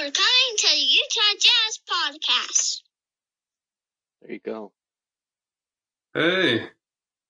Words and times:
Thanks 0.00 0.18
for 0.18 0.22
coming 0.22 0.56
to 0.56 0.68
the 0.68 0.80
Utah 0.80 1.38
Jazz 1.40 1.80
Podcast. 1.90 2.80
There 4.22 4.32
you 4.32 4.40
go. 4.40 4.72
Hey. 6.14 6.68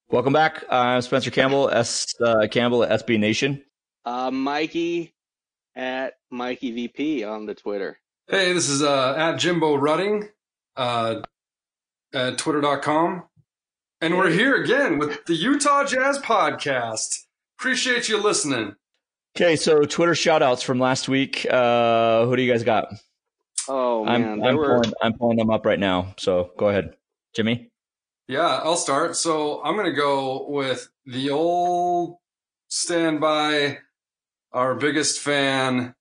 Welcome 0.09 0.33
back. 0.33 0.65
I'm 0.71 1.03
Spencer 1.03 1.31
Campbell, 1.31 1.69
S 1.71 2.15
uh, 2.21 2.47
Campbell 2.49 2.85
at 2.85 3.05
SB 3.05 3.19
Nation. 3.19 3.65
Uh, 4.05 4.31
Mikey 4.31 5.15
at 5.75 6.15
Mikey 6.31 6.71
VP 6.73 7.25
on 7.25 7.47
the 7.47 7.55
Twitter. 7.55 7.99
Hey, 8.29 8.53
this 8.53 8.69
is 8.69 8.83
uh, 8.83 9.15
at 9.17 9.37
Jimbo 9.39 9.75
Rutting 9.75 10.29
uh, 10.77 11.23
at 12.15 12.39
twitter.com. 12.39 13.25
And 14.01 14.17
we're 14.17 14.31
here 14.31 14.63
again 14.63 14.99
with 14.99 15.25
the 15.27 15.35
Utah 15.35 15.85
Jazz 15.85 16.19
Podcast. 16.19 17.25
Appreciate 17.59 18.09
you 18.09 18.23
listening. 18.23 18.77
Okay, 19.37 19.57
so 19.57 19.83
Twitter 19.83 20.15
shout 20.15 20.43
outs 20.43 20.63
from 20.63 20.79
last 20.81 21.09
week. 21.09 21.47
Uh, 21.49 22.27
who 22.27 22.37
do 22.37 22.43
you 22.43 22.51
guys 22.51 22.65
got? 22.65 22.93
Oh, 23.69 24.05
I'm, 24.07 24.23
man. 24.23 24.43
I'm, 24.45 24.57
were... 24.57 24.81
pulling, 24.81 24.93
I'm 25.03 25.13
pulling 25.15 25.37
them 25.37 25.51
up 25.51 25.65
right 25.65 25.79
now. 25.79 26.15
So 26.19 26.51
go 26.57 26.69
ahead. 26.69 26.95
Jimmy? 27.35 27.71
Yeah, 28.27 28.61
I'll 28.63 28.77
start. 28.77 29.17
So 29.17 29.63
I'm 29.65 29.75
going 29.75 29.87
to 29.87 29.93
go 29.93 30.47
with 30.49 30.89
the 31.07 31.31
old 31.31 32.17
standby, 32.69 33.79
our 34.53 34.75
biggest 34.75 35.21
fan, 35.21 35.95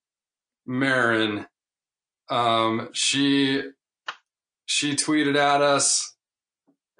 Marin. 0.66 1.46
Um, 2.28 2.88
she, 2.92 3.62
she 4.66 4.94
tweeted 4.94 5.36
at 5.36 5.62
us 5.62 6.09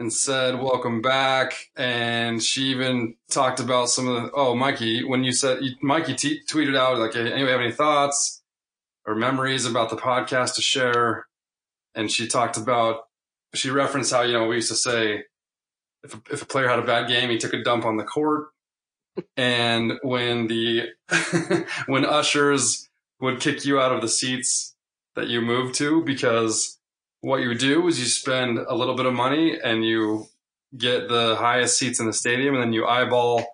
and 0.01 0.13
said, 0.13 0.61
welcome 0.61 1.01
back. 1.01 1.55
And 1.77 2.43
she 2.43 2.65
even 2.71 3.15
talked 3.31 3.61
about 3.61 3.91
some 3.91 4.09
of 4.09 4.23
the, 4.23 4.31
oh, 4.35 4.57
Mikey, 4.57 5.05
when 5.05 5.23
you 5.23 5.33
said, 5.33 5.61
Mikey 5.83 6.15
t- 6.15 6.41
tweeted 6.51 6.77
out, 6.77 6.99
like, 6.99 7.15
anybody 7.15 7.53
have 7.53 7.61
any 7.61 7.71
thoughts 7.71 8.43
or 9.07 9.15
memories 9.15 9.67
about 9.67 9.91
the 9.91 9.97
podcast 9.97 10.57
to 10.57 10.63
share? 10.63 11.27
And 11.95 12.11
she 12.11 12.27
talked 12.27 12.57
about 12.57 13.03
she 13.55 13.71
referenced 13.71 14.13
how 14.13 14.23
you 14.23 14.33
know 14.33 14.47
we 14.47 14.57
used 14.57 14.69
to 14.69 14.77
say 14.77 15.25
if 16.03 16.15
a, 16.15 16.23
if 16.31 16.43
a 16.43 16.47
player 16.47 16.69
had 16.69 16.79
a 16.79 16.87
bad 16.87 17.09
game, 17.09 17.31
he 17.31 17.39
took 17.39 17.53
a 17.53 17.63
dump 17.63 17.85
on 17.85 17.97
the 17.97 18.05
court, 18.05 18.49
and 19.37 19.95
when 20.03 20.47
the 20.47 20.89
when 21.87 22.05
ushers 22.05 22.89
would 23.21 23.41
kick 23.41 23.65
you 23.65 23.81
out 23.81 23.93
of 23.93 24.01
the 24.01 24.09
seats 24.09 24.75
that 25.15 25.29
you 25.29 25.41
moved 25.41 25.75
to 25.77 26.03
because 26.05 26.79
what 27.21 27.43
you 27.43 27.55
do 27.55 27.87
is 27.89 27.99
you 27.99 28.07
spend 28.07 28.59
a 28.59 28.75
little 28.75 28.95
bit 28.95 29.07
of 29.07 29.13
money 29.13 29.59
and 29.63 29.85
you 29.85 30.27
get 30.77 31.09
the 31.09 31.37
highest 31.37 31.79
seats 31.79 32.01
in 32.01 32.07
the 32.07 32.13
stadium 32.13 32.55
and 32.55 32.63
then 32.63 32.73
you 32.73 32.87
eyeball 32.87 33.47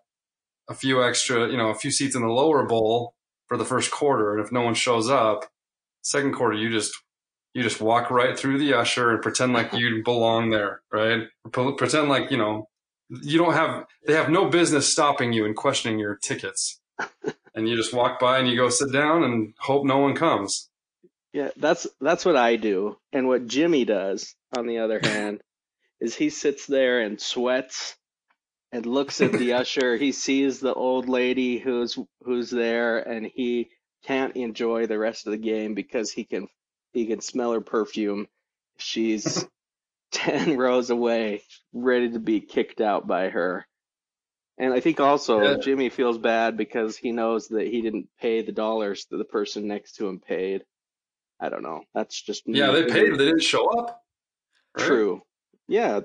a 0.68 0.74
few 0.74 1.02
extra, 1.02 1.48
you 1.48 1.56
know, 1.56 1.70
a 1.70 1.74
few 1.74 1.90
seats 1.90 2.14
in 2.14 2.22
the 2.22 2.28
lower 2.28 2.66
bowl 2.66 3.14
for 3.48 3.56
the 3.56 3.64
first 3.64 3.90
quarter. 3.90 4.34
And 4.34 4.44
if 4.44 4.52
no 4.52 4.62
one 4.62 4.74
shows 4.74 5.08
up, 5.08 5.46
second 6.02 6.34
quarter, 6.34 6.56
you 6.56 6.70
just 6.70 6.92
you 7.54 7.62
just 7.62 7.80
walk 7.80 8.10
right 8.10 8.38
through 8.38 8.58
the 8.58 8.74
usher 8.74 9.10
and 9.10 9.22
pretend 9.22 9.54
like 9.54 9.72
you 9.72 10.02
belong 10.04 10.50
there, 10.50 10.82
right? 10.92 11.22
Pretend 11.52 12.10
like, 12.10 12.30
you 12.30 12.36
know, 12.36 12.68
you 13.08 13.38
don't 13.38 13.54
have, 13.54 13.86
they 14.06 14.12
have 14.12 14.28
no 14.28 14.50
business 14.50 14.92
stopping 14.92 15.32
you 15.32 15.46
and 15.46 15.56
questioning 15.56 15.98
your 15.98 16.16
tickets. 16.16 16.80
and 17.54 17.66
you 17.66 17.74
just 17.74 17.94
walk 17.94 18.20
by 18.20 18.38
and 18.38 18.48
you 18.48 18.56
go 18.56 18.68
sit 18.68 18.92
down 18.92 19.24
and 19.24 19.54
hope 19.58 19.86
no 19.86 19.96
one 19.96 20.14
comes. 20.14 20.68
Yeah, 21.36 21.50
that's, 21.58 21.86
that's 22.00 22.24
what 22.24 22.36
I 22.36 22.56
do. 22.56 22.96
And 23.12 23.28
what 23.28 23.46
Jimmy 23.46 23.84
does, 23.84 24.34
on 24.56 24.66
the 24.66 24.78
other 24.78 25.00
hand, 25.02 25.42
is 26.00 26.14
he 26.14 26.30
sits 26.30 26.64
there 26.64 27.00
and 27.02 27.20
sweats 27.20 27.94
and 28.72 28.86
looks 28.86 29.20
at 29.20 29.32
the 29.32 29.52
usher. 29.60 29.98
He 29.98 30.12
sees 30.12 30.60
the 30.60 30.72
old 30.72 31.10
lady 31.10 31.58
who's, 31.58 31.98
who's 32.22 32.48
there 32.48 33.00
and 33.00 33.26
he 33.26 33.68
can't 34.04 34.34
enjoy 34.34 34.86
the 34.86 34.98
rest 34.98 35.26
of 35.26 35.32
the 35.32 35.36
game 35.36 35.74
because 35.74 36.10
he 36.10 36.24
can 36.24 36.48
he 36.94 37.04
can 37.04 37.20
smell 37.20 37.52
her 37.52 37.60
perfume. 37.60 38.26
She's 38.78 39.46
10 40.12 40.56
rows 40.56 40.88
away, 40.88 41.42
ready 41.74 42.12
to 42.12 42.18
be 42.18 42.40
kicked 42.40 42.80
out 42.80 43.06
by 43.06 43.28
her. 43.28 43.66
And 44.56 44.72
I 44.72 44.80
think 44.80 45.00
also 45.00 45.42
yeah. 45.42 45.56
Jimmy 45.58 45.90
feels 45.90 46.16
bad 46.16 46.56
because 46.56 46.96
he 46.96 47.12
knows 47.12 47.48
that 47.48 47.66
he 47.66 47.82
didn't 47.82 48.08
pay 48.22 48.40
the 48.40 48.52
dollars 48.52 49.06
that 49.10 49.18
the 49.18 49.24
person 49.24 49.68
next 49.68 49.96
to 49.96 50.08
him 50.08 50.18
paid. 50.18 50.64
I 51.40 51.48
don't 51.48 51.62
know. 51.62 51.82
That's 51.94 52.20
just 52.20 52.46
me. 52.46 52.58
Yeah, 52.58 52.70
they 52.70 52.84
paid, 52.84 53.10
but 53.10 53.18
they 53.18 53.26
didn't 53.26 53.42
show 53.42 53.66
up. 53.78 54.02
Right? 54.76 54.86
True. 54.86 55.22
Yeah, 55.68 56.00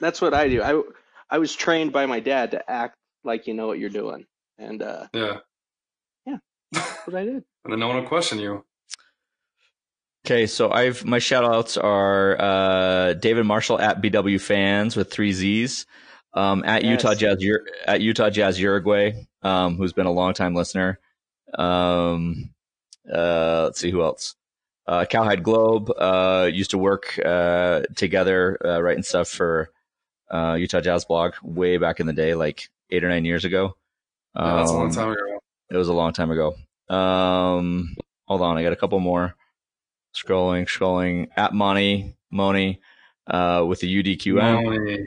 that's 0.00 0.20
what 0.20 0.34
I 0.34 0.48
do. 0.48 0.62
I 0.62 0.82
I 1.30 1.38
was 1.38 1.54
trained 1.54 1.92
by 1.92 2.06
my 2.06 2.20
dad 2.20 2.52
to 2.52 2.70
act 2.70 2.96
like 3.24 3.46
you 3.46 3.54
know 3.54 3.66
what 3.66 3.78
you're 3.78 3.88
doing, 3.88 4.26
and 4.58 4.82
uh, 4.82 5.06
yeah, 5.14 5.38
yeah, 6.26 6.36
that's 6.72 7.06
what 7.06 7.16
I 7.16 7.24
did. 7.24 7.44
and 7.64 7.72
then 7.72 7.80
no 7.80 7.88
one 7.88 7.96
will 7.96 8.08
question 8.08 8.38
you. 8.38 8.64
Okay, 10.26 10.46
so 10.46 10.70
I've 10.70 11.04
my 11.04 11.18
shout 11.18 11.44
outs 11.44 11.76
are 11.78 12.40
uh, 12.40 13.12
David 13.14 13.46
Marshall 13.46 13.80
at 13.80 14.02
BW 14.02 14.40
fans 14.40 14.96
with 14.96 15.10
three 15.10 15.32
Z's. 15.32 15.86
Um, 16.32 16.62
at 16.64 16.84
yes. 16.84 16.90
Utah 17.02 17.14
Jazz 17.14 17.44
at 17.86 18.00
Utah 18.00 18.30
Jazz 18.30 18.60
Uruguay, 18.60 19.14
um, 19.42 19.76
who's 19.76 19.92
been 19.92 20.06
a 20.06 20.12
long 20.12 20.32
time 20.32 20.54
listener. 20.54 21.00
Um, 21.58 22.50
uh, 23.12 23.64
let's 23.64 23.80
see 23.80 23.90
who 23.90 24.02
else. 24.02 24.36
Uh, 24.86 25.04
Cowhide 25.04 25.42
Globe 25.42 25.90
uh, 25.96 26.48
used 26.52 26.70
to 26.70 26.78
work 26.78 27.18
uh, 27.24 27.82
together 27.96 28.58
uh, 28.64 28.82
writing 28.82 29.02
stuff 29.02 29.28
for 29.28 29.70
uh, 30.30 30.56
Utah 30.58 30.80
Jazz 30.80 31.04
blog 31.04 31.34
way 31.42 31.76
back 31.76 32.00
in 32.00 32.06
the 32.06 32.12
day, 32.12 32.34
like 32.34 32.68
eight 32.90 33.04
or 33.04 33.08
nine 33.08 33.24
years 33.24 33.44
ago. 33.44 33.76
Um, 34.34 34.46
yeah, 34.46 34.56
that's 34.56 34.70
a 34.70 34.74
long 34.74 34.86
um, 34.86 34.92
time 34.92 35.10
ago. 35.12 35.38
It 35.70 35.76
was 35.76 35.88
a 35.88 35.92
long 35.92 36.12
time 36.12 36.30
ago. 36.30 36.56
Um, 36.88 37.96
hold 38.26 38.42
on, 38.42 38.56
I 38.56 38.62
got 38.62 38.72
a 38.72 38.76
couple 38.76 38.98
more 39.00 39.34
scrolling, 40.14 40.64
scrolling 40.64 41.28
at 41.36 41.54
Money, 41.54 42.16
Money, 42.30 42.80
uh, 43.26 43.64
with 43.66 43.80
the 43.80 44.02
UDQM. 44.02 44.64
Money. 44.64 45.06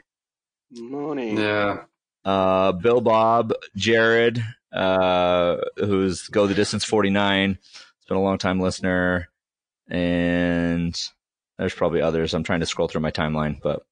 Money. 0.70 1.34
Yeah. 1.34 1.84
Uh, 2.24 2.72
Bill 2.72 3.00
Bob, 3.00 3.52
Jared, 3.76 4.42
uh, 4.72 5.56
who's 5.76 6.28
Go 6.28 6.46
the 6.46 6.54
Distance 6.54 6.84
49. 6.84 7.58
It's 7.60 8.08
been 8.08 8.16
a 8.16 8.22
long 8.22 8.38
time 8.38 8.60
listener. 8.60 9.28
And 9.88 10.98
there's 11.58 11.74
probably 11.74 12.00
others. 12.00 12.34
I'm 12.34 12.44
trying 12.44 12.60
to 12.60 12.66
scroll 12.66 12.88
through 12.88 13.02
my 13.02 13.10
timeline, 13.10 13.60
but, 13.62 13.84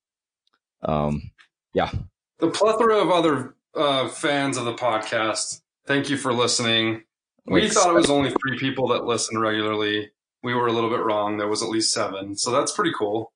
um, 0.82 1.30
yeah. 1.74 1.90
The 2.38 2.50
plethora 2.50 2.96
of 2.96 3.10
other, 3.10 3.54
uh, 3.74 4.08
fans 4.08 4.56
of 4.56 4.64
the 4.64 4.74
podcast. 4.74 5.60
Thank 5.86 6.10
you 6.10 6.16
for 6.16 6.32
listening. 6.32 7.04
We 7.46 7.68
thought 7.68 7.90
it 7.90 7.94
was 7.94 8.10
only 8.10 8.30
three 8.30 8.58
people 8.58 8.88
that 8.88 9.04
listen 9.04 9.38
regularly 9.38 10.10
we 10.42 10.54
were 10.54 10.66
a 10.66 10.72
little 10.72 10.90
bit 10.90 11.04
wrong. 11.04 11.36
There 11.36 11.48
was 11.48 11.62
at 11.62 11.68
least 11.68 11.92
seven, 11.92 12.36
so 12.36 12.50
that's 12.50 12.72
pretty 12.72 12.92
cool. 12.98 13.32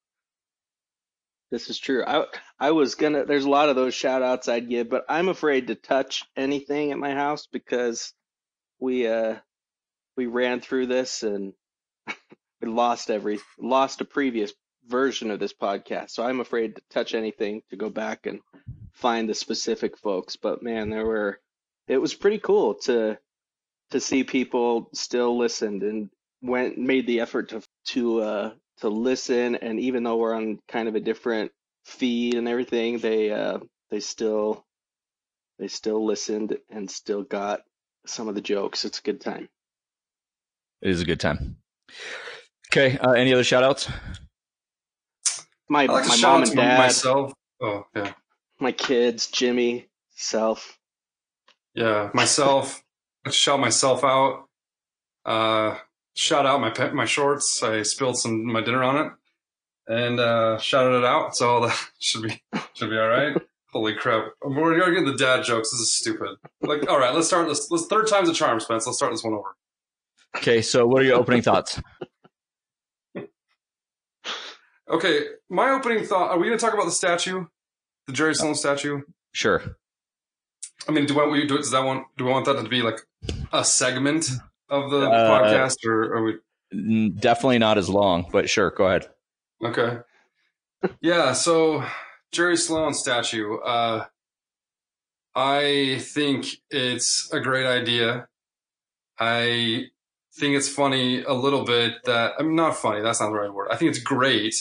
This 1.51 1.71
is 1.71 1.79
true. 1.79 2.05
I 2.05 2.27
I 2.59 2.73
was 2.73 2.97
gonna. 2.97 3.25
There's 3.25 3.45
a 3.45 3.51
lot 3.51 3.69
of 3.69 3.77
those 3.77 3.95
shout 3.95 4.23
outs 4.23 4.49
I'd 4.49 4.69
give, 4.69 4.89
but 4.89 5.05
I'm 5.09 5.29
afraid 5.29 5.69
to 5.69 5.77
touch 5.77 6.25
anything 6.37 6.91
at 6.91 6.99
my 6.99 7.13
house 7.13 7.47
because 7.47 8.13
we 8.81 9.07
uh 9.07 9.37
we 10.17 10.27
ran 10.27 10.61
through 10.61 10.87
this 10.87 11.23
and 11.23 11.53
we 12.09 12.15
lost 12.67 13.11
every 13.11 13.39
lost 13.59 14.01
a 14.01 14.05
previous 14.05 14.53
version 14.87 15.31
of 15.31 15.41
this 15.41 15.53
podcast. 15.53 16.11
So 16.11 16.25
I'm 16.25 16.41
afraid 16.41 16.77
to 16.77 16.83
touch 16.91 17.15
anything 17.15 17.63
to 17.71 17.77
go 17.77 17.91
back 17.91 18.27
and 18.27 18.41
find 18.93 19.29
the 19.29 19.35
specific 19.35 19.99
folks. 19.99 20.37
But 20.37 20.63
man, 20.63 20.91
there 20.91 21.07
were. 21.07 21.41
It 21.89 21.99
was 21.99 22.15
pretty 22.15 22.39
cool 22.39 22.75
to 22.85 23.19
to 23.91 24.01
see 24.01 24.25
people 24.25 24.89
still 24.93 25.39
listened 25.39 25.83
and 25.83 26.11
went 26.43 26.79
made 26.79 27.07
the 27.07 27.21
effort 27.21 27.51
to 27.51 27.63
to 27.87 28.21
uh 28.21 28.53
to 28.79 28.89
listen 28.89 29.57
and 29.57 29.81
even 29.81 30.03
though 30.03 30.17
we're 30.17 30.35
on 30.35 30.59
kind 30.69 30.89
of 30.89 30.95
a 30.95 31.01
different 31.01 31.51
feed 31.85 32.35
and 32.35 32.49
everything 32.49 32.99
they 32.99 33.31
uh 33.31 33.59
they 33.91 34.01
still 34.01 34.65
they 35.59 35.69
still 35.69 36.05
listened 36.05 36.59
and 36.71 36.91
still 36.91 37.23
got 37.23 37.63
some 38.05 38.29
of 38.29 38.35
the 38.35 38.41
jokes 38.41 38.85
it's 38.85 38.99
a 38.99 39.03
good 39.03 39.21
time 39.21 39.49
it 40.83 40.91
is 40.91 41.01
a 41.01 41.07
good 41.07 41.21
time 41.21 41.57
okay 42.77 42.99
uh, 42.99 43.13
any 43.13 43.33
other 43.33 43.45
shout 43.45 43.63
outs 43.63 43.89
my 45.69 45.87
like 45.87 46.07
my 46.09 46.17
mom 46.21 46.43
and 46.43 46.55
dad 46.55 46.79
myself 46.79 47.33
oh 47.61 47.87
yeah 47.95 48.13
my 48.61 48.73
kids 48.73 49.27
jimmy 49.29 49.89
self 50.15 50.79
yeah 51.75 52.11
myself 52.15 52.83
shout 53.31 53.61
myself 53.61 54.05
out 54.05 54.45
uh 55.25 55.77
shout 56.17 56.47
out 56.47 56.61
my 56.61 56.71
pe- 56.71 56.93
my 56.93 57.05
shorts. 57.05 57.63
I 57.63 57.83
spilled 57.83 58.19
some 58.19 58.45
my 58.45 58.63
dinner 58.63 58.83
on 58.83 59.07
it 59.07 59.13
and 59.87 60.19
uh, 60.19 60.59
shouted 60.59 60.99
it 60.99 61.05
out. 61.05 61.37
So 61.37 61.67
that 61.67 61.79
should 62.01 62.23
be 62.23 62.43
should 62.75 62.91
be 62.91 62.99
all 62.99 63.09
right. 63.09 63.37
Holy 63.73 63.95
crap! 63.95 64.29
We're 64.43 64.79
gonna 64.79 64.95
get 64.95 65.05
the 65.05 65.19
dad 65.19 65.45
jokes. 65.45 65.71
This 65.71 65.81
is 65.81 65.93
stupid. 65.93 66.37
Like, 66.63 66.89
all 66.89 66.99
right, 66.99 67.15
let's 67.15 67.27
start 67.27 67.47
this. 67.47 67.71
Let's 67.71 67.87
third 67.87 68.07
time's 68.07 68.29
a 68.29 68.33
charm, 68.33 68.59
Spence. 68.59 68.87
Let's 68.87 68.97
start 68.97 69.13
this 69.13 69.23
one 69.23 69.35
over. 69.35 69.55
Okay, 70.37 70.63
so 70.63 70.87
what 70.87 71.03
are 71.03 71.05
your 71.05 71.17
opening 71.17 71.43
thoughts? 71.43 71.81
Okay, 74.89 75.25
my 75.51 75.71
opening 75.71 76.05
thought. 76.05 76.31
Are 76.31 76.39
we 76.39 76.47
gonna 76.47 76.59
talk 76.59 76.75
about 76.75 76.85
the 76.87 76.93
statue, 76.93 77.45
the 78.07 78.13
Jerry 78.13 78.35
Sloan 78.35 78.55
statue? 78.55 79.03
Sure. 79.33 79.63
I 80.89 80.93
mean, 80.93 81.07
do 81.07 81.15
we 81.29 81.47
do? 81.47 81.57
Does 81.57 81.73
that 81.73 81.85
want? 81.85 82.07
Do 82.17 82.25
we 82.25 82.31
want 82.31 82.47
that 82.47 82.63
to 82.63 82.69
be 82.69 82.83
like 82.83 83.01
a 83.53 83.65
segment 83.65 84.31
of 84.69 84.91
the 84.91 85.09
Uh, 85.11 85.31
podcast, 85.41 85.85
or 85.85 86.15
are 86.15 86.23
we? 86.23 87.11
Definitely 87.11 87.59
not 87.59 87.79
as 87.79 87.89
long, 87.89 88.29
but 88.31 88.49
sure, 88.49 88.71
go 88.71 88.87
ahead. 88.87 89.09
Okay. 89.65 89.99
Yeah, 91.01 91.33
so 91.33 91.85
Jerry 92.33 92.57
Sloan 92.57 92.95
statue. 92.95 93.57
Uh, 93.57 94.05
I 95.35 95.99
think 96.01 96.47
it's 96.71 97.31
a 97.33 97.41
great 97.41 97.67
idea. 97.67 98.29
I 99.19 99.87
think 100.39 100.57
it's 100.57 100.69
funny 100.69 101.23
a 101.23 101.33
little 101.33 101.65
bit 101.65 102.05
that 102.05 102.35
I'm 102.39 102.55
not 102.55 102.77
funny. 102.77 103.01
That's 103.01 103.21
not 103.21 103.31
the 103.31 103.37
right 103.39 103.53
word. 103.53 103.69
I 103.71 103.77
think 103.77 103.91
it's 103.91 103.99
great 103.99 104.55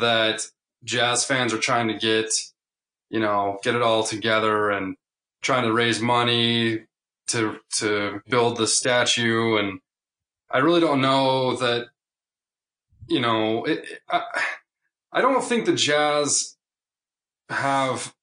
that 0.00 0.46
jazz 0.84 1.24
fans 1.24 1.52
are 1.52 1.58
trying 1.58 1.88
to 1.88 1.94
get, 1.94 2.30
you 3.10 3.20
know, 3.20 3.58
get 3.62 3.74
it 3.74 3.82
all 3.82 4.04
together 4.04 4.70
and 4.70 4.96
trying 5.42 5.64
to 5.64 5.72
raise 5.72 6.00
money 6.00 6.80
to 7.28 7.58
to 7.74 8.20
build 8.28 8.56
the 8.56 8.66
statue. 8.66 9.56
And 9.56 9.80
I 10.50 10.58
really 10.58 10.80
don't 10.80 11.00
know 11.00 11.56
that, 11.56 11.86
you 13.08 13.20
know, 13.20 13.64
it, 13.64 13.84
I, 14.08 14.22
I 15.12 15.20
don't 15.20 15.42
think 15.42 15.66
the 15.66 15.74
Jazz 15.74 16.56
have, 17.48 18.14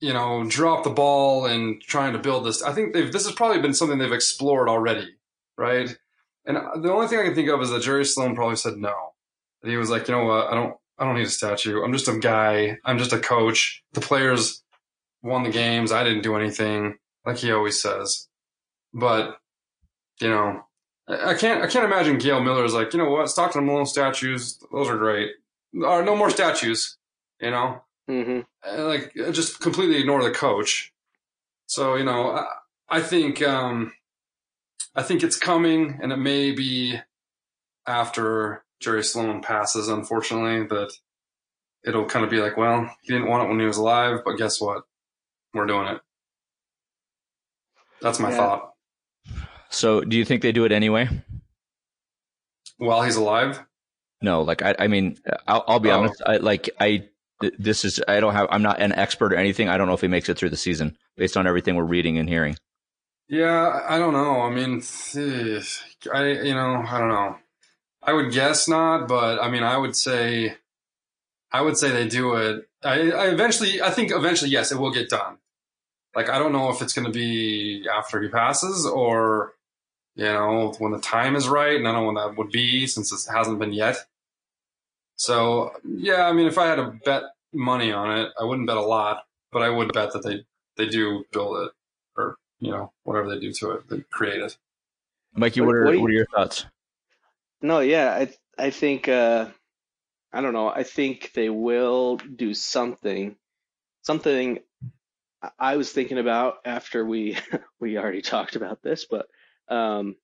you 0.00 0.12
know, 0.12 0.44
dropped 0.48 0.84
the 0.84 0.90
ball 0.90 1.46
in 1.46 1.80
trying 1.82 2.12
to 2.12 2.18
build 2.18 2.44
this. 2.44 2.62
I 2.62 2.72
think 2.72 2.92
they've, 2.92 3.12
this 3.12 3.26
has 3.26 3.34
probably 3.34 3.60
been 3.60 3.74
something 3.74 3.98
they've 3.98 4.12
explored 4.12 4.68
already, 4.68 5.16
right? 5.58 5.96
And 6.44 6.56
the 6.82 6.92
only 6.92 7.08
thing 7.08 7.18
I 7.18 7.24
can 7.24 7.34
think 7.34 7.48
of 7.48 7.60
is 7.60 7.70
that 7.70 7.82
Jerry 7.82 8.04
Sloan 8.04 8.36
probably 8.36 8.56
said 8.56 8.76
no. 8.76 9.14
That 9.66 9.72
he 9.72 9.76
was 9.76 9.90
like, 9.90 10.06
you 10.06 10.14
know 10.14 10.24
what, 10.24 10.46
I 10.46 10.54
don't, 10.54 10.76
I 10.96 11.04
don't 11.04 11.16
need 11.16 11.26
a 11.26 11.30
statue. 11.30 11.82
I'm 11.82 11.92
just 11.92 12.08
a 12.08 12.18
guy. 12.18 12.78
I'm 12.84 12.98
just 12.98 13.12
a 13.12 13.18
coach. 13.18 13.82
The 13.94 14.00
players 14.00 14.62
won 15.22 15.42
the 15.42 15.50
games. 15.50 15.90
I 15.90 16.04
didn't 16.04 16.22
do 16.22 16.36
anything, 16.36 16.98
like 17.26 17.38
he 17.38 17.50
always 17.50 17.82
says. 17.82 18.28
But, 18.94 19.38
you 20.20 20.28
know, 20.28 20.62
I 21.08 21.34
can't, 21.34 21.62
I 21.62 21.66
can't 21.66 21.84
imagine 21.84 22.18
Gail 22.18 22.40
Miller 22.40 22.64
is 22.64 22.74
like, 22.74 22.92
you 22.92 22.98
know 23.00 23.10
what, 23.10 23.28
Stockton 23.28 23.58
and 23.58 23.66
Malone 23.66 23.86
statues, 23.86 24.58
those 24.72 24.88
are 24.88 24.96
great. 24.96 25.32
Or 25.74 26.02
no 26.04 26.14
more 26.16 26.30
statues, 26.30 26.96
you 27.40 27.50
know? 27.50 27.82
hmm 28.08 28.40
Uh, 28.64 28.84
like 28.84 29.12
just 29.32 29.60
completely 29.60 29.96
ignore 29.98 30.22
the 30.22 30.30
coach. 30.30 30.92
So 31.66 31.96
you 31.96 32.04
know, 32.04 32.30
I, 32.30 32.46
I 32.88 33.02
think 33.02 33.42
um, 33.42 33.92
I 34.94 35.02
think 35.02 35.24
it's 35.24 35.36
coming, 35.36 35.98
and 36.00 36.12
it 36.12 36.16
may 36.16 36.52
be 36.52 37.00
after 37.86 38.64
Jerry 38.80 39.02
Sloan 39.04 39.42
passes. 39.42 39.88
Unfortunately, 39.88 40.66
that 40.66 40.92
it'll 41.84 42.06
kind 42.06 42.24
of 42.24 42.30
be 42.30 42.38
like, 42.40 42.56
well, 42.56 42.90
he 43.02 43.12
didn't 43.12 43.28
want 43.28 43.44
it 43.44 43.48
when 43.48 43.60
he 43.60 43.66
was 43.66 43.76
alive, 43.78 44.20
but 44.24 44.36
guess 44.36 44.60
what? 44.60 44.82
We're 45.54 45.66
doing 45.66 45.86
it. 45.88 46.00
That's 48.00 48.18
my 48.20 48.30
Yeah. 48.30 48.36
thought. 48.36 48.72
So, 49.70 50.00
do 50.02 50.16
you 50.16 50.24
think 50.24 50.42
they 50.42 50.52
do 50.52 50.64
it 50.64 50.72
anyway? 50.72 51.08
While 52.78 53.02
he's 53.02 53.16
alive, 53.16 53.64
No, 54.22 54.42
like 54.42 54.62
I, 54.62 54.74
I 54.78 54.86
mean, 54.86 55.18
I'll, 55.46 55.64
I'll 55.66 55.80
be 55.80 55.90
Oh. 55.90 56.00
honest. 56.00 56.22
I 56.26 56.36
like 56.38 56.70
I. 56.80 57.08
This 57.58 57.84
is 57.84 58.02
I 58.08 58.20
don't 58.20 58.32
have. 58.32 58.48
I'm 58.50 58.62
not 58.62 58.80
an 58.80 58.92
expert 58.92 59.32
or 59.32 59.36
anything. 59.36 59.68
I 59.68 59.76
don't 59.76 59.86
know 59.88 59.94
if 59.94 60.00
he 60.00 60.08
makes 60.08 60.28
it 60.28 60.38
through 60.38 60.50
the 60.50 60.56
season 60.56 60.96
based 61.16 61.36
on 61.36 61.46
everything 61.46 61.74
we're 61.76 61.84
reading 61.84 62.16
and 62.18 62.28
hearing. 62.28 62.56
Yeah, 63.28 63.84
I 63.88 63.98
don't 63.98 64.12
know. 64.14 64.40
I 64.42 64.50
mean, 64.50 64.80
I 66.14 66.24
you 66.42 66.54
know, 66.54 66.82
I 66.86 66.98
don't 66.98 67.08
know. 67.08 67.36
I 68.06 68.12
would 68.12 68.32
guess 68.32 68.68
not, 68.68 69.08
but 69.08 69.42
I 69.42 69.50
mean, 69.50 69.62
I 69.64 69.76
would 69.76 69.96
say, 69.96 70.56
I 71.52 71.60
would 71.60 71.76
say 71.76 71.90
they 71.90 72.06
do 72.08 72.34
it. 72.36 72.68
I, 72.84 73.10
I 73.10 73.26
eventually, 73.28 73.82
I 73.82 73.90
think 73.90 74.12
eventually, 74.12 74.50
yes, 74.50 74.70
it 74.70 74.78
will 74.78 74.92
get 74.92 75.08
done. 75.08 75.38
Like, 76.14 76.28
I 76.30 76.38
don't 76.38 76.52
know 76.52 76.70
if 76.70 76.80
it's 76.80 76.92
going 76.92 77.06
to 77.06 77.12
be 77.12 77.86
after 77.92 78.22
he 78.22 78.28
passes 78.28 78.86
or, 78.86 79.54
you 80.14 80.24
know, 80.24 80.72
when 80.78 80.92
the 80.92 81.00
time 81.00 81.36
is 81.36 81.48
right, 81.48 81.76
and 81.76 81.86
I 81.86 81.92
don't 81.92 82.02
know 82.02 82.06
when 82.06 82.14
that 82.14 82.38
would 82.38 82.50
be 82.50 82.86
since 82.86 83.12
it 83.12 83.30
hasn't 83.30 83.58
been 83.58 83.72
yet. 83.72 83.96
So, 85.16 85.72
yeah, 85.84 86.26
I 86.26 86.32
mean, 86.32 86.46
if 86.46 86.58
I 86.58 86.66
had 86.66 86.76
to 86.76 86.98
bet 87.04 87.24
money 87.52 87.92
on 87.92 88.18
it, 88.18 88.32
I 88.40 88.44
wouldn't 88.44 88.66
bet 88.66 88.76
a 88.76 88.82
lot, 88.82 89.24
but 89.50 89.62
I 89.62 89.68
would 89.70 89.92
bet 89.92 90.12
that 90.12 90.22
they 90.22 90.44
they 90.76 90.86
do 90.86 91.24
build 91.32 91.56
it 91.66 91.72
or 92.18 92.36
you 92.60 92.70
know 92.70 92.92
whatever 93.04 93.30
they 93.30 93.38
do 93.40 93.50
to 93.50 93.70
it, 93.72 93.88
they 93.88 94.00
create 94.10 94.42
it. 94.42 94.56
Mikey, 95.34 95.60
What- 95.62 95.68
what 95.68 95.74
are 95.76 95.84
what 95.86 95.94
you- 95.94 96.00
what 96.02 96.10
are 96.10 96.14
your 96.14 96.26
thoughts? 96.26 96.66
No, 97.66 97.80
yeah, 97.80 98.12
I 98.14 98.66
I 98.66 98.70
think 98.70 99.08
uh, 99.08 99.48
I 100.32 100.40
don't 100.42 100.54
know. 100.54 100.68
I 100.68 100.84
think 100.84 101.32
they 101.34 101.50
will 101.50 102.18
do 102.18 102.54
something. 102.54 103.36
Something 104.02 104.60
I- 105.42 105.76
was 105.76 105.92
thinking 105.92 106.18
about 106.18 106.58
after 106.64 107.04
we 107.04 107.38
we 107.80 107.98
already 107.98 108.22
talked 108.22 108.56
about 108.56 108.82
this, 108.82 109.06
but 109.10 109.26
um, 109.68 110.16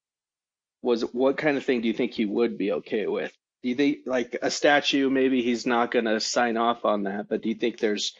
was 0.82 1.02
what 1.12 1.38
kind 1.38 1.56
of 1.58 1.64
thing 1.64 1.82
do 1.82 1.88
you 1.88 1.94
think 1.94 2.12
he 2.14 2.26
would 2.26 2.58
be 2.58 2.72
okay 2.72 3.06
with? 3.06 3.32
Do 3.62 3.70
you 3.70 3.76
think 3.76 3.98
like 4.06 4.36
a 4.42 4.50
statue? 4.50 5.10
Maybe 5.10 5.42
he's 5.42 5.66
not 5.66 5.92
going 5.92 6.06
to 6.06 6.20
sign 6.20 6.56
off 6.58 6.84
on 6.84 7.04
that, 7.04 7.28
but 7.28 7.42
do 7.42 7.48
you 7.50 7.56
think 7.56 7.78
there's 7.78 8.14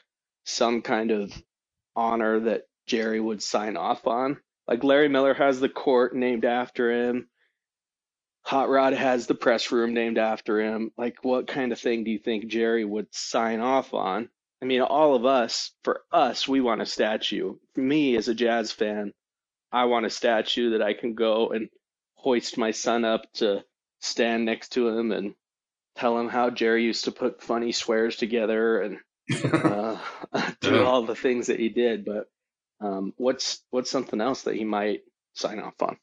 some 0.47 0.83
kind 0.83 1.13
of 1.13 1.33
honor 1.97 2.41
that 2.41 2.65
Jerry 2.87 3.21
would 3.21 3.43
sign 3.43 3.77
off 3.77 4.07
on? 4.07 4.39
Like 4.69 4.85
Larry 4.85 5.09
Miller 5.09 5.35
has 5.35 5.61
the 5.61 5.69
court 5.71 6.17
named 6.17 6.45
after 6.47 6.93
him. 6.93 7.29
Hot 8.45 8.69
Rod 8.69 8.93
has 8.93 9.27
the 9.27 9.35
press 9.35 9.71
room 9.71 9.95
named 9.95 10.19
after 10.19 10.61
him. 10.61 10.91
Like, 10.97 11.25
what 11.25 11.47
kind 11.47 11.73
of 11.73 11.81
thing 11.81 12.05
do 12.05 12.11
you 12.11 12.19
think 12.19 12.49
Jerry 12.49 12.85
would 12.85 13.07
sign 13.15 13.61
off 13.61 13.95
on? 13.95 14.29
I 14.61 14.65
mean, 14.65 14.81
all 14.81 15.15
of 15.15 15.25
us, 15.25 15.73
for 15.85 16.03
us, 16.13 16.47
we 16.47 16.61
want 16.61 16.83
a 16.83 16.87
statue. 16.87 17.57
For 17.75 17.81
me, 17.81 18.17
as 18.17 18.29
a 18.29 18.35
jazz 18.35 18.71
fan, 18.73 19.13
I 19.73 19.87
want 19.87 20.07
a 20.07 20.11
statue 20.11 20.71
that 20.71 20.83
I 20.83 20.95
can 20.95 21.15
go 21.15 21.49
and 21.49 21.69
hoist 22.15 22.59
my 22.59 22.71
son 22.71 23.05
up 23.05 23.33
to 23.35 23.65
stand 24.01 24.45
next 24.45 24.71
to 24.71 24.89
him 24.89 25.13
and 25.13 25.35
tell 25.97 26.19
him 26.19 26.29
how 26.29 26.51
Jerry 26.51 26.85
used 26.85 27.05
to 27.05 27.13
put 27.13 27.43
funny 27.43 27.73
swears 27.73 28.17
together 28.17 28.81
and 28.83 28.99
uh, 29.53 29.99
do 30.61 30.85
all 30.85 31.03
the 31.03 31.17
things 31.17 31.47
that 31.47 31.59
he 31.61 31.69
did. 31.69 32.05
But 32.05 32.29
um, 32.81 33.15
what's 33.17 33.63
what's 33.71 33.91
something 33.91 34.21
else 34.21 34.43
that 34.43 34.57
he 34.57 34.65
might 34.65 35.01
sign 35.35 35.59
off 35.59 35.81
on? 35.81 35.97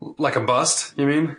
Like 0.00 0.36
a 0.36 0.40
bust, 0.40 0.94
you 0.96 1.06
mean? 1.06 1.36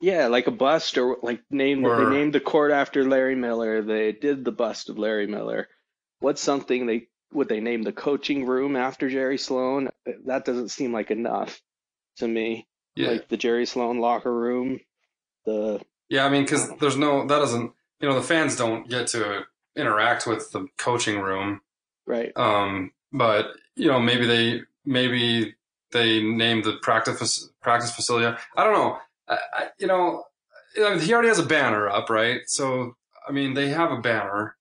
Yeah, 0.00 0.26
like 0.26 0.46
a 0.46 0.50
bust 0.52 0.98
or 0.98 1.16
like 1.22 1.42
name 1.50 1.84
Or- 1.84 2.04
they 2.04 2.10
named 2.16 2.34
the 2.34 2.40
court 2.40 2.70
after 2.70 3.04
Larry 3.04 3.34
Miller. 3.34 3.82
They 3.82 4.12
did 4.12 4.44
the 4.44 4.52
bust 4.52 4.88
of 4.90 4.98
Larry 4.98 5.26
Miller. 5.26 5.68
What's 6.20 6.40
something 6.42 6.86
they 6.86 7.08
would 7.32 7.48
they 7.48 7.60
name 7.60 7.82
the 7.82 7.92
coaching 7.92 8.46
room 8.46 8.76
after 8.76 9.08
Jerry 9.10 9.38
Sloan? 9.38 9.90
That 10.26 10.44
doesn't 10.44 10.68
seem 10.70 10.92
like 10.92 11.10
enough 11.10 11.60
to 12.18 12.28
me. 12.28 12.66
Yeah. 12.94 13.08
Like 13.10 13.28
the 13.28 13.36
Jerry 13.36 13.66
Sloan 13.66 13.98
locker 13.98 14.32
room, 14.32 14.80
the 15.44 15.80
Yeah, 16.08 16.24
I 16.24 16.30
mean, 16.30 16.42
because 16.44 16.70
there's 16.78 16.96
no, 16.96 17.26
that 17.26 17.38
doesn't, 17.40 17.72
you 18.00 18.08
know, 18.08 18.14
the 18.14 18.22
fans 18.22 18.56
don't 18.56 18.88
get 18.88 19.08
to 19.08 19.42
interact 19.76 20.26
with 20.26 20.50
the 20.52 20.66
coaching 20.78 21.20
room. 21.20 21.60
right. 22.06 22.32
Um, 22.36 22.92
but 23.12 23.48
you 23.74 23.88
know, 23.88 24.00
maybe 24.00 24.26
they, 24.26 24.60
maybe 24.86 25.55
they 25.92 26.22
named 26.22 26.64
the 26.64 26.74
practice 26.82 27.48
practice 27.62 27.94
facility. 27.94 28.36
I 28.56 28.64
don't 28.64 28.72
know. 28.74 28.98
I, 29.28 29.38
I, 29.54 29.66
you 29.78 29.86
know, 29.86 30.24
I 30.78 30.90
mean, 30.90 31.00
he 31.00 31.12
already 31.12 31.28
has 31.28 31.38
a 31.38 31.46
banner 31.46 31.88
up, 31.88 32.10
right? 32.10 32.40
So, 32.46 32.96
I 33.28 33.32
mean, 33.32 33.54
they 33.54 33.68
have 33.68 33.90
a 33.90 34.00
banner, 34.00 34.56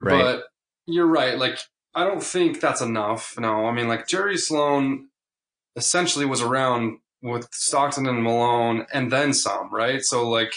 Right. 0.00 0.20
but 0.20 0.44
you're 0.86 1.06
right. 1.06 1.38
Like, 1.38 1.58
I 1.94 2.04
don't 2.04 2.22
think 2.22 2.60
that's 2.60 2.80
enough. 2.82 3.34
No, 3.38 3.66
I 3.66 3.72
mean, 3.72 3.88
like 3.88 4.06
Jerry 4.06 4.36
Sloan 4.36 5.08
essentially 5.76 6.24
was 6.26 6.42
around 6.42 6.98
with 7.22 7.48
Stockton 7.52 8.06
and 8.06 8.22
Malone 8.22 8.86
and 8.92 9.10
then 9.10 9.32
some, 9.32 9.72
right? 9.72 10.02
So, 10.02 10.28
like, 10.28 10.52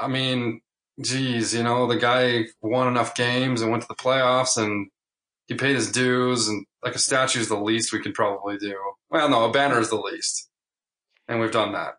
I 0.00 0.08
mean, 0.08 0.60
geez, 1.00 1.54
you 1.54 1.62
know, 1.62 1.86
the 1.86 1.96
guy 1.96 2.44
won 2.62 2.88
enough 2.88 3.14
games 3.14 3.60
and 3.60 3.70
went 3.70 3.82
to 3.82 3.88
the 3.88 3.94
playoffs 3.94 4.56
and 4.62 4.88
he 5.48 5.54
paid 5.54 5.74
his 5.74 5.90
dues 5.90 6.46
and 6.46 6.64
like 6.84 6.94
a 6.94 6.98
statue 6.98 7.40
is 7.40 7.48
the 7.48 7.56
least 7.56 7.92
we 7.92 8.00
could 8.00 8.14
probably 8.14 8.58
do. 8.58 8.76
Well, 9.10 9.28
no, 9.28 9.44
a 9.44 9.50
banner 9.50 9.80
is 9.80 9.90
the 9.90 9.96
least. 9.96 10.48
And 11.26 11.40
we've 11.40 11.50
done 11.50 11.72
that. 11.72 11.94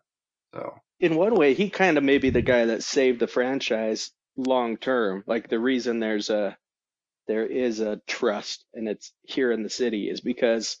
So, 0.54 0.74
in 1.00 1.16
one 1.16 1.34
way, 1.34 1.54
he 1.54 1.68
kind 1.68 1.98
of 1.98 2.04
may 2.04 2.18
be 2.18 2.30
the 2.30 2.42
guy 2.42 2.66
that 2.66 2.82
saved 2.82 3.20
the 3.20 3.26
franchise 3.26 4.12
long 4.36 4.76
term. 4.76 5.24
Like 5.26 5.48
the 5.48 5.58
reason 5.58 5.98
there's 5.98 6.30
a 6.30 6.56
there 7.26 7.46
is 7.46 7.80
a 7.80 8.00
trust 8.06 8.64
and 8.72 8.88
it's 8.88 9.12
here 9.22 9.52
in 9.52 9.62
the 9.62 9.70
city 9.70 10.08
is 10.08 10.20
because 10.20 10.78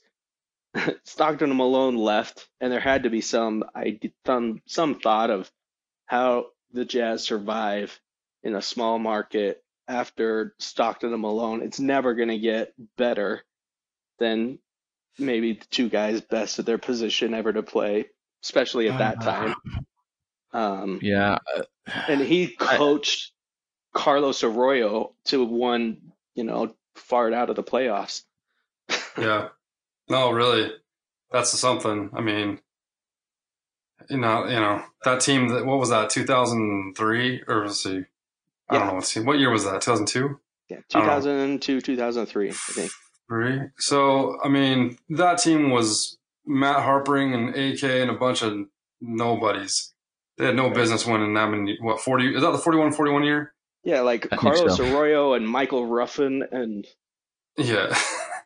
Stockton 1.04 1.50
and 1.50 1.58
Malone 1.58 1.96
left, 1.96 2.48
and 2.60 2.72
there 2.72 2.80
had 2.80 3.02
to 3.02 3.10
be 3.10 3.20
some 3.20 3.64
I 3.74 3.98
some 4.24 4.62
some 4.66 5.00
thought 5.00 5.30
of 5.30 5.50
how 6.06 6.46
the 6.72 6.84
Jazz 6.84 7.24
survive 7.24 8.00
in 8.42 8.54
a 8.54 8.62
small 8.62 8.98
market 8.98 9.62
after 9.90 10.54
Stockton 10.58 11.12
and 11.12 11.20
Malone. 11.20 11.62
It's 11.62 11.80
never 11.80 12.14
going 12.14 12.28
to 12.28 12.38
get 12.38 12.72
better 12.96 13.42
than 14.18 14.60
maybe 15.18 15.54
the 15.54 15.66
two 15.70 15.88
guys 15.88 16.20
best 16.20 16.58
at 16.60 16.66
their 16.66 16.78
position 16.78 17.34
ever 17.34 17.52
to 17.52 17.62
play, 17.62 18.06
especially 18.44 18.88
at 18.88 18.98
that 18.98 19.20
time. 19.20 19.54
Um, 20.52 21.00
Yeah. 21.02 21.38
uh, 21.56 21.62
and 22.08 22.20
he 22.20 22.48
coached 22.48 23.32
Carlos 23.92 24.44
Arroyo 24.44 25.14
to 25.26 25.44
one, 25.44 26.12
you 26.34 26.44
know, 26.44 26.74
fart 26.94 27.34
out 27.34 27.50
of 27.50 27.56
the 27.56 27.64
playoffs. 27.64 28.22
Yeah. 29.18 29.48
No, 30.08 30.30
really. 30.30 30.72
That's 31.32 31.50
something. 31.50 32.10
I 32.14 32.20
mean, 32.20 32.60
you 34.08 34.18
know, 34.18 34.46
you 34.46 34.58
know, 34.58 34.82
that 35.04 35.20
team 35.20 35.48
that 35.48 35.66
what 35.66 35.78
was 35.78 35.90
that, 35.90 36.10
two 36.10 36.24
thousand 36.24 36.94
three? 36.96 37.42
Or 37.46 37.66
let's 37.66 37.82
see. 37.82 38.04
I 38.70 38.74
don't 38.74 38.82
Yeah. 38.82 38.88
know 38.90 38.94
what 38.96 39.04
team 39.04 39.24
what 39.26 39.38
year 39.38 39.50
was 39.50 39.64
that? 39.64 39.82
Two 39.82 39.90
thousand 39.90 40.06
two? 40.06 40.40
Yeah, 40.68 40.78
I 40.94 41.00
don't 41.00 41.06
know. 41.06 41.58
2002, 41.58 41.80
2003, 41.80 42.48
I 42.48 42.52
think. 42.52 42.92
Three. 43.28 43.60
So 43.78 44.38
I 44.44 44.48
mean, 44.48 44.96
that 45.10 45.38
team 45.38 45.70
was 45.70 46.16
Matt 46.46 46.82
Harpring 46.82 47.34
and 47.34 47.54
AK 47.54 47.82
and 47.84 48.10
a 48.10 48.14
bunch 48.14 48.42
of 48.42 48.56
nobodies. 49.00 49.92
They 50.38 50.46
had 50.46 50.56
no 50.56 50.70
business 50.70 51.04
winning 51.06 51.34
that 51.34 51.50
many 51.50 51.76
what 51.80 52.00
forty 52.00 52.34
is 52.34 52.42
that 52.42 52.52
the 52.52 52.58
41-41 52.58 53.24
year? 53.24 53.52
Yeah, 53.84 54.00
like 54.02 54.28
think 54.28 54.40
Carlos 54.40 54.76
so. 54.76 54.84
Arroyo 54.84 55.34
and 55.34 55.48
Michael 55.48 55.86
Ruffin 55.86 56.44
and 56.52 56.86
Yeah. 57.56 57.96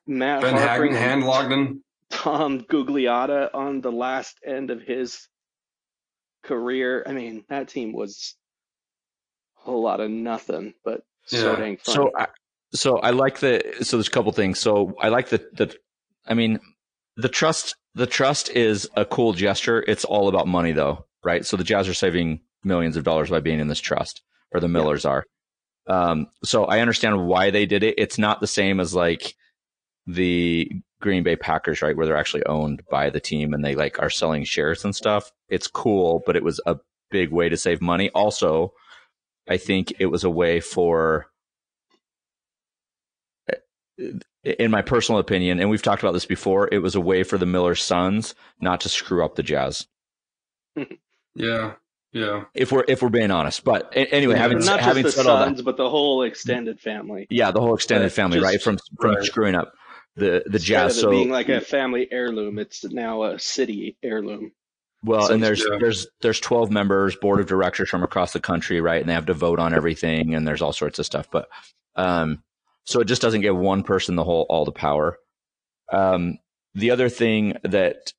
Matt 0.06 0.42
ben 0.42 0.54
Harpring 0.54 0.92
Hagen 0.92 0.96
and 0.96 0.96
hand 0.96 1.24
Logden. 1.24 1.82
Tom 2.10 2.60
Gugliotta 2.60 3.50
on 3.54 3.80
the 3.80 3.90
last 3.92 4.38
end 4.46 4.70
of 4.70 4.80
his 4.82 5.28
career. 6.42 7.02
I 7.06 7.12
mean, 7.12 7.44
that 7.48 7.68
team 7.68 7.92
was 7.92 8.36
a 8.42 8.43
whole 9.64 9.82
lot 9.82 10.00
of 10.00 10.10
nothing, 10.10 10.74
but 10.84 11.02
so 11.26 11.56
dang 11.56 11.78
fun. 11.78 11.94
So, 11.94 12.10
I, 12.16 12.26
so 12.72 12.98
I 12.98 13.10
like 13.10 13.40
the. 13.40 13.62
So 13.82 13.96
there's 13.96 14.08
a 14.08 14.10
couple 14.10 14.32
things. 14.32 14.58
So 14.60 14.94
I 15.00 15.08
like 15.08 15.28
the 15.30 15.38
the. 15.52 15.74
I 16.26 16.34
mean, 16.34 16.60
the 17.16 17.28
trust. 17.28 17.76
The 17.94 18.06
trust 18.06 18.50
is 18.50 18.88
a 18.96 19.04
cool 19.04 19.32
gesture. 19.34 19.84
It's 19.86 20.04
all 20.04 20.28
about 20.28 20.48
money, 20.48 20.72
though, 20.72 21.06
right? 21.24 21.46
So 21.46 21.56
the 21.56 21.62
Jazz 21.64 21.88
are 21.88 21.94
saving 21.94 22.40
millions 22.64 22.96
of 22.96 23.04
dollars 23.04 23.30
by 23.30 23.40
being 23.40 23.60
in 23.60 23.68
this 23.68 23.80
trust, 23.80 24.22
or 24.52 24.60
the 24.60 24.68
Millers 24.68 25.04
are. 25.04 25.24
Um, 25.86 26.28
so 26.42 26.64
I 26.64 26.80
understand 26.80 27.26
why 27.26 27.50
they 27.50 27.66
did 27.66 27.82
it. 27.82 27.94
It's 27.98 28.18
not 28.18 28.40
the 28.40 28.46
same 28.46 28.80
as 28.80 28.94
like 28.94 29.34
the 30.06 30.70
Green 31.00 31.22
Bay 31.22 31.36
Packers, 31.36 31.82
right, 31.82 31.96
where 31.96 32.06
they're 32.06 32.16
actually 32.16 32.46
owned 32.46 32.82
by 32.90 33.10
the 33.10 33.20
team 33.20 33.52
and 33.52 33.64
they 33.64 33.74
like 33.74 34.00
are 34.00 34.10
selling 34.10 34.44
shares 34.44 34.84
and 34.84 34.96
stuff. 34.96 35.30
It's 35.48 35.66
cool, 35.66 36.22
but 36.26 36.36
it 36.36 36.42
was 36.42 36.60
a 36.66 36.78
big 37.10 37.30
way 37.30 37.48
to 37.48 37.56
save 37.56 37.80
money. 37.80 38.10
Also, 38.10 38.72
I 39.48 39.56
think 39.56 39.92
it 39.98 40.06
was 40.06 40.24
a 40.24 40.30
way 40.30 40.60
for 40.60 41.26
uh, 43.50 43.54
in 44.42 44.70
my 44.70 44.82
personal 44.82 45.18
opinion, 45.20 45.60
and 45.60 45.70
we've 45.70 45.82
talked 45.82 46.02
about 46.02 46.12
this 46.12 46.26
before, 46.26 46.68
it 46.72 46.78
was 46.78 46.94
a 46.94 47.00
way 47.00 47.22
for 47.22 47.38
the 47.38 47.46
Miller 47.46 47.74
sons 47.74 48.34
not 48.60 48.80
to 48.82 48.88
screw 48.88 49.24
up 49.24 49.34
the 49.36 49.42
Jazz. 49.42 49.86
Yeah. 51.36 51.72
Yeah. 52.12 52.44
If 52.54 52.70
we're 52.70 52.84
if 52.86 53.02
we're 53.02 53.08
being 53.08 53.32
honest, 53.32 53.64
but 53.64 53.92
anyway, 53.96 54.34
Yeah. 54.34 54.40
having 54.40 54.60
not 54.60 54.78
having 54.78 55.02
just 55.02 55.16
the 55.16 55.24
said 55.24 55.28
all 55.28 55.38
that, 55.38 55.46
sons, 55.46 55.62
but 55.62 55.76
the 55.76 55.90
whole 55.90 56.22
extended 56.22 56.78
family. 56.78 57.26
yeah, 57.28 57.50
the 57.50 57.60
whole 57.60 57.74
extended 57.74 58.04
Right. 58.04 58.12
family, 58.12 58.38
Just- 58.38 58.44
right, 58.52 58.62
from 58.62 58.78
from 59.00 59.14
right. 59.16 59.24
screwing 59.24 59.56
up 59.56 59.72
the 60.14 60.44
the 60.46 60.52
Instead 60.52 60.60
Jazz. 60.60 61.00
So 61.00 61.10
being 61.10 61.28
like 61.30 61.48
a 61.48 61.60
family 61.60 62.06
heirloom, 62.08 62.60
it's 62.60 62.84
now 62.84 63.24
a 63.24 63.40
city 63.40 63.96
heirloom. 64.00 64.52
Well, 65.04 65.26
So 65.26 65.34
and 65.34 65.42
there's 65.42 65.60
yeah. 65.60 65.76
there's 65.78 66.06
there's 66.22 66.40
12 66.40 66.70
members, 66.70 67.14
board 67.16 67.38
of 67.40 67.46
directors 67.46 67.90
from 67.90 68.02
across 68.02 68.32
the 68.32 68.40
country, 68.40 68.80
right? 68.80 69.00
And 69.00 69.08
they 69.08 69.12
have 69.14 69.26
to 69.26 69.34
vote 69.34 69.58
on 69.58 69.74
everything, 69.74 70.34
and 70.34 70.46
there's 70.46 70.62
all 70.62 70.72
sorts 70.72 70.98
of 70.98 71.06
stuff. 71.06 71.28
But 71.30 71.48
um, 71.96 72.42
so 72.84 73.00
it 73.00 73.04
just 73.06 73.22
doesn't 73.22 73.42
give 73.42 73.56
one 73.56 73.82
person 73.82 74.16
the 74.16 74.24
whole 74.24 74.46
all 74.48 74.64
the 74.64 74.72
power. 74.72 75.18
Um, 75.92 76.38
the 76.74 76.90
other 76.90 77.08
thing 77.08 77.56
that 77.64 78.12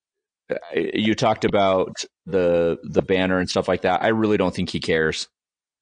uh, 0.51 0.55
you 0.73 1.15
talked 1.15 1.43
about 1.45 1.95
the 2.27 2.77
the 2.83 3.01
banner 3.01 3.39
and 3.39 3.49
stuff 3.49 3.67
like 3.67 3.81
that, 3.81 4.03
I 4.03 4.09
really 4.09 4.37
don't 4.37 4.53
think 4.53 4.69
he 4.69 4.79
cares. 4.79 5.27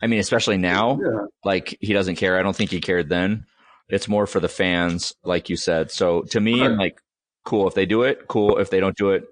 I 0.01 0.07
mean, 0.07 0.19
especially 0.19 0.57
now, 0.57 0.99
Yeah. 1.01 1.25
like 1.43 1.77
he 1.81 1.93
doesn't 1.93 2.15
care. 2.15 2.37
I 2.39 2.43
don't 2.43 2.55
think 2.55 2.71
he 2.71 2.81
cared 2.81 3.09
then. 3.09 3.45
It's 3.89 4.07
more 4.07 4.25
for 4.25 4.39
the 4.39 4.49
fans, 4.49 5.13
like 5.23 5.49
you 5.49 5.57
said. 5.57 5.91
So 5.91 6.21
to 6.31 6.39
me, 6.39 6.61
Right. 6.61 6.77
like, 6.77 6.99
cool 7.45 7.67
if 7.67 7.73
they 7.73 7.85
do 7.85 8.03
it. 8.03 8.27
Cool 8.27 8.57
if 8.57 8.69
they 8.69 8.79
don't 8.79 8.95
do 8.97 9.11
it. 9.11 9.25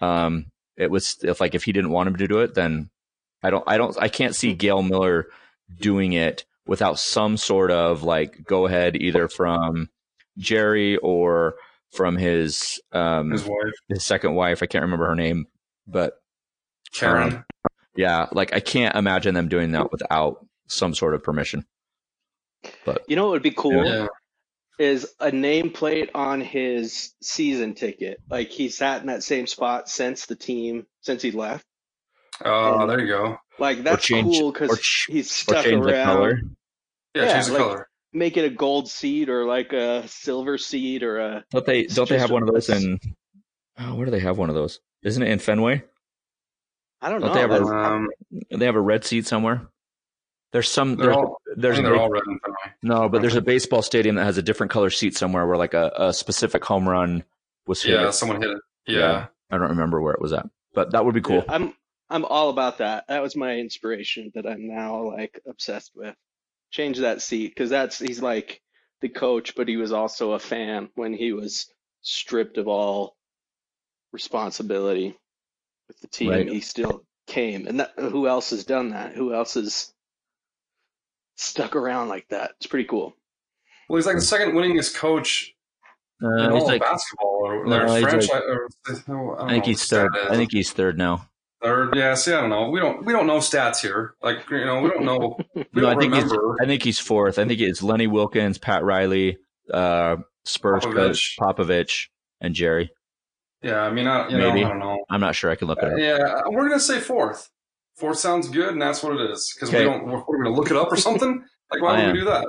Um, 0.00 0.46
it 0.80 0.90
was 0.90 1.18
if 1.22 1.40
like 1.40 1.54
if 1.54 1.64
he 1.64 1.72
didn't 1.72 1.90
want 1.90 2.08
him 2.08 2.16
to 2.16 2.26
do 2.26 2.40
it, 2.40 2.54
then 2.54 2.90
I 3.42 3.50
don't, 3.50 3.64
I 3.66 3.76
don't, 3.78 3.96
I 4.00 4.08
can't 4.08 4.34
see 4.34 4.54
Gail 4.54 4.82
Miller 4.82 5.26
doing 5.78 6.12
it 6.14 6.44
without 6.66 6.98
some 6.98 7.36
sort 7.36 7.70
of 7.70 8.02
like 8.02 8.44
go 8.44 8.66
ahead 8.66 8.96
either 8.96 9.28
from 9.28 9.90
Jerry 10.38 10.96
or 10.98 11.56
from 11.92 12.16
his 12.16 12.80
um 12.92 13.30
His 13.30 13.44
wife. 13.44 13.74
his 13.88 14.04
second 14.04 14.34
wife. 14.34 14.62
I 14.62 14.66
can't 14.66 14.82
remember 14.82 15.06
her 15.06 15.14
name, 15.16 15.46
but 15.86 16.14
Karen. 16.94 17.44
yeah, 17.96 18.26
like 18.32 18.54
I 18.54 18.60
can't 18.60 18.96
imagine 18.96 19.34
them 19.34 19.48
doing 19.48 19.72
that 19.72 19.92
without 19.92 20.46
some 20.68 20.94
sort 20.94 21.14
of 21.14 21.22
permission. 21.22 21.66
But 22.84 23.02
you 23.08 23.16
know 23.16 23.28
it 23.28 23.30
would 23.30 23.42
be 23.42 23.50
cool 23.50 23.84
yeah. 23.84 24.06
Is 24.80 25.06
a 25.20 25.30
nameplate 25.30 26.08
on 26.14 26.40
his 26.40 27.12
season 27.22 27.74
ticket. 27.74 28.20
Like 28.30 28.48
he 28.50 28.68
sat 28.70 29.02
in 29.02 29.08
that 29.08 29.22
same 29.22 29.46
spot 29.46 29.88
since 29.88 30.26
the 30.26 30.34
team 30.36 30.86
since 31.02 31.20
he 31.22 31.30
left. 31.32 31.64
Oh, 32.44 32.86
there 32.86 33.00
you 33.00 33.06
go. 33.08 33.36
Like 33.58 33.82
that's 33.84 34.04
change- 34.04 34.38
cool 34.38 34.52
because 34.52 34.80
ch- 34.80 35.06
he's 35.10 35.30
stuck 35.30 35.64
change 35.64 35.84
the 35.84 35.92
color. 35.92 36.28
around. 36.30 36.56
Yeah, 37.14 37.22
Yeah, 37.24 37.32
change 37.34 37.46
the 37.46 37.52
like- 37.52 37.62
color. 37.62 37.86
Make 38.12 38.36
it 38.36 38.44
a 38.44 38.50
gold 38.50 38.88
seed 38.88 39.28
or 39.28 39.44
like 39.44 39.72
a 39.72 40.08
silver 40.08 40.58
seed 40.58 41.04
or 41.04 41.18
a. 41.20 41.44
Don't 41.52 41.64
they? 41.64 41.84
Don't 41.84 42.08
they 42.08 42.18
have 42.18 42.32
one 42.32 42.42
of 42.42 42.52
those 42.52 42.68
in? 42.68 42.98
Oh, 43.78 43.94
where 43.94 44.04
do 44.06 44.10
they 44.10 44.18
have 44.18 44.36
one 44.36 44.48
of 44.48 44.56
those? 44.56 44.80
Isn't 45.04 45.22
it 45.22 45.28
in 45.30 45.38
Fenway? 45.38 45.84
I 47.00 47.08
don't 47.08 47.20
Don't 47.20 47.28
know. 47.28 47.34
they 47.34 47.40
have 47.40 47.52
a- 47.52 47.64
Um, 47.66 48.08
They 48.50 48.66
have 48.66 48.74
a 48.74 48.80
red 48.80 49.04
seat 49.04 49.26
somewhere. 49.26 49.68
There's 50.52 50.68
some. 50.68 50.96
they're 50.96 51.06
There's, 51.06 51.16
all, 51.16 51.40
I 51.46 51.54
there's 51.56 51.76
think 51.76 51.86
they're 51.86 51.96
all 51.96 52.08
red 52.10 52.24
and 52.26 52.40
Fenway. 52.42 52.56
No, 52.82 53.08
but 53.08 53.20
there's 53.20 53.36
a 53.36 53.42
baseball 53.42 53.82
stadium 53.82 54.16
that 54.16 54.24
has 54.24 54.38
a 54.38 54.42
different 54.42 54.72
color 54.72 54.90
seat 54.90 55.16
somewhere 55.16 55.46
where 55.46 55.56
like 55.56 55.74
a, 55.74 55.92
a 55.96 56.12
specific 56.12 56.64
home 56.64 56.88
run 56.88 57.24
was 57.66 57.82
hit. 57.82 58.00
Yeah, 58.00 58.10
someone 58.10 58.40
hit 58.40 58.50
it. 58.50 58.58
Yeah. 58.86 58.98
Yeah. 58.98 59.26
I 59.50 59.58
don't 59.58 59.70
remember 59.70 60.00
where 60.00 60.14
it 60.14 60.20
was 60.20 60.32
at, 60.32 60.48
but 60.74 60.92
that 60.92 61.04
would 61.04 61.14
be 61.14 61.20
cool. 61.20 61.44
I'm 61.48 61.74
I'm 62.08 62.24
all 62.24 62.50
about 62.50 62.78
that. 62.78 63.04
That 63.08 63.22
was 63.22 63.36
my 63.36 63.56
inspiration 63.56 64.32
that 64.34 64.46
I'm 64.46 64.66
now 64.66 65.10
like 65.10 65.40
obsessed 65.46 65.92
with. 65.94 66.14
Change 66.70 66.98
that 66.98 67.20
seat 67.20 67.48
because 67.48 67.70
that's 67.70 67.98
he's 67.98 68.22
like 68.22 68.60
the 69.00 69.08
coach, 69.08 69.54
but 69.54 69.68
he 69.68 69.76
was 69.76 69.92
also 69.92 70.32
a 70.32 70.38
fan 70.38 70.88
when 70.94 71.12
he 71.12 71.32
was 71.32 71.66
stripped 72.02 72.58
of 72.58 72.68
all 72.68 73.16
responsibility 74.12 75.16
with 75.88 76.00
the 76.00 76.08
team. 76.08 76.30
Right. 76.30 76.48
He 76.48 76.60
still 76.60 77.04
came, 77.26 77.66
and 77.66 77.80
that, 77.80 77.92
who 77.96 78.26
else 78.26 78.50
has 78.50 78.64
done 78.64 78.90
that? 78.90 79.14
Who 79.14 79.34
else 79.34 79.54
has 79.54 79.92
stuck 81.40 81.76
around 81.76 82.08
like 82.08 82.26
that? 82.28 82.52
It's 82.58 82.66
pretty 82.66 82.86
cool. 82.88 83.14
Well, 83.88 83.96
he's 83.96 84.06
like 84.06 84.16
the 84.16 84.22
second 84.22 84.52
winningest 84.54 84.94
coach 84.94 85.52
Uh, 86.22 86.28
in 86.44 86.52
he's 86.52 86.62
all 86.62 86.68
like, 86.68 86.82
of 86.82 86.88
basketball, 86.90 87.40
or, 87.44 87.64
No, 87.66 87.76
or 87.78 87.82
he's 87.82 87.90
like- 87.90 88.10
franchise. 88.10 89.02
or, 89.08 89.40
I, 89.40 89.46
I 89.46 89.50
think 89.50 89.64
he's 89.64 89.86
third. 89.86 90.10
I 90.30 90.36
think 90.36 90.52
he's 90.52 90.72
third 90.72 90.96
now. 90.98 91.26
third. 91.62 91.94
Yeah, 91.96 92.14
see, 92.14 92.32
I 92.32 92.40
don't 92.40 92.50
know. 92.50 92.70
We 92.70 92.78
don't 92.80 93.04
we 93.04 93.12
don't 93.12 93.26
know 93.26 93.38
stats 93.38 93.80
here. 93.80 94.14
Like 94.22 94.48
you 94.50 94.64
know, 94.64 94.80
we 94.80 94.90
don't 94.90 95.04
know. 95.04 95.38
We 95.54 95.64
No, 95.74 95.82
don't 95.82 95.96
I 95.96 96.00
think 96.00 96.12
remember. 96.14 96.34
he's. 96.60 96.64
I 96.64 96.66
think 96.66 96.82
he's 96.82 96.98
fourth. 96.98 97.38
I 97.38 97.46
think 97.46 97.60
it's 97.60 97.82
Lenny 97.82 98.06
Wilkens, 98.06 98.58
Pat 98.60 98.82
Riley, 98.84 99.38
uh, 99.72 100.16
Spurs 100.44 100.84
coach 100.84 101.36
Popovich. 101.40 101.56
Popovich, 101.68 102.08
and 102.40 102.54
Jerry. 102.54 102.90
yeah, 103.62 103.80
I 103.82 103.90
mean, 103.90 104.06
I, 104.06 104.28
you 104.28 104.38
Maybe. 104.38 104.60
know, 104.60 104.66
I 104.66 104.68
don't 104.70 104.78
know. 104.78 104.98
I'm 105.10 105.20
not 105.20 105.34
sure. 105.34 105.50
I 105.50 105.54
can 105.56 105.68
look 105.68 105.78
it 105.82 105.84
Uh, 105.84 105.88
up. 105.88 105.98
yeah, 105.98 106.42
we're 106.46 106.68
gonna 106.68 106.80
say 106.80 107.00
fourth. 107.00 107.50
Fourth 108.00 108.18
sounds 108.18 108.48
good, 108.48 108.70
and 108.70 108.80
that's 108.82 109.02
what 109.02 109.12
it 109.20 109.30
is. 109.30 109.52
Because 109.54 109.68
Okay. 109.68 109.84
we 109.84 109.90
don't. 109.92 110.06
We're, 110.06 110.22
we're 110.26 110.42
gonna 110.42 110.56
look 110.56 110.70
it 110.70 110.76
up 110.76 110.90
or 110.90 110.96
something. 111.08 111.44
Like, 111.70 111.82
why 111.82 111.90
I 111.90 111.92
would 111.96 112.04
am. 112.06 112.12
we 112.14 112.18
do 112.20 112.24
that? 112.26 112.46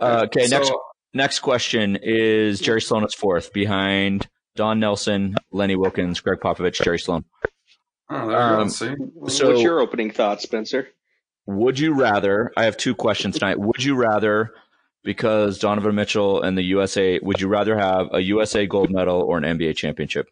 Uh, 0.00 0.22
okay, 0.26 0.46
So, 0.46 0.56
next 0.58 0.72
next 1.14 1.38
question 1.40 1.98
is 2.02 2.58
Jerry 2.58 2.80
Sloan 2.80 3.04
is 3.04 3.14
fourth 3.14 3.52
behind 3.52 4.26
Don 4.56 4.80
Nelson, 4.80 5.34
Lenny 5.52 5.76
Wilkens, 5.76 6.20
Gregg 6.20 6.40
Popovich, 6.40 6.82
Jerry 6.82 6.98
Sloan. 6.98 7.24
Oh, 8.10 8.26
there 8.28 8.40
you 8.50 8.56
go. 8.56 8.60
um, 8.62 8.68
See, 8.70 8.94
So- 9.28 9.48
What's 9.50 9.62
your 9.62 9.80
opening 9.80 10.10
thoughts, 10.10 10.42
Spencer? 10.42 10.88
Would 11.46 11.78
you 11.78 11.94
rather? 11.94 12.52
I 12.56 12.64
have 12.64 12.76
two 12.76 12.94
questions 12.94 13.38
tonight. 13.38 13.58
Would 13.58 13.82
you 13.82 13.94
rather, 13.96 14.52
because 15.04 15.58
Donovan 15.58 15.94
Mitchell 15.94 16.40
and 16.42 16.56
the 16.56 16.62
USA, 16.62 17.18
would 17.22 17.40
you 17.40 17.48
rather 17.48 17.76
have 17.78 18.08
a 18.12 18.20
USA 18.20 18.66
gold 18.66 18.90
medal 18.90 19.20
or 19.22 19.38
an 19.38 19.44
NBA 19.44 19.76
championship? 19.76 20.28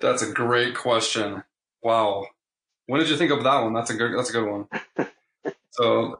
that's 0.00 0.22
a 0.22 0.32
great 0.32 0.74
question. 0.74 1.42
Wow, 1.82 2.26
when 2.90 3.00
did 3.00 3.08
you 3.08 3.16
think 3.16 3.30
of 3.30 3.44
that 3.44 3.60
one? 3.62 3.72
That's 3.72 3.90
a 3.90 3.94
good. 3.94 4.16
That's 4.16 4.30
a 4.30 4.32
good 4.32 4.48
one. 4.50 4.66
So, 5.70 6.18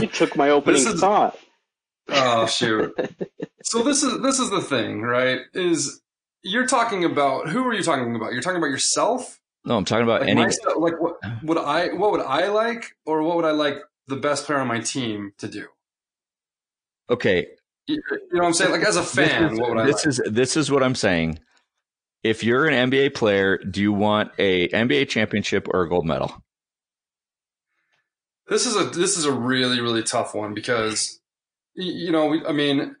You 0.00 0.06
took 0.08 0.36
my 0.36 0.50
opening 0.56 0.80
is- 0.86 1.00
thought. 1.00 1.38
Oh 2.08 2.46
shoot. 2.46 2.92
so 3.62 3.82
this 3.82 4.02
is 4.02 4.20
this 4.22 4.38
is 4.40 4.50
the 4.50 4.60
thing, 4.60 5.02
right? 5.02 5.40
Is 5.54 6.00
you're 6.42 6.66
talking 6.66 7.04
about 7.04 7.48
who 7.48 7.64
are 7.66 7.74
you 7.74 7.82
talking 7.82 8.16
about? 8.16 8.32
You're 8.32 8.42
talking 8.42 8.56
about 8.58 8.70
yourself? 8.70 9.38
No, 9.64 9.76
I'm 9.76 9.84
talking 9.84 10.04
about 10.04 10.22
Like 10.22 10.30
any. 10.30 10.40
myself, 10.42 10.74
like 10.78 11.00
what 11.00 11.18
would 11.44 11.58
I 11.58 11.88
what 11.92 12.10
would 12.12 12.22
I 12.22 12.48
like 12.48 12.96
or 13.06 13.22
what 13.22 13.36
would 13.36 13.44
I 13.44 13.50
like 13.52 13.76
the 14.08 14.16
best 14.16 14.46
player 14.46 14.58
on 14.58 14.66
my 14.66 14.80
team 14.80 15.34
to 15.38 15.46
do? 15.46 15.66
Okay, 17.10 17.46
You, 17.86 18.02
you 18.10 18.18
know 18.32 18.40
what 18.40 18.46
I'm 18.46 18.52
saying? 18.54 18.70
Like 18.72 18.82
as 18.84 18.96
a 18.96 19.02
fan, 19.02 19.42
this 19.44 19.52
is, 19.52 19.58
what 19.60 19.68
would 19.70 19.78
I 19.78 19.86
this 19.86 20.06
like? 20.06 20.06
is 20.06 20.22
this 20.26 20.56
is 20.56 20.70
what 20.70 20.82
I'm 20.82 20.94
saying. 20.94 21.38
If 22.22 22.44
you're 22.44 22.66
an 22.66 22.90
NBA 22.90 23.14
player, 23.14 23.58
do 23.58 23.80
you 23.80 23.92
want 23.92 24.32
a 24.38 24.68
NBA 24.68 25.08
championship 25.08 25.68
or 25.72 25.82
a 25.82 25.88
gold 25.88 26.06
medal? 26.06 26.42
This 28.48 28.66
is 28.66 28.76
a 28.76 28.84
this 28.84 29.16
is 29.16 29.24
a 29.24 29.32
really 29.32 29.80
really 29.80 30.02
tough 30.02 30.34
one 30.34 30.54
because 30.54 31.20
you 31.74 32.10
know 32.10 32.26
we, 32.26 32.44
I 32.44 32.52
mean 32.52 32.96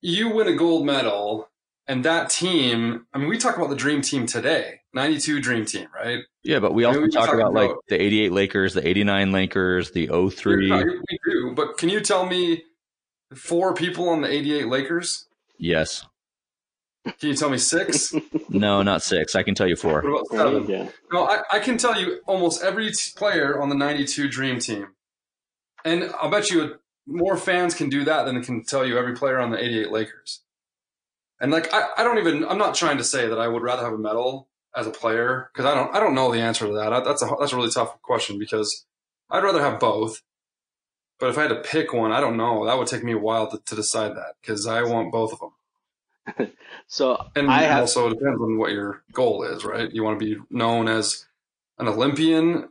you 0.00 0.30
win 0.30 0.46
a 0.46 0.54
gold 0.54 0.86
medal 0.86 1.48
and 1.88 2.04
that 2.04 2.30
team 2.30 3.04
I 3.12 3.18
mean 3.18 3.28
we 3.28 3.36
talk 3.36 3.56
about 3.56 3.68
the 3.68 3.76
dream 3.76 4.00
team 4.00 4.26
today 4.26 4.82
92 4.94 5.40
dream 5.40 5.64
team 5.66 5.88
right 5.92 6.20
Yeah, 6.44 6.60
but 6.60 6.72
we 6.72 6.86
I 6.86 6.92
mean, 6.92 6.98
also 6.98 7.06
we 7.06 7.10
talk 7.10 7.26
talk 7.26 7.34
about 7.34 7.52
like 7.52 7.72
the 7.88 8.00
88 8.00 8.30
Lakers, 8.30 8.74
the 8.74 8.86
89 8.86 9.32
Lakers, 9.32 9.90
the 9.90 10.06
03. 10.06 10.68
Yeah, 10.68 10.84
we 10.84 11.18
do 11.24 11.52
but 11.56 11.78
can 11.78 11.88
you 11.88 12.00
tell 12.00 12.24
me 12.24 12.62
four 13.34 13.74
people 13.74 14.08
on 14.08 14.20
the 14.20 14.32
88 14.32 14.68
Lakers 14.68 15.26
Yes. 15.58 16.06
Can 17.18 17.28
you 17.30 17.34
tell 17.34 17.50
me 17.50 17.58
six 17.58 18.12
No, 18.48 18.82
not 18.82 19.02
six. 19.02 19.34
I 19.34 19.42
can 19.42 19.54
tell 19.54 19.66
you 19.68 19.76
four. 19.76 20.02
what 20.02 20.08
about 20.08 20.26
seven 20.30 20.66
go. 20.66 20.88
no 21.12 21.24
I, 21.28 21.42
I 21.52 21.58
can 21.60 21.78
tell 21.78 21.98
you 22.00 22.20
almost 22.26 22.62
every 22.62 22.90
t- 22.90 23.12
player 23.16 23.60
on 23.60 23.68
the 23.68 23.74
92 23.76 24.28
dream 24.28 24.58
team 24.58 24.88
and 25.84 26.10
I'll 26.20 26.30
bet 26.30 26.50
you 26.50 26.76
more 27.06 27.36
fans 27.36 27.74
can 27.74 27.88
do 27.88 28.04
that 28.04 28.24
than 28.24 28.34
they 28.34 28.44
can 28.44 28.64
tell 28.64 28.84
you 28.84 28.98
every 28.98 29.14
player 29.14 29.38
on 29.38 29.50
the 29.50 29.62
88 29.62 29.92
Lakers. 29.92 30.42
And 31.40 31.52
like, 31.52 31.72
I, 31.72 31.88
I 31.98 32.02
don't 32.02 32.18
even, 32.18 32.44
I'm 32.44 32.58
not 32.58 32.74
trying 32.74 32.98
to 32.98 33.04
say 33.04 33.28
that 33.28 33.38
I 33.38 33.46
would 33.46 33.62
rather 33.62 33.84
have 33.84 33.92
a 33.92 33.98
medal 33.98 34.48
as 34.74 34.86
a 34.88 34.90
player 34.90 35.48
because 35.52 35.70
I 35.70 35.74
don't, 35.74 35.94
I 35.94 36.00
don't 36.00 36.14
know 36.14 36.32
the 36.32 36.40
answer 36.40 36.66
to 36.66 36.72
that. 36.72 36.92
I, 36.92 37.00
that's 37.00 37.22
a, 37.22 37.30
that's 37.38 37.52
a 37.52 37.56
really 37.56 37.70
tough 37.70 38.02
question 38.02 38.38
because 38.38 38.86
I'd 39.30 39.44
rather 39.44 39.60
have 39.60 39.78
both. 39.78 40.22
But 41.20 41.30
if 41.30 41.38
I 41.38 41.42
had 41.42 41.48
to 41.48 41.60
pick 41.60 41.92
one, 41.92 42.10
I 42.10 42.20
don't 42.20 42.36
know. 42.36 42.66
That 42.66 42.76
would 42.76 42.88
take 42.88 43.04
me 43.04 43.12
a 43.12 43.18
while 43.18 43.48
to, 43.50 43.58
to 43.64 43.74
decide 43.76 44.16
that 44.16 44.34
because 44.42 44.66
I 44.66 44.82
want 44.82 45.12
both 45.12 45.32
of 45.32 45.38
them. 45.38 45.50
So 46.88 47.30
And 47.34 47.50
I 47.50 47.62
have 47.62 47.80
also 47.80 48.08
depends 48.08 48.40
on 48.40 48.58
what 48.58 48.70
your 48.70 49.02
goal 49.12 49.42
is, 49.42 49.64
right? 49.64 49.90
You 49.90 50.04
want 50.04 50.20
to 50.20 50.24
be 50.24 50.40
known 50.50 50.88
as 50.88 51.26
an 51.78 51.88
Olympian 51.88 52.68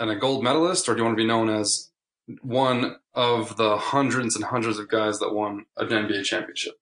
and 0.00 0.10
a 0.10 0.16
gold 0.16 0.42
medalist, 0.42 0.88
or 0.88 0.94
do 0.94 0.98
you 0.98 1.04
want 1.04 1.16
to 1.16 1.22
be 1.22 1.26
known 1.26 1.48
as 1.48 1.90
one 2.42 2.96
of 3.14 3.56
the 3.56 3.76
hundreds 3.76 4.34
and 4.34 4.44
hundreds 4.44 4.78
of 4.78 4.88
guys 4.88 5.20
that 5.20 5.32
won 5.32 5.66
an 5.76 5.88
NBA 5.88 6.24
championship? 6.24 6.74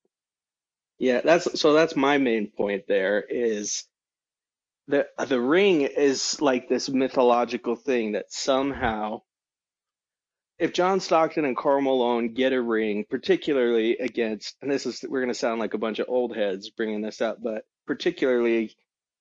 Yeah, 0.98 1.20
that's 1.22 1.60
so 1.60 1.72
that's 1.72 1.96
my 1.96 2.18
main 2.18 2.48
point 2.48 2.84
there 2.88 3.22
is 3.28 3.84
the 4.88 5.06
the 5.26 5.40
ring 5.40 5.82
is 5.82 6.40
like 6.40 6.68
this 6.68 6.88
mythological 6.88 7.76
thing 7.76 8.12
that 8.12 8.32
somehow 8.32 9.22
if 10.60 10.74
John 10.74 11.00
Stockton 11.00 11.46
and 11.46 11.56
Karl 11.56 11.80
Malone 11.80 12.34
get 12.34 12.52
a 12.52 12.60
ring, 12.60 13.06
particularly 13.08 13.96
against, 13.96 14.56
and 14.60 14.70
this 14.70 14.84
is 14.84 15.02
we're 15.08 15.20
going 15.20 15.32
to 15.32 15.34
sound 15.34 15.58
like 15.58 15.72
a 15.72 15.78
bunch 15.78 15.98
of 16.00 16.08
old 16.08 16.36
heads 16.36 16.68
bringing 16.68 17.00
this 17.00 17.22
up, 17.22 17.42
but 17.42 17.64
particularly 17.86 18.76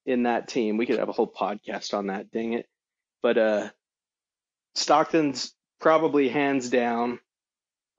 in 0.05 0.23
that 0.23 0.49
team, 0.49 0.75
we 0.75 0.85
could 0.85 0.99
have 0.99 1.07
a 1.07 1.13
whole 1.13 1.31
podcast 1.31 1.93
on 1.93 2.07
that, 2.07 2.29
dang 2.29 2.53
it. 2.53 2.67
But 3.23 3.37
uh 3.37 3.69
Stockton's 4.75 5.53
probably 5.79 6.27
hands 6.27 6.69
down 6.69 7.19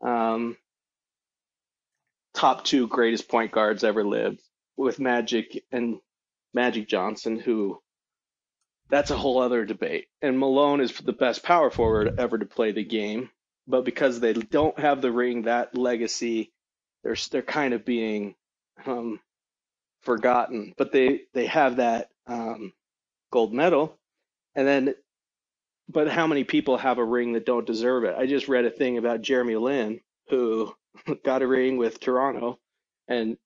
um 0.02 0.56
top 2.34 2.64
two 2.64 2.88
greatest 2.88 3.28
point 3.28 3.52
guards 3.52 3.84
ever 3.84 4.04
lived 4.04 4.42
with 4.76 5.00
Magic 5.00 5.64
and 5.72 5.98
Magic 6.52 6.88
Johnson, 6.88 7.38
who 7.38 7.80
that's 8.90 9.10
a 9.10 9.16
whole 9.16 9.40
other 9.40 9.64
debate. 9.64 10.06
And 10.20 10.38
Malone 10.38 10.80
is 10.80 10.92
the 10.92 11.12
best 11.12 11.42
power 11.42 11.70
forward 11.70 12.14
ever 12.18 12.36
to 12.36 12.46
play 12.46 12.72
the 12.72 12.84
game, 12.84 13.30
but 13.66 13.84
because 13.84 14.20
they 14.20 14.32
don't 14.32 14.78
have 14.78 15.02
the 15.02 15.12
ring, 15.12 15.42
that 15.42 15.76
legacy, 15.76 16.52
they're 17.04 17.16
they're 17.30 17.42
kind 17.42 17.74
of 17.74 17.84
being 17.84 18.34
um, 18.86 19.20
forgotten. 20.02 20.74
But 20.78 20.92
they 20.92 21.22
they 21.34 21.46
have 21.46 21.76
that 21.76 22.10
um, 22.26 22.72
gold 23.32 23.52
medal, 23.54 23.98
and 24.54 24.66
then. 24.66 24.94
But 25.88 26.08
how 26.08 26.26
many 26.26 26.44
people 26.44 26.78
have 26.78 26.98
a 26.98 27.04
ring 27.04 27.32
that 27.34 27.46
don't 27.46 27.66
deserve 27.66 28.04
it? 28.04 28.14
I 28.16 28.26
just 28.26 28.48
read 28.48 28.64
a 28.64 28.70
thing 28.70 28.98
about 28.98 29.22
Jeremy 29.22 29.56
Lin, 29.56 30.00
who 30.30 30.74
got 31.24 31.42
a 31.42 31.46
ring 31.48 31.76
with 31.78 32.00
Toronto 32.00 32.58
and 33.08 33.36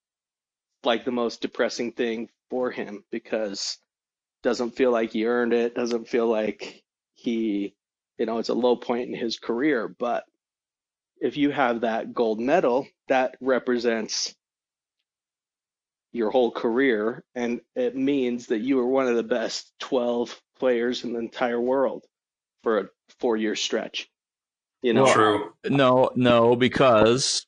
like 0.85 1.05
the 1.05 1.11
most 1.11 1.41
depressing 1.41 1.93
thing 1.93 2.29
for 2.51 2.71
him 2.71 3.05
because 3.11 3.79
doesn't 4.43 4.73
feel 4.77 4.93
like 4.93 5.13
he 5.13 5.27
earned 5.27 5.53
it, 5.53 5.75
doesn't 5.75 6.09
feel 6.09 6.27
like 6.29 6.83
he, 7.15 7.75
you 8.19 8.27
know, 8.27 8.39
it's 8.39 8.49
a 8.49 8.55
low 8.55 8.77
point 8.77 9.09
in 9.09 9.15
his 9.15 9.39
career. 9.39 9.89
But 9.89 10.25
if 11.21 11.37
you 11.37 11.51
have 11.51 11.83
that 11.83 12.13
gold 12.13 12.41
medal, 12.41 12.87
that 13.09 13.37
represents 13.41 14.35
your 16.13 16.31
whole 16.31 16.53
career 16.53 17.25
and 17.35 17.61
it 17.75 17.97
means 17.97 18.47
that 18.47 18.61
you 18.61 18.77
were 18.77 18.87
one 18.87 19.09
of 19.09 19.17
the 19.17 19.23
best 19.25 19.73
12 19.81 20.41
players 20.57 21.03
in 21.03 21.13
the 21.13 21.19
entire 21.19 21.61
world 21.61 22.05
for 22.63 22.79
a 22.79 22.89
four 23.19 23.37
year 23.37 23.57
stretch. 23.57 24.09
You 24.81 24.93
know, 24.93 25.05
Well, 25.05 25.15
True. 25.15 25.53
No, 25.69 26.11
no, 26.15 26.55
because 26.55 27.47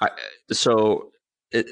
I, 0.00 0.08
so 0.50 1.10
it, 1.52 1.66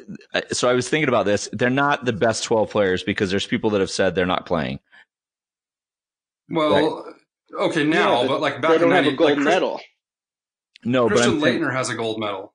so 0.53 0.69
I 0.69 0.75
was 0.75 0.89
thinking 0.89 1.09
about 1.09 1.25
this. 1.25 1.49
They're 1.53 1.71
not 1.71 2.05
the 2.05 2.13
best 2.13 2.45
12 2.45 2.71
players 2.71 3.03
because 3.03 3.31
there's 3.31 3.47
people 3.47 3.71
that 3.71 3.81
have 3.81 3.91
said 3.91 4.15
they're 4.15 4.27
not 4.27 4.45
playing. 4.45 4.81
Well, 6.49 7.14
okay, 7.61 7.85
now, 7.85 8.23
Yeah, 8.23 8.29
but, 8.29 8.41
like 8.41 8.55
they 8.57 8.61
back 8.61 8.79
don't 8.81 8.91
in 8.91 8.95
have 8.97 9.05
90, 9.05 9.09
a 9.09 9.17
gold 9.17 9.31
like 9.31 9.37
Chris- 9.37 9.45
medal. 9.45 9.81
No, 10.85 11.09
but 11.09 11.15
Christian 11.17 11.35
I'm 11.35 11.41
Laettner 11.41 11.73
has 11.73 11.89
a 11.91 11.95
gold 11.95 12.21
medal. 12.21 12.53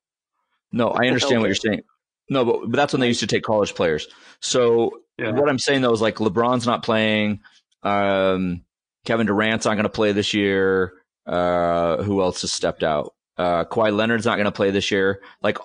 no, 0.71 0.89
I 0.89 1.07
understand 1.07 1.41
what 1.41 1.47
you're 1.47 1.55
saying. 1.55 1.81
No, 2.29 2.45
but, 2.45 2.59
but 2.69 2.75
that's 2.77 2.93
when 2.93 2.99
they 2.99 3.07
used 3.07 3.21
to 3.21 3.27
take 3.27 3.43
college 3.43 3.73
players. 3.73 4.07
So 4.39 4.99
Yeah. 5.17 5.31
what 5.31 5.49
I'm 5.49 5.57
saying 5.59 5.81
though 5.81 5.93
is 5.93 6.01
like 6.01 6.15
LeBron's 6.17 6.67
not 6.67 6.83
playing. 6.83 7.39
Um, 7.81 8.63
Kevin 9.05 9.25
Durant's 9.25 9.65
not 9.65 9.73
going 9.75 9.83
to 9.83 9.89
play 9.89 10.11
this 10.11 10.33
year. 10.33 10.93
Uh, 11.25 12.03
who 12.03 12.21
else 12.21 12.41
has 12.41 12.51
stepped 12.51 12.83
out? 12.83 13.13
Uh, 13.37 13.63
Kawhi 13.65 13.95
Leonard's 13.95 14.25
not 14.25 14.35
going 14.35 14.45
to 14.45 14.51
play 14.51 14.69
this 14.69 14.91
year. 14.91 15.21
Like 15.41 15.57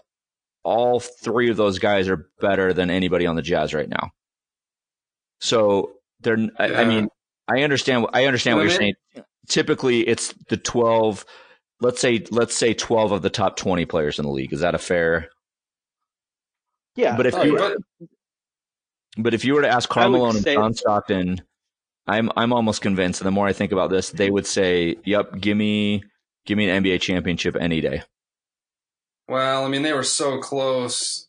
all 0.62 1.00
three 1.00 1.50
of 1.50 1.56
those 1.58 1.78
guys 1.78 2.08
are 2.08 2.30
better 2.40 2.72
than 2.72 2.88
anybody 2.90 3.26
on 3.26 3.36
the 3.36 3.42
Jazz 3.42 3.74
right 3.74 3.88
now. 3.88 4.10
So 5.40 5.92
they're, 6.20 6.38
I, 6.58 6.74
I 6.76 6.84
mean, 6.84 7.08
I 7.48 7.62
understand, 7.62 8.06
I 8.14 8.24
understand 8.26 8.54
You 8.54 8.56
what 8.56 8.62
know 8.64 8.70
you're 8.70 8.74
what 8.74 8.78
saying. 8.78 8.94
Typically 9.48 10.00
it's 10.00 10.32
the 10.48 10.56
12, 10.56 11.24
let's 11.80 12.00
say, 12.00 12.24
let's 12.30 12.54
say 12.54 12.74
12 12.74 13.12
of 13.12 13.22
the 13.22 13.30
top 13.30 13.56
20 13.56 13.84
players 13.86 14.18
in 14.18 14.24
the 14.24 14.30
league. 14.30 14.52
Is 14.52 14.60
that 14.60 14.74
a 14.74 14.78
fair? 14.78 15.28
Yeah. 16.96 17.16
But 17.16 17.26
if 17.26 17.34
oh, 17.34 17.42
you, 17.42 17.58
yeah. 17.58 17.74
But 17.98 18.08
but 19.16 19.34
if 19.34 19.44
you 19.44 19.54
were 19.54 19.62
to 19.62 19.68
ask 19.68 19.90
I 19.90 19.94
Karl 19.94 20.12
would 20.12 20.18
Malone 20.18 20.36
and 20.36 20.44
John 20.44 20.74
Stockton, 20.74 21.42
I'm 22.06 22.30
I'm 22.36 22.52
almost 22.52 22.82
convinced. 22.82 23.20
And 23.20 23.26
the 23.26 23.32
more 23.32 23.46
I 23.46 23.52
think 23.52 23.72
about 23.72 23.90
this, 23.90 24.10
they 24.10 24.30
would 24.30 24.46
say, 24.46 24.96
"Yep, 25.04 25.40
give 25.40 25.56
me 25.56 26.02
give 26.46 26.58
me 26.58 26.68
an 26.68 26.82
NBA 26.82 27.00
championship 27.00 27.56
any 27.58 27.80
day." 27.80 28.02
well, 29.28 29.64
I 29.64 29.68
mean, 29.68 29.82
they 29.82 29.92
were 29.92 30.02
so 30.02 30.38
close 30.38 31.28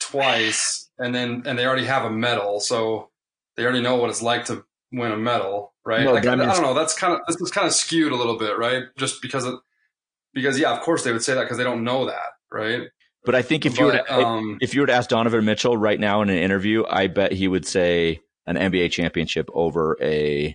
twice, 0.00 0.90
and 0.98 1.14
then 1.14 1.42
and 1.46 1.58
they 1.58 1.66
already 1.66 1.86
have 1.86 2.04
a 2.04 2.10
medal, 2.10 2.60
so 2.60 3.10
they 3.56 3.64
already 3.64 3.82
know 3.82 3.96
what 3.96 4.10
it's 4.10 4.22
like 4.22 4.46
to 4.46 4.64
win 4.98 5.12
a 5.12 5.16
medal, 5.16 5.74
right? 5.84 6.04
No, 6.04 6.12
like 6.12 6.26
I 6.26 6.32
I, 6.32 6.36
mean- 6.36 6.48
I 6.48 6.54
don't 6.54 6.62
know. 6.62 6.74
That's 6.74 6.96
kind 6.98 7.12
of 7.14 7.20
this 7.26 7.40
is 7.40 7.50
kind 7.50 7.66
of 7.66 7.72
skewed 7.72 8.12
a 8.12 8.16
little 8.16 8.38
bit, 8.38 8.56
right? 8.58 8.84
Just 8.96 9.20
because 9.22 9.44
of 9.44 9.60
because 10.32 10.58
yeah, 10.58 10.72
of 10.72 10.80
course 10.80 11.04
they 11.04 11.12
would 11.12 11.22
say 11.22 11.34
that 11.34 11.42
because 11.42 11.58
they 11.58 11.64
don't 11.64 11.84
know 11.84 12.06
that, 12.06 12.32
right? 12.50 12.88
But 13.24 13.34
I 13.34 13.40
think 13.42 13.64
if 13.64 13.78
you 13.78 13.86
were 13.86 13.92
to, 13.92 14.14
um, 14.14 14.58
if 14.60 14.74
you 14.74 14.82
were 14.82 14.86
to 14.86 14.92
ask 14.92 15.08
Donovan 15.08 15.44
Mitchell 15.46 15.76
right 15.78 15.98
now 15.98 16.20
in 16.20 16.28
an 16.28 16.36
interview, 16.36 16.84
I 16.88 17.06
bet 17.06 17.32
he 17.32 17.48
would 17.48 17.66
say 17.66 18.20
an 18.46 18.56
NBA 18.56 18.90
championship 18.90 19.48
over 19.54 19.96
a 20.02 20.54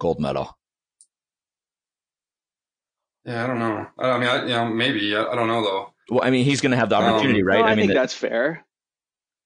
gold 0.00 0.18
medal. 0.18 0.58
yeah, 3.24 3.44
I 3.44 3.46
don't 3.46 3.60
know. 3.60 3.86
I, 3.98 4.10
I 4.10 4.18
mean, 4.18 4.28
I, 4.28 4.42
you 4.42 4.48
know, 4.48 4.64
maybe 4.66 5.14
I, 5.14 5.26
I 5.26 5.34
don't 5.36 5.46
know 5.46 5.62
though. 5.62 5.92
Well, 6.10 6.24
I 6.24 6.30
mean, 6.30 6.44
he's 6.44 6.60
going 6.60 6.70
to 6.72 6.76
have 6.76 6.88
the 6.88 6.96
Um, 6.96 7.04
opportunity, 7.04 7.44
right? 7.44 7.60
No, 7.60 7.64
I, 7.66 7.68
I 7.70 7.74
mean, 7.76 7.84
think 7.84 7.90
the, 7.90 7.94
that's 8.00 8.14
fair. 8.14 8.65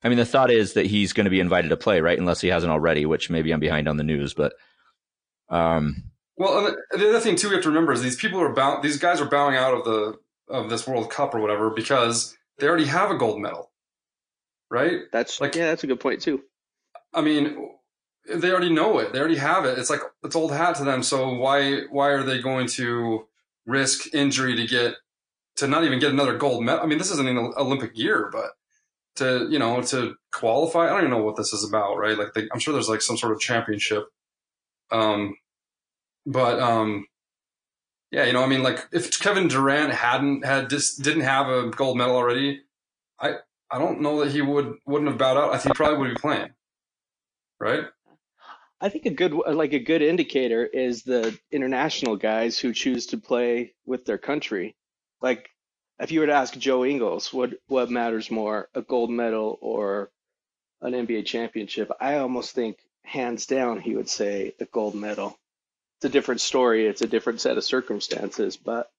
I 0.03 0.09
mean, 0.09 0.19
the 0.19 0.25
thought 0.25 0.51
is 0.51 0.75
that 0.75 0.87
he's 0.87 1.13
going 1.13 1.25
to 1.25 1.31
be 1.31 1.41
invited 1.41 1.69
to 1.69 1.77
play, 1.77 2.01
right? 2.01 2.19
Unless 2.19 2.41
he 2.41 2.49
hasn't 2.49 2.73
already, 2.73 3.05
which 3.07 3.29
maybe 3.31 3.53
I'm 3.53 3.61
behind 3.61 3.89
on 3.89 3.97
the 3.97 4.05
news, 4.05 4.35
but 4.35 4.55
um, 5.49 6.05
Well, 6.37 6.67
and 6.67 6.77
the, 6.93 6.99
the 6.99 7.09
other 7.11 7.21
thing 7.21 7.37
too 7.37 7.49
we 7.49 7.55
have 7.55 7.63
to 7.65 7.69
remember 7.69 7.93
is 7.93 8.03
these 8.03 8.17
people 8.17 8.41
are 8.41 8.53
bow, 8.53 8.81
these 8.81 8.99
guys 8.99 9.21
are 9.21 9.29
bowing 9.29 9.57
out 9.57 9.75
of 9.75 9.85
the 9.85 10.19
of 10.49 10.71
this 10.71 10.87
World 10.87 11.11
Cup 11.11 11.35
or 11.35 11.41
whatever 11.41 11.71
because 11.71 12.37
they 12.59 12.67
already 12.67 12.87
have 12.87 13.11
a 13.11 13.17
gold 13.17 13.41
medal, 13.41 13.71
right? 14.71 15.03
That's 15.13 15.41
Like- 15.41 15.55
yeah, 15.55 15.67
that's 15.67 15.85
a 15.85 15.87
good 15.87 16.01
point 16.01 16.23
too. 16.23 16.43
I 17.15 17.21
mean, 17.21 17.71
they 18.33 18.51
already 18.51 18.73
know 18.73 18.99
it. 18.99 19.13
They 19.13 19.19
already 19.19 19.37
have 19.37 19.65
it. 19.65 19.79
It's 19.79 19.91
like 19.91 20.01
it's 20.23 20.37
old 20.37 20.53
hat 20.53 20.77
to 20.77 20.85
them. 20.85 21.03
So 21.03 21.35
why 21.35 21.83
why 21.91 22.09
are 22.09 22.23
they 22.23 22.41
going 22.41 22.69
to 22.69 23.27
risk 23.67 24.15
injury 24.15 24.57
to 24.57 24.67
get 24.67 24.95
to 25.57 25.69
not 25.69 25.85
even 25.85 25.99
get 25.99 26.11
another 26.11 26.37
gold 26.37 26.65
medal. 26.65 26.83
I 26.83 26.87
mean, 26.87 26.99
this 26.99 27.11
isn't 27.11 27.29
an 27.29 27.53
Olympic 27.57 27.97
year, 27.97 28.31
but 28.33 28.53
to 29.17 29.49
you 29.51 29.59
know 29.59 29.83
to 29.83 30.15
qualify, 30.33 30.87
I 30.87 30.89
don't 30.91 31.01
even 31.01 31.11
know 31.11 31.25
what 31.25 31.37
this 31.37 31.53
is 31.53 31.65
about, 31.65 31.97
right? 31.97 32.17
Like, 32.17 32.35
they, 32.35 32.49
I'm 32.53 32.61
sure 32.61 32.73
there's 32.73 32.89
like 32.89 33.03
some 33.03 33.17
sort 33.17 33.33
of 33.33 33.41
championship. 33.41 34.05
Um, 34.91 35.37
but 36.27 36.61
um, 36.61 37.07
yeah, 38.11 38.25
you 38.25 38.33
know, 38.33 38.43
I 38.43 38.47
mean, 38.47 38.63
like 38.63 38.89
if 38.93 39.19
Kevin 39.21 39.49
Durant 39.49 39.93
hadn't 39.93 40.45
had 40.45 40.71
just 40.71 41.03
didn't 41.03 41.23
have 41.23 41.49
a 41.49 41.71
gold 41.71 41.97
medal 41.97 42.17
already, 42.17 42.63
I 43.21 43.35
I 43.71 43.79
don't 43.79 44.01
know 44.01 44.25
that 44.25 44.33
he 44.33 44.43
would 44.43 44.75
wouldn't 44.87 45.11
have 45.11 45.19
bowed 45.19 45.37
out. 45.37 45.55
I 45.55 45.59
think 45.59 45.77
he 45.77 45.77
probably 45.77 45.99
would 45.99 46.15
be 46.15 46.21
playing, 46.21 46.51
right? 47.61 47.85
I 48.81 48.89
think 48.89 49.07
a 49.07 49.11
good 49.11 49.33
like 49.33 49.73
a 49.75 49.79
good 49.79 50.03
indicator 50.03 50.65
is 50.65 51.03
the 51.03 51.39
international 51.53 52.17
guys 52.17 52.59
who 52.59 52.73
choose 52.73 53.07
to 53.09 53.19
play 53.19 53.75
with 53.85 54.07
their 54.07 54.19
country. 54.19 54.75
Like 55.21 55.51
if 56.01 56.11
you 56.11 56.21
were 56.21 56.27
to 56.27 56.33
ask 56.33 56.57
Joe 56.57 56.85
Ingles 56.85 57.33
what 57.33 57.53
what 57.69 57.91
matters 57.91 58.31
more, 58.31 58.69
a 58.75 58.83
gold 58.83 59.11
medal 59.11 59.59
or 59.61 60.11
an 60.81 60.93
NBA 60.93 61.27
championship, 61.27 61.91
I 62.01 62.17
almost 62.17 62.55
think 62.55 62.79
hands 63.05 63.47
down 63.47 63.81
he 63.81 63.95
would 63.95 64.09
say 64.09 64.55
a 64.61 64.65
gold 64.65 64.95
medal. 64.95 65.39
It's 65.99 66.07
a 66.07 66.09
different 66.09 66.41
story, 66.41 66.87
it's 66.87 67.03
a 67.03 67.07
different 67.07 67.41
set 67.41 67.59
of 67.59 67.65
circumstances, 67.65 68.57
but 68.57 68.91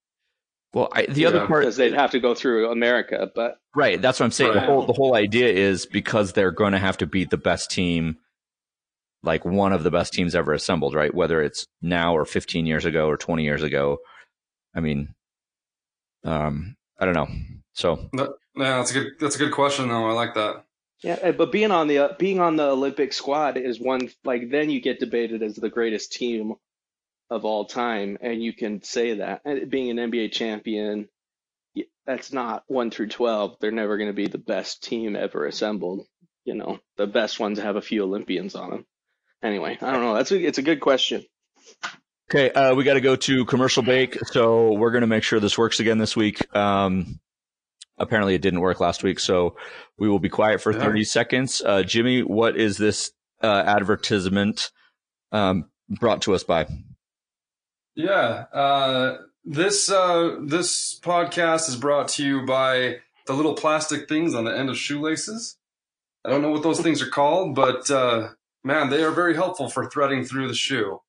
Well, 0.73 0.89
I, 0.91 1.07
the 1.07 1.25
other 1.25 1.39
Yeah, 1.39 1.47
part, 1.47 1.61
because 1.61 1.75
they'd 1.77 1.93
have 1.93 2.11
to 2.11 2.19
go 2.19 2.35
through 2.35 2.71
America, 2.71 3.31
but 3.33 3.59
right? 3.75 3.99
That's 3.99 4.19
what 4.19 4.25
I'm 4.25 4.31
saying. 4.31 4.53
The 4.53 4.59
whole 4.61 4.85
the 4.85 4.93
whole 4.93 5.15
idea 5.15 5.47
is 5.47 5.87
because 5.87 6.33
they're 6.33 6.51
going 6.51 6.73
to 6.73 6.79
have 6.79 6.97
to 6.97 7.07
beat 7.07 7.31
the 7.31 7.37
best 7.37 7.71
team, 7.71 8.17
like 9.23 9.43
one 9.43 9.73
of 9.73 9.81
the 9.83 9.91
best 9.91 10.13
teams 10.13 10.35
ever 10.35 10.53
assembled, 10.53 10.93
right? 10.93 11.13
Whether 11.13 11.41
it's 11.41 11.65
now 11.81 12.15
or 12.15 12.25
15 12.25 12.67
years 12.67 12.85
ago 12.85 13.07
or 13.07 13.17
20 13.17 13.43
years 13.43 13.63
ago. 13.63 13.97
I 14.75 14.79
mean, 14.79 15.15
um, 16.23 16.75
I 17.01 17.05
don't 17.05 17.15
know. 17.15 17.27
So 17.73 18.09
yeah, 18.13 18.27
that's 18.55 18.91
a 18.91 18.93
good 18.93 19.13
that's 19.19 19.35
a 19.35 19.39
good 19.39 19.51
question 19.51 19.89
though. 19.89 20.07
I 20.07 20.13
like 20.13 20.35
that. 20.35 20.63
Yeah, 21.03 21.17
eh, 21.19 21.31
but 21.31 21.51
being 21.51 21.71
on 21.71 21.87
the 21.87 21.97
uh, 21.97 22.13
being 22.19 22.39
on 22.39 22.55
the 22.55 22.69
Olympic 22.69 23.11
squad 23.11 23.57
is 23.57 23.79
one 23.79 24.09
like 24.23 24.51
then 24.51 24.69
you 24.69 24.79
get 24.81 24.99
debated 24.99 25.41
as 25.41 25.55
the 25.55 25.69
greatest 25.69 26.13
team 26.13 26.53
of 27.31 27.43
all 27.43 27.65
time, 27.65 28.19
and 28.21 28.43
you 28.43 28.53
can 28.53 28.83
say 28.83 29.15
that. 29.15 29.41
And 29.45 29.69
being 29.69 29.89
an 29.89 30.11
NBA 30.11 30.31
champion, 30.31 31.09
that's 32.05 32.31
not 32.31 32.63
one 32.67 32.91
through 32.91 33.07
twelve. 33.07 33.57
They're 33.59 33.71
never 33.71 33.97
going 33.97 34.09
to 34.09 34.13
be 34.13 34.27
the 34.27 34.37
best 34.37 34.83
team 34.83 35.15
ever 35.15 35.47
assembled. 35.47 36.05
You 36.45 36.53
know, 36.53 36.79
the 36.97 37.07
best 37.07 37.39
ones 37.39 37.57
have 37.57 37.77
a 37.77 37.81
few 37.81 38.03
Olympians 38.03 38.53
on 38.53 38.69
them. 38.69 38.85
Anyway, 39.41 39.77
I 39.81 39.91
don't 39.91 40.01
know. 40.01 40.13
That's 40.13 40.31
a, 40.31 40.39
it's 40.39 40.59
a 40.59 40.63
good 40.63 40.81
question. 40.81 41.25
Okay, 42.34 42.50
uh, 42.50 42.74
we 42.76 42.86
got 42.86 42.94
to 42.94 43.02
go 43.02 43.17
to 43.17 43.44
commercial 43.44 43.84
break, 43.84 44.17
so 44.28 44.72
we're 44.72 44.91
going 44.91 45.02
to 45.02 45.08
make 45.08 45.22
sure 45.22 45.41
this 45.41 45.58
works 45.58 45.82
again 45.82 45.98
this 45.98 46.15
week. 46.15 46.39
Um, 46.56 47.20
apparently, 47.98 48.36
it 48.36 48.41
didn't 48.41 48.62
work 48.62 48.80
last 48.80 49.04
week, 49.04 49.20
so 49.20 49.58
we 50.00 50.08
will 50.08 50.17
be 50.17 50.30
quiet 50.30 50.62
for. 50.62 50.72
30 50.72 51.04
seconds. 51.04 51.62
Uh, 51.62 51.84
Jimmy, 51.84 52.22
what 52.22 52.56
is 52.56 52.78
this 52.78 53.12
uh, 53.44 53.63
advertisement 53.65 54.72
um, 55.34 55.65
brought 55.89 56.22
to 56.22 56.34
us 56.34 56.46
by? 56.46 56.67
Yeah. 57.96 58.46
Uh, 58.54 59.17
this 59.44 59.91
uh, 59.91 60.38
this 60.41 60.98
podcast 61.02 61.67
is 61.67 61.76
brought 61.76 62.08
to 62.10 62.26
you 62.26 62.46
by 62.46 63.00
the 63.28 63.34
little 63.34 63.56
plastic 63.56 64.08
things 64.08 64.34
on 64.34 64.46
the 64.46 64.58
end 64.58 64.70
of 64.70 64.78
shoelaces. 64.78 65.58
I 66.24 66.30
don't 66.30 66.41
know 66.41 66.52
what 66.52 66.63
those 66.63 66.80
things 66.80 67.02
are 67.02 67.10
called, 67.10 67.56
but 67.56 67.91
uh, 67.91 68.30
man, 68.63 68.89
they 68.89 69.04
are 69.04 69.12
very 69.12 69.36
helpful 69.36 69.67
for 69.67 69.89
threading 69.89 70.24
through 70.24 70.48
the 70.48 70.56
shoe. 70.56 71.02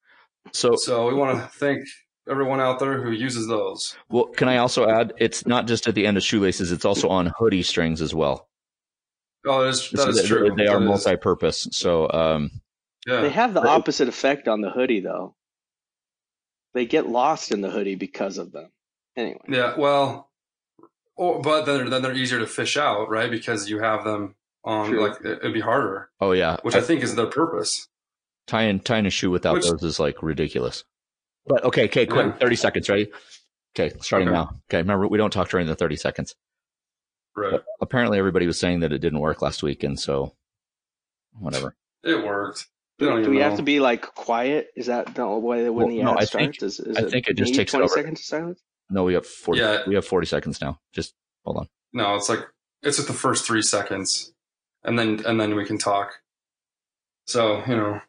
So, 0.53 0.75
So 0.77 1.07
we 1.07 1.15
want 1.15 1.39
to 1.39 1.47
thank 1.59 1.85
everyone 2.29 2.61
out 2.61 2.79
there 2.79 3.01
who 3.03 3.11
uses 3.13 3.47
those. 3.49 3.97
well, 4.11 4.27
can 4.27 4.49
I 4.49 4.59
also 4.59 4.89
add? 4.89 5.13
It's 5.19 5.47
not 5.47 5.67
just 5.67 5.87
at 5.87 5.95
the 5.95 6.07
end 6.07 6.17
of 6.17 6.23
shoelaces; 6.23 6.73
it's 6.73 6.85
also 6.85 7.09
on 7.09 7.33
hoodie 7.39 7.63
strings 7.63 8.03
as 8.03 8.15
well. 8.15 8.49
Oh, 9.47 9.63
that 9.63 9.69
is, 9.71 9.91
that 9.91 9.99
So 10.03 10.09
is 10.11 10.23
they- 10.23 10.29
true. 10.29 10.55
They 10.57 10.67
are 10.67 10.79
That 10.79 10.83
is- 10.83 10.89
multi-purpose. 10.89 11.69
So, 11.73 12.09
um, 12.11 12.51
yeah. 13.07 13.23
They 13.23 13.31
have 13.31 13.55
the 13.55 13.67
opposite 13.67 14.09
effect 14.09 14.47
on 14.47 14.61
the 14.61 14.71
hoodie, 14.71 15.01
though. 15.01 15.35
They 16.75 16.87
get 16.87 17.09
lost 17.09 17.51
in 17.53 17.61
the 17.61 17.71
hoodie 17.71 17.97
because 17.97 18.39
of 18.39 18.53
them. 18.53 18.71
Anyway, 19.17 19.41
Yeah, 19.49 19.75
well, 19.77 20.31
or 21.17 21.41
but 21.43 21.65
then 21.67 21.91
then 21.91 22.03
they're 22.03 22.15
easier 22.15 22.39
to 22.39 22.47
fish 22.47 22.77
out, 22.77 23.11
right? 23.11 23.31
Because 23.31 23.69
you 23.69 23.81
have 23.81 24.05
them 24.05 24.37
on 24.65 24.89
True. 24.91 25.07
like 25.09 25.21
it- 25.25 25.39
it'd 25.39 25.53
be 25.53 25.61
harder, 25.61 26.11
oh 26.21 26.33
yeah, 26.33 26.57
which 26.63 26.75
I 26.77 26.81
think 26.81 27.03
is 27.03 27.15
their 27.17 27.27
purpose. 27.27 27.89
Tying 28.47 28.81
tying 28.81 29.07
a 29.07 29.11
shoe 29.11 29.31
without 29.31 29.55
Which- 29.55 29.65
those 29.69 29.83
is 29.83 30.01
like 30.01 30.23
ridiculous. 30.23 30.85
But 31.47 31.65
okay, 31.65 31.85
okay, 31.87 32.07
quick, 32.07 32.27
Yeah. 32.27 32.33
thirty 32.39 32.57
seconds, 32.57 32.89
ready? 32.89 33.11
Okay, 33.77 33.97
starting 34.01 34.29
Okay. 34.29 34.37
now. 34.37 34.61
Okay, 34.71 34.79
remember 34.79 35.09
we 35.09 35.19
don't 35.19 35.33
talk 35.33 35.49
during 35.49 35.67
the 35.67 35.75
thirty 35.75 35.97
seconds. 35.97 36.35
Right. 37.37 37.61
Apparently, 37.81 38.19
everybody 38.19 38.47
was 38.47 38.59
saying 38.61 38.81
that 38.81 38.93
it 38.93 38.99
didn't 38.99 39.21
work 39.21 39.41
last 39.43 39.63
week, 39.63 39.83
and 39.83 39.99
so 39.99 40.35
whatever. 41.33 41.75
It 42.05 42.25
worked. 42.25 42.67
Don't 42.99 43.23
do 43.25 43.31
we 43.31 43.39
know. 43.39 43.45
have 43.49 43.57
to 43.57 43.63
be 43.63 43.81
like 43.81 44.03
quiet? 44.15 44.69
Is 44.77 44.87
that 44.87 45.15
the 45.15 45.27
way 45.27 45.65
that 45.65 45.73
when 45.73 45.87
Well, 45.87 45.97
the 45.97 46.03
no, 46.03 46.11
ad 46.13 46.19
I 46.19 46.25
starts? 46.25 46.45
think- 46.59 46.63
is, 46.63 46.79
is 46.79 46.97
I 46.97 47.09
think 47.09 47.27
it 47.27 47.37
just 47.37 47.51
maybe 47.51 47.57
takes 47.57 47.73
twenty 47.73 47.85
over. 47.87 47.95
seconds 47.95 48.21
of 48.21 48.25
silence. 48.27 48.63
No, 48.91 49.03
we 49.05 49.15
have 49.15 49.27
forty. 49.27 49.61
Yeah. 49.61 49.83
We 49.87 49.95
have 49.97 50.07
forty 50.07 50.27
seconds 50.27 50.61
now. 50.61 50.79
Just 50.93 51.15
hold 51.45 51.57
on. 51.57 51.69
No, 51.93 52.15
it's 52.15 52.29
like 52.29 52.41
it's 52.83 53.01
at 53.01 53.07
the 53.07 53.13
first 53.15 53.47
three 53.47 53.63
seconds, 53.63 54.33
and 54.85 54.99
then 54.99 55.25
and 55.27 55.41
then 55.41 55.57
we 55.57 55.65
can 55.65 55.79
talk. 55.79 56.13
So 57.27 57.65
you 57.67 57.75
know, 57.77 58.01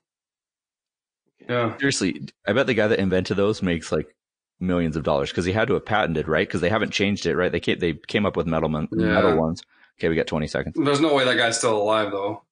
yeah, 1.49 1.77
Seriously, 1.77 2.27
I 2.47 2.53
bet 2.53 2.67
the 2.67 2.73
guy 2.73 2.87
that 2.87 2.99
invented 2.99 3.37
those 3.37 3.61
makes 3.61 3.91
like 3.91 4.15
millions 4.59 4.95
of 4.95 5.03
dollars 5.03 5.29
because 5.29 5.45
he 5.45 5.51
had 5.51 5.67
to 5.67 5.73
have 5.75 5.85
patented, 5.85 6.27
right? 6.27 6.47
Because 6.47 6.61
they 6.61 6.69
haven't 6.69 6.91
changed 6.91 7.25
it, 7.25 7.35
right? 7.35 7.51
They 7.51 7.59
came, 7.59 7.79
they 7.79 7.93
came 7.93 8.25
up 8.25 8.35
with 8.37 8.47
metal 8.47 8.69
mon- 8.69 8.87
Yeah. 8.91 9.07
metal 9.13 9.37
ones. 9.37 9.61
Okay, 9.99 10.09
we 10.09 10.15
got 10.15 10.27
twenty 10.27 10.47
seconds. 10.47 10.75
there's 10.77 10.99
no 11.01 11.13
way 11.13 11.25
that 11.25 11.37
guy's 11.37 11.57
still 11.57 11.77
alive 11.81 12.11
though. 12.11 12.43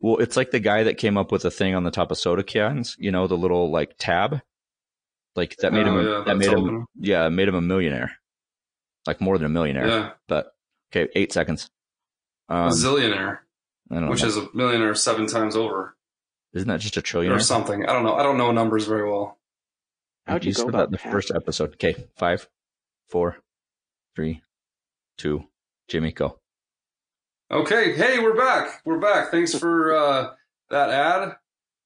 Well, 0.00 0.16
it's 0.18 0.36
like 0.36 0.50
the 0.50 0.58
guy 0.60 0.82
that 0.82 0.98
came 0.98 1.16
up 1.16 1.30
with 1.30 1.42
the 1.42 1.50
thing 1.50 1.74
on 1.74 1.84
the 1.84 1.90
top 1.92 2.10
of 2.10 2.18
soda 2.18 2.42
cans, 2.42 2.96
you 2.98 3.12
know, 3.12 3.26
the 3.28 3.36
little 3.36 3.70
like 3.70 3.94
tab. 3.98 4.40
Like 5.36 5.56
that 5.58 5.72
made 5.72 5.86
him 5.86 5.94
Oh, 5.94 6.00
a- 6.00 6.18
yeah, 6.18 6.24
that 6.24 6.36
made 6.36 6.48
him 6.50 6.86
yeah, 6.98 7.28
made 7.28 7.48
him 7.48 7.54
a 7.54 7.60
millionaire. 7.62 8.12
Like 9.06 9.20
more 9.20 9.38
than 9.38 9.46
a 9.46 9.50
millionaire. 9.50 9.86
Yeah, 9.88 10.10
But 10.28 10.52
okay, 10.92 11.10
8 11.14 11.32
seconds. 11.32 11.70
a 12.48 12.54
Um, 12.54 12.68
zillionaire, 12.70 13.38
I 13.90 13.94
don't 13.94 14.04
know. 14.04 14.10
which 14.10 14.22
is 14.22 14.36
a 14.36 14.46
millionaire 14.54 14.94
seven 14.94 15.26
times 15.26 15.56
over 15.56 15.96
Isn't 16.54 16.68
that 16.68 16.80
just 16.80 16.96
a 16.96 17.02
trillion 17.02 17.32
or 17.32 17.40
something. 17.40 17.86
I 17.86 17.92
don't 17.92 18.04
know. 18.04 18.14
I 18.14 18.22
don't 18.22 18.36
know 18.38 18.52
numbers 18.52 18.86
very 18.86 19.08
well. 19.10 19.38
How'd 20.26 20.44
you 20.44 20.52
go 20.52 20.60
said 20.60 20.68
about 20.68 20.78
that 20.78 20.84
in 20.86 20.90
the 20.92 20.98
that? 20.98 21.12
first 21.12 21.32
episode. 21.34 21.72
Okay, 21.74 22.08
five, 22.16 22.48
four, 23.08 23.38
three, 24.14 24.42
two, 25.18 25.44
Jimmy, 25.88 26.12
go. 26.12 26.38
Okay, 27.50 27.94
hey, 27.96 28.18
we're 28.18 28.36
back. 28.36 28.80
We're 28.84 28.98
back. 28.98 29.30
Thanks 29.30 29.54
for 29.58 29.94
uh, 29.94 30.30
that 30.70 30.90
ad. 30.90 31.36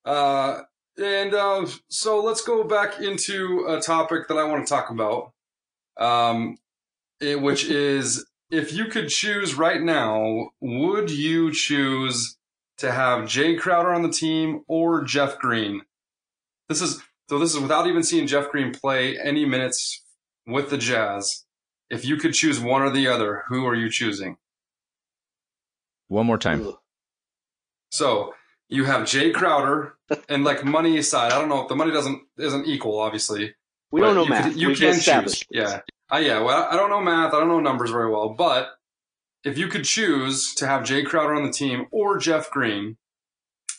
Uh, 0.05 0.63
and 0.99 1.35
uh, 1.35 1.67
so 1.89 2.23
let's 2.23 2.43
go 2.43 2.63
back 2.65 3.01
into 3.01 3.67
a 3.69 3.81
topic 3.81 4.29
that 4.29 4.37
I 4.39 4.45
want 4.45 4.67
to 4.67 4.71
talk 4.73 4.91
about, 4.91 5.33
um, 5.97 6.57
it- 7.21 7.41
which 7.41 7.65
is 7.65 8.27
if 8.51 8.73
you 8.73 8.87
could 8.87 9.09
choose 9.09 9.55
right 9.55 9.81
now, 9.83 10.51
would 10.61 11.11
you 11.11 11.53
choose 11.53 12.36
to 12.79 12.93
have 12.93 13.27
Jay 13.29 13.57
Crowder 13.57 13.93
on 13.93 14.03
the 14.03 14.11
team 14.13 14.63
or 14.69 15.03
Jeff 15.05 15.39
Green? 15.39 15.83
This 16.69 16.81
is 16.83 17.03
so. 17.29 17.39
This 17.39 17.55
is 17.55 17.61
without 17.61 17.87
even 17.87 18.03
seeing 18.03 18.27
Jeff 18.27 18.51
Green 18.51 18.73
play 18.73 19.19
any 19.19 19.45
minutes 19.45 20.03
with 20.47 20.71
the 20.71 20.79
Jazz. 20.79 21.45
If 21.91 22.05
you 22.05 22.17
could 22.17 22.35
choose 22.35 22.59
one 22.59 22.83
or 22.83 22.91
the 22.91 23.07
other, 23.07 23.45
who 23.49 23.65
are 23.67 23.75
you 23.75 23.91
choosing? 23.91 24.37
One 26.09 26.27
more 26.27 26.39
time. 26.39 26.67
So 27.91 28.35
you 28.69 28.85
have 28.85 29.07
Jay 29.07 29.31
Crowder, 29.31 29.95
and 30.29 30.45
like 30.45 30.65
money 30.65 30.99
aside, 30.99 31.33
I 31.33 31.39
don't 31.39 31.49
know 31.49 31.63
if 31.63 31.69
the 31.69 31.77
money 31.77 31.93
doesn't 31.93 32.23
isn't 32.39 32.67
equal, 32.67 32.99
obviously. 32.99 33.55
We 33.93 34.01
don't 34.01 34.15
know 34.17 34.25
you 34.25 34.31
math. 34.31 34.45
could- 34.53 34.61
you 34.61 34.69
We've 34.69 34.79
can 34.79 34.95
choose. 34.95 35.05
this. 35.05 35.45
Yeah, 35.51 35.81
uh, 36.13 36.19
yeah. 36.19 36.41
Well, 36.41 36.69
I 36.71 36.77
don't 36.77 36.91
know 36.91 37.01
math. 37.01 37.33
I 37.33 37.39
don't 37.39 37.49
know 37.49 37.61
numbers 37.61 37.91
very 37.91 38.11
well, 38.11 38.31
but 38.31 38.71
if 39.45 39.57
you 39.59 39.69
could 39.69 39.85
choose 39.85 40.55
to 40.55 40.67
have 40.67 40.85
Jay 40.85 41.03
Crowder 41.03 41.35
on 41.35 41.45
the 41.47 41.53
team 41.53 41.87
or 41.91 42.19
Jeff 42.19 42.51
Green, 42.51 42.97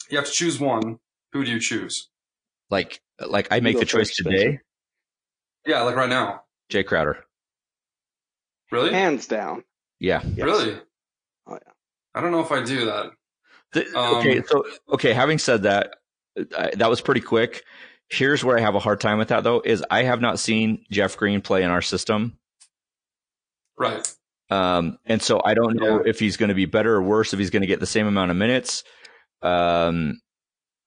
you 0.10 0.18
have 0.18 0.28
to 0.28 0.32
choose 0.32 0.60
one. 0.60 1.00
Who 1.34 1.44
do 1.44 1.52
you 1.52 1.60
choose? 1.60 2.10
Like, 2.70 3.02
like 3.26 3.48
I 3.52 3.60
make 3.60 3.80
the 3.80 3.86
choice 3.86 4.10
first, 4.10 4.18
today. 4.18 4.38
Spencer. 4.40 4.64
Yeah, 5.66 5.82
like 5.84 5.96
right 5.96 6.10
now. 6.10 6.44
Jay 6.70 6.84
Crowder. 6.84 7.24
Really? 8.72 8.92
Hands 8.92 9.26
down. 9.28 9.64
Yeah. 10.00 10.22
Yes. 10.24 10.46
Really? 10.46 10.80
Oh, 11.48 11.54
yeah. 11.54 11.72
I 12.16 12.22
don't 12.22 12.32
know 12.32 12.42
if 12.42 12.52
I 12.52 12.64
do 12.64 12.86
that. 12.86 13.12
The- 13.74 13.98
Um, 13.98 14.16
okay, 14.18 14.42
so 14.44 14.66
okay. 14.94 15.14
Having 15.14 15.40
said 15.40 15.64
that, 15.64 15.96
I, 16.58 16.72
that 16.76 16.90
was 16.90 17.02
pretty 17.02 17.22
quick. 17.22 17.64
Here's 18.10 18.44
where 18.44 18.58
I 18.58 18.62
have 18.62 18.76
a 18.76 18.80
hard 18.80 19.02
time 19.02 19.18
with 19.18 19.28
that, 19.30 19.44
though: 19.44 19.62
is 19.64 19.84
I 19.92 20.04
have 20.04 20.22
not 20.22 20.40
seen 20.40 20.86
Jeff 20.90 21.18
Green 21.18 21.42
play 21.42 21.64
in 21.64 21.70
our 21.70 21.82
system, 21.82 22.38
Right. 23.78 24.08
Um, 24.50 24.98
and 25.06 25.22
so 25.22 25.42
I 25.44 25.54
don't 25.54 25.76
know 25.76 25.98
Yeah. 26.04 26.10
if 26.10 26.20
he's 26.20 26.38
going 26.38 26.50
to 26.50 26.56
be 26.56 26.66
better 26.66 26.94
or 26.96 27.02
worse. 27.02 27.34
If 27.34 27.40
he's 27.40 27.50
going 27.50 27.62
to 27.62 27.68
get 27.68 27.80
the 27.80 27.86
same 27.86 28.08
amount 28.08 28.32
of 28.32 28.38
minutes, 28.38 28.84
um, 29.42 30.20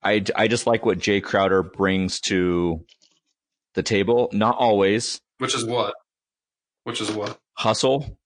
I 0.03 0.23
I 0.35 0.47
just 0.47 0.65
like 0.67 0.85
what 0.85 0.99
Jay 0.99 1.21
Crowder 1.21 1.61
brings 1.63 2.19
to 2.21 2.85
the 3.75 3.83
table. 3.83 4.29
Not 4.33 4.57
always. 4.57 5.21
Which 5.37 5.55
is 5.55 5.63
what? 5.65 5.93
which 6.83 6.99
is 6.99 7.11
what 7.11 7.37
hustle, 7.53 8.17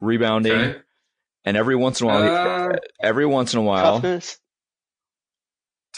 rebounding, 0.00 0.52
okay. 0.52 0.78
and 1.44 1.56
every 1.58 1.76
once 1.76 2.00
in 2.00 2.06
a 2.08 2.10
while, 2.10 2.70
Uh, 2.72 2.76
every 3.02 3.26
once 3.26 3.52
in 3.52 3.60
a 3.60 3.62
while, 3.62 4.00
Toughness. 4.00 4.38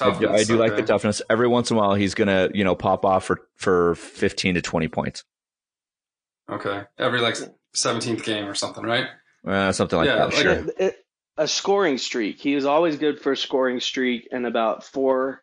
I 0.01 0.05
do, 0.07 0.11
I 0.11 0.13
Toughness, 0.21 0.47
do 0.49 0.57
like 0.57 0.75
the 0.77 0.83
toughness. 0.83 1.23
Every 1.31 1.47
once 1.47 1.71
in 1.71 1.77
a 1.77 1.81
while, 1.81 1.95
he's 1.95 2.15
gonna 2.15 2.49
you 2.53 2.65
know 2.65 2.75
pop 2.75 3.05
off 3.05 3.25
for 3.25 3.49
for 3.57 3.95
fifteen 3.95 4.55
to 4.57 4.63
twenty 4.63 4.89
points, 4.89 5.23
Okay, 6.51 6.83
every 6.99 7.21
like 7.21 7.37
seventeenth 7.75 8.25
game 8.25 8.47
or 8.47 8.55
something, 8.55 8.85
right? 8.85 9.07
uh, 9.47 9.73
something 9.73 9.99
like 9.99 10.07
Yeah, 10.07 10.17
that. 10.17 10.33
like 10.33 10.43
sure. 10.43 10.53
It- 10.53 10.75
it- 10.79 10.99
a 11.39 11.49
scoring 11.49 11.97
streak. 11.97 12.39
He 12.41 12.55
was 12.55 12.67
always 12.67 12.99
good 12.99 13.21
for 13.21 13.33
a 13.33 13.37
scoring 13.37 13.81
streak, 13.81 14.29
and 14.31 14.47
about 14.47 14.85
four, 14.85 15.43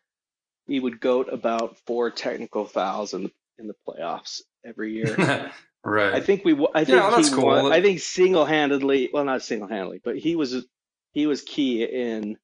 he 0.68 0.78
would 0.78 1.00
goat 1.00 1.28
about 1.32 1.78
four 1.84 2.10
technical 2.12 2.64
fouls 2.64 3.12
in 3.12 3.24
the 3.24 3.32
in 3.58 3.66
the 3.66 3.74
playoffs 3.86 4.40
every 4.64 4.94
year. 4.94 5.16
right. 5.84 6.14
I 6.14 6.20
think 6.20 6.44
we. 6.44 6.52
I 6.74 6.84
think 6.84 6.96
Yeah, 6.96 7.10
that's 7.10 7.28
he 7.28 7.34
cool. 7.34 7.46
won. 7.46 7.72
I 7.72 7.82
think 7.82 7.98
single 8.00 8.44
handedly. 8.44 9.10
Well, 9.12 9.24
not 9.24 9.42
single 9.42 9.66
handedly, 9.68 10.00
but 10.02 10.16
he 10.16 10.36
was 10.36 10.64
he 11.12 11.26
was 11.26 11.42
key 11.42 11.82
in 11.82 12.38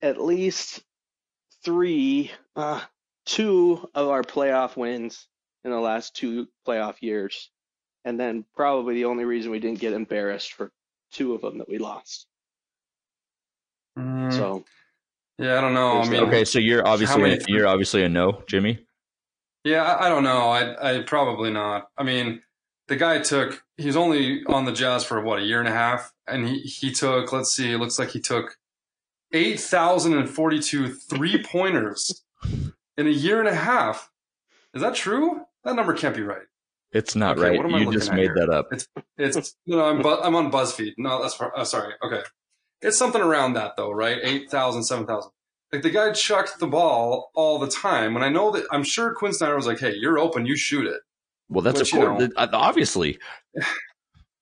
at 0.00 0.20
least 0.20 0.82
three, 1.64 2.30
uh, 2.56 2.80
two 3.26 3.88
of 3.94 4.08
our 4.08 4.22
playoff 4.22 4.76
wins 4.76 5.26
in 5.64 5.70
the 5.70 5.78
last 5.78 6.16
two 6.16 6.48
playoff 6.66 6.96
years, 7.02 7.50
and 8.08 8.18
then 8.18 8.44
probably 8.56 8.94
the 8.94 9.04
only 9.04 9.24
reason 9.24 9.50
we 9.50 9.58
didn't 9.60 9.80
get 9.80 9.92
embarrassed 9.92 10.54
for 10.54 10.70
two 11.12 11.34
of 11.34 11.42
them 11.42 11.58
that 11.58 11.68
we 11.68 11.76
lost. 11.78 12.26
Mm, 13.98 14.32
So 14.32 14.64
yeah, 15.38 15.58
I 15.58 15.60
don't 15.60 15.74
know. 15.74 16.00
I 16.00 16.08
mean, 16.08 16.22
Okay, 16.24 16.44
so 16.44 16.58
you're 16.58 16.86
obviously 16.86 17.22
many- 17.22 17.44
you're 17.48 17.66
obviously 17.66 18.02
a 18.02 18.08
no, 18.08 18.42
Jimmy. 18.48 18.84
Yeah, 19.64 19.82
I, 19.82 20.06
I 20.06 20.08
don't 20.08 20.24
know. 20.24 20.48
I, 20.48 20.98
I 20.98 21.02
probably 21.02 21.50
not. 21.50 21.88
I 21.98 22.02
mean, 22.02 22.42
the 22.86 22.96
guy 22.96 23.18
took. 23.18 23.62
He's 23.76 23.96
only 23.96 24.42
on 24.46 24.64
the 24.64 24.72
Jazz 24.72 25.04
for 25.04 25.20
what 25.20 25.38
a 25.40 25.42
year 25.42 25.58
and 25.60 25.68
a 25.68 25.72
half, 25.72 26.12
and 26.26 26.48
he 26.48 26.60
he 26.60 26.90
took. 26.92 27.32
Let's 27.32 27.52
see. 27.54 27.72
It 27.72 27.78
looks 27.78 27.98
like 27.98 28.10
he 28.10 28.20
took 28.20 28.56
eight 29.32 29.60
thousand 29.60 30.14
and 30.14 30.28
forty 30.30 30.58
two 30.60 30.94
three 30.94 31.42
pointers 31.42 32.24
in 32.96 33.06
a 33.06 33.10
year 33.10 33.38
and 33.40 33.48
a 33.48 33.54
half. 33.54 34.10
Is 34.74 34.80
that 34.82 34.94
true? 34.94 35.42
That 35.64 35.76
number 35.76 35.92
can't 35.92 36.16
be 36.16 36.22
right. 36.22 36.46
It's 36.92 37.14
not 37.14 37.38
Okay, 37.38 37.50
right. 37.50 37.56
what 37.58 37.66
am 37.66 37.74
I 37.74 37.80
You 37.80 37.92
just 37.92 38.12
made 38.12 38.22
here? 38.24 38.34
that 38.36 38.48
up. 38.50 38.68
It's 38.72 38.88
it's 39.18 39.54
you 39.66 39.76
know 39.76 39.84
I'm 39.84 40.00
bu- 40.02 40.20
I'm 40.22 40.34
on 40.34 40.50
BuzzFeed. 40.50 40.94
No, 40.98 41.20
that's 41.22 41.38
oh, 41.40 41.64
sorry. 41.64 41.94
Okay, 42.02 42.22
it's 42.80 42.96
something 42.96 43.20
around 43.20 43.54
that 43.54 43.76
though, 43.76 43.90
right? 43.92 44.18
Eight 44.22 44.50
thousand, 44.50 44.84
seven 44.84 45.06
thousand. 45.06 45.30
Like 45.70 45.82
the 45.82 45.90
guy 45.90 46.12
chucked 46.12 46.58
the 46.60 46.66
ball 46.66 47.30
all 47.34 47.58
the 47.58 47.68
time. 47.68 48.14
When 48.14 48.22
I 48.22 48.30
know 48.30 48.50
that, 48.52 48.64
I'm 48.72 48.82
sure 48.84 49.14
Quinn 49.14 49.34
Snyder 49.34 49.54
was 49.56 49.66
like, 49.66 49.80
"Hey, 49.80 49.94
you're 49.96 50.18
open. 50.18 50.46
You 50.46 50.56
shoot 50.56 50.86
it." 50.86 51.00
Well, 51.50 51.60
that's 51.62 51.78
Which, 51.80 51.92
of 51.92 51.98
you 51.98 52.06
course, 52.06 52.20
know- 52.22 52.28
uh, 52.36 52.48
obviously. 52.52 53.18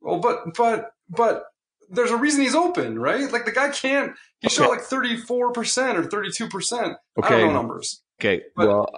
Well, 0.01 0.21
but 0.21 0.55
but 0.57 0.91
but 1.09 1.45
there's 1.91 2.11
a 2.13 2.17
reason 2.17 2.43
he's 2.43 2.55
open, 2.55 2.97
right? 2.99 3.31
Like 3.33 3.45
the 3.45 3.51
guy 3.53 3.71
can't. 3.71 4.13
He 4.41 4.49
shot 4.49 4.69
like 4.71 4.83
34 4.83 5.53
percent 5.53 5.99
or 5.99 6.05
32 6.05 6.49
percent. 6.49 6.97
I 7.17 7.27
Okay. 7.27 7.41
don't 7.41 7.49
know 7.49 7.53
numbers. 7.55 8.03
Okay, 8.19 8.43
But 8.57 8.67
well, 8.67 8.95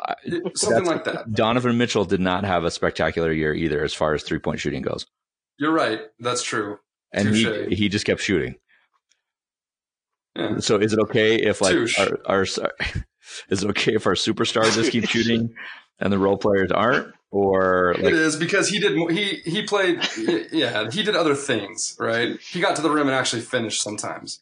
something 0.54 0.84
like 0.86 1.04
that. 1.04 1.32
Donovan 1.32 1.76
Mitchell 1.76 2.04
did 2.04 2.20
not 2.20 2.44
have 2.44 2.64
a 2.64 2.70
spectacular 2.70 3.32
year 3.32 3.52
either, 3.52 3.82
as 3.82 3.92
far 3.92 4.14
as 4.14 4.22
three 4.22 4.38
point 4.38 4.60
shooting 4.60 4.80
goes, 4.82 5.06
You're 5.58 5.72
right. 5.72 6.00
That's 6.20 6.42
true. 6.42 6.78
and 7.12 7.34
he 7.34 7.44
Touche. 7.44 7.76
he 7.78 7.88
just 7.88 8.04
kept 8.06 8.20
shooting. 8.20 8.54
Yeah. 10.36 10.58
So, 10.60 10.76
is 10.76 10.92
it 10.92 11.00
okay 11.00 11.34
if 11.36 11.60
like 11.60 11.74
our, 11.98 12.18
our 12.26 12.42
is 13.48 13.64
it 13.64 13.70
okay 13.70 13.94
if 13.94 14.06
our 14.06 14.14
superstars 14.14 14.74
just 14.74 14.92
keep 14.92 15.08
shooting 15.08 15.52
and 15.98 16.12
the 16.12 16.18
role 16.18 16.36
players 16.38 16.70
aren't, 16.70 17.12
or 17.32 17.92
it 17.92 18.04
like 18.04 18.14
is 18.14 18.36
because 18.36 18.68
he 18.68 18.78
did. 18.78 18.96
He 19.10 19.40
he 19.50 19.62
played. 19.62 19.98
Yeah, 20.52 20.88
he 20.90 21.02
did 21.02 21.16
other 21.16 21.34
things. 21.34 21.96
Right. 21.98 22.38
He 22.40 22.60
got 22.60 22.76
to 22.76 22.82
the 22.82 22.90
rim 22.90 23.08
and 23.08 23.16
actually 23.16 23.42
finished 23.42 23.82
sometimes. 23.82 24.40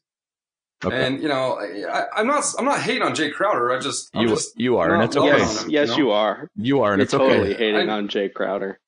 Okay, 0.85 1.07
And 1.07 1.23
you 1.23 1.29
know, 1.29 1.59
I, 1.61 2.05
I'm 2.17 2.27
not. 2.27 2.45
I'm 2.59 2.65
not 2.65 2.81
hating 2.81 3.03
on 3.03 3.15
Jay 3.15 3.31
Crowder. 3.31 3.73
I 3.73 3.79
just. 3.81 4.11
I'm 4.15 4.23
you 4.23 4.29
just 4.29 4.59
you 4.59 4.79
are, 4.79 4.95
and 4.95 5.03
it's 5.03 5.17
okay. 5.17 5.39
yes, 5.39 5.63
him, 5.65 5.71
yes, 5.71 5.89
know? 5.91 5.97
you 5.97 6.11
are. 6.11 6.51
You 6.57 6.83
are, 6.83 6.93
and 6.93 6.99
You're 7.01 7.05
it's 7.05 7.13
totally 7.13 7.55
okay. 7.55 7.55
hating 7.55 7.91
I- 7.91 7.95
on 7.97 8.09
Jay 8.09 8.29
Crowder. 8.29 8.79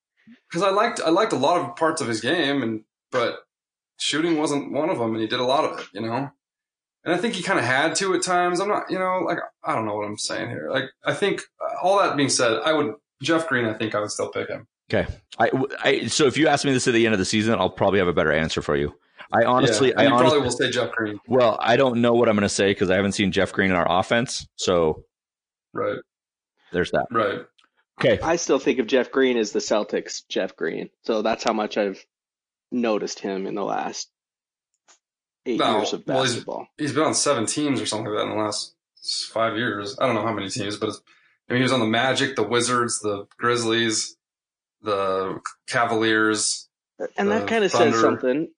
because 0.49 0.63
I 0.63 0.71
liked 0.71 0.99
I 1.05 1.09
liked 1.09 1.33
a 1.33 1.37
lot 1.37 1.59
of 1.61 1.75
parts 1.75 2.01
of 2.01 2.07
his 2.07 2.21
game, 2.21 2.61
and 2.63 2.83
but 3.11 3.39
shooting 3.97 4.37
wasn't 4.37 4.71
one 4.71 4.89
of 4.89 4.97
them, 4.99 5.11
and 5.13 5.21
he 5.21 5.27
did 5.27 5.39
a 5.39 5.45
lot 5.45 5.65
of 5.65 5.79
it, 5.79 5.85
you 5.93 6.01
know. 6.01 6.31
And 7.05 7.13
I 7.13 7.17
think 7.17 7.33
he 7.35 7.43
kind 7.43 7.57
of 7.57 7.65
had 7.65 7.95
to 7.95 8.13
at 8.13 8.21
times. 8.21 8.59
I'm 8.59 8.67
not, 8.67 8.91
you 8.91 8.99
know, 8.99 9.19
like 9.25 9.39
I 9.63 9.73
don't 9.73 9.85
know 9.85 9.95
what 9.95 10.05
I'm 10.05 10.17
saying 10.17 10.49
here. 10.49 10.69
Like 10.69 10.85
I 11.05 11.13
think 11.13 11.41
uh, 11.61 11.75
all 11.81 11.97
that 11.99 12.15
being 12.17 12.29
said, 12.29 12.59
I 12.65 12.73
would 12.73 12.93
Jeff 13.23 13.47
Green. 13.47 13.65
I 13.65 13.73
think 13.73 13.95
I 13.95 13.99
would 14.01 14.11
still 14.11 14.29
pick 14.29 14.49
him. 14.49 14.67
Okay. 14.91 15.09
I, 15.37 15.49
I 15.83 16.07
so 16.07 16.25
if 16.25 16.35
you 16.37 16.47
ask 16.47 16.65
me 16.65 16.73
this 16.73 16.87
at 16.87 16.93
the 16.93 17.05
end 17.05 17.13
of 17.13 17.19
the 17.19 17.25
season, 17.25 17.53
I'll 17.57 17.69
probably 17.69 17.99
have 17.99 18.07
a 18.09 18.13
better 18.13 18.31
answer 18.33 18.61
for 18.61 18.75
you. 18.75 18.95
I 19.31 19.43
honestly, 19.45 19.89
yeah, 19.89 19.99
I 19.99 20.03
you 20.03 20.09
honestly, 20.09 20.23
probably 20.29 20.41
will 20.41 20.51
say 20.51 20.71
Jeff 20.71 20.91
Green, 20.91 21.19
well, 21.27 21.57
I 21.61 21.75
don't 21.77 22.01
know 22.01 22.13
what 22.13 22.27
I'm 22.29 22.35
going 22.35 22.43
to 22.43 22.49
say 22.49 22.71
because 22.71 22.89
I 22.89 22.95
haven't 22.95 23.11
seen 23.11 23.31
Jeff 23.31 23.51
Green 23.53 23.69
in 23.69 23.75
our 23.75 23.99
offense. 23.99 24.47
So 24.55 25.03
right? 25.73 25.97
there's 26.71 26.91
that. 26.91 27.07
Right. 27.11 27.41
Okay, 27.99 28.19
I 28.23 28.37
still 28.37 28.59
think 28.59 28.79
of 28.79 28.87
Jeff 28.87 29.11
Green 29.11 29.37
as 29.37 29.51
the 29.51 29.59
Celtics 29.59 30.21
Jeff 30.29 30.55
Green. 30.55 30.89
So 31.03 31.21
that's 31.21 31.43
how 31.43 31.53
much 31.53 31.77
I've 31.77 32.03
noticed 32.71 33.19
him 33.19 33.45
in 33.45 33.55
the 33.55 33.63
last 33.63 34.09
eight 35.45 35.59
No, 35.59 35.77
years 35.77 35.93
of 35.93 36.03
well, 36.07 36.19
he's- 36.23 36.31
basketball. 36.33 36.67
He's 36.77 36.93
been 36.93 37.03
on 37.03 37.13
seven 37.13 37.45
teams 37.45 37.81
or 37.81 37.85
something 37.85 38.07
like 38.11 38.17
that 38.23 38.31
in 38.31 38.37
the 38.37 38.43
last 38.43 38.73
five 39.31 39.57
years. 39.57 39.97
I 39.99 40.05
don't 40.05 40.15
know 40.15 40.25
how 40.25 40.33
many 40.33 40.49
teams, 40.49 40.77
but 40.77 40.89
it's, 40.89 41.01
I 41.49 41.53
mean, 41.53 41.59
he 41.59 41.63
was 41.63 41.71
on 41.71 41.79
the 41.81 41.85
Magic, 41.87 42.35
the 42.35 42.43
Wizards, 42.43 42.99
the 42.99 43.25
Grizzlies, 43.37 44.15
the 44.81 45.39
Cavaliers. 45.67 46.67
and 47.17 47.31
that 47.31 47.47
kind 47.47 47.63
of 47.63 47.71
says 47.71 47.99
something, 47.99 48.49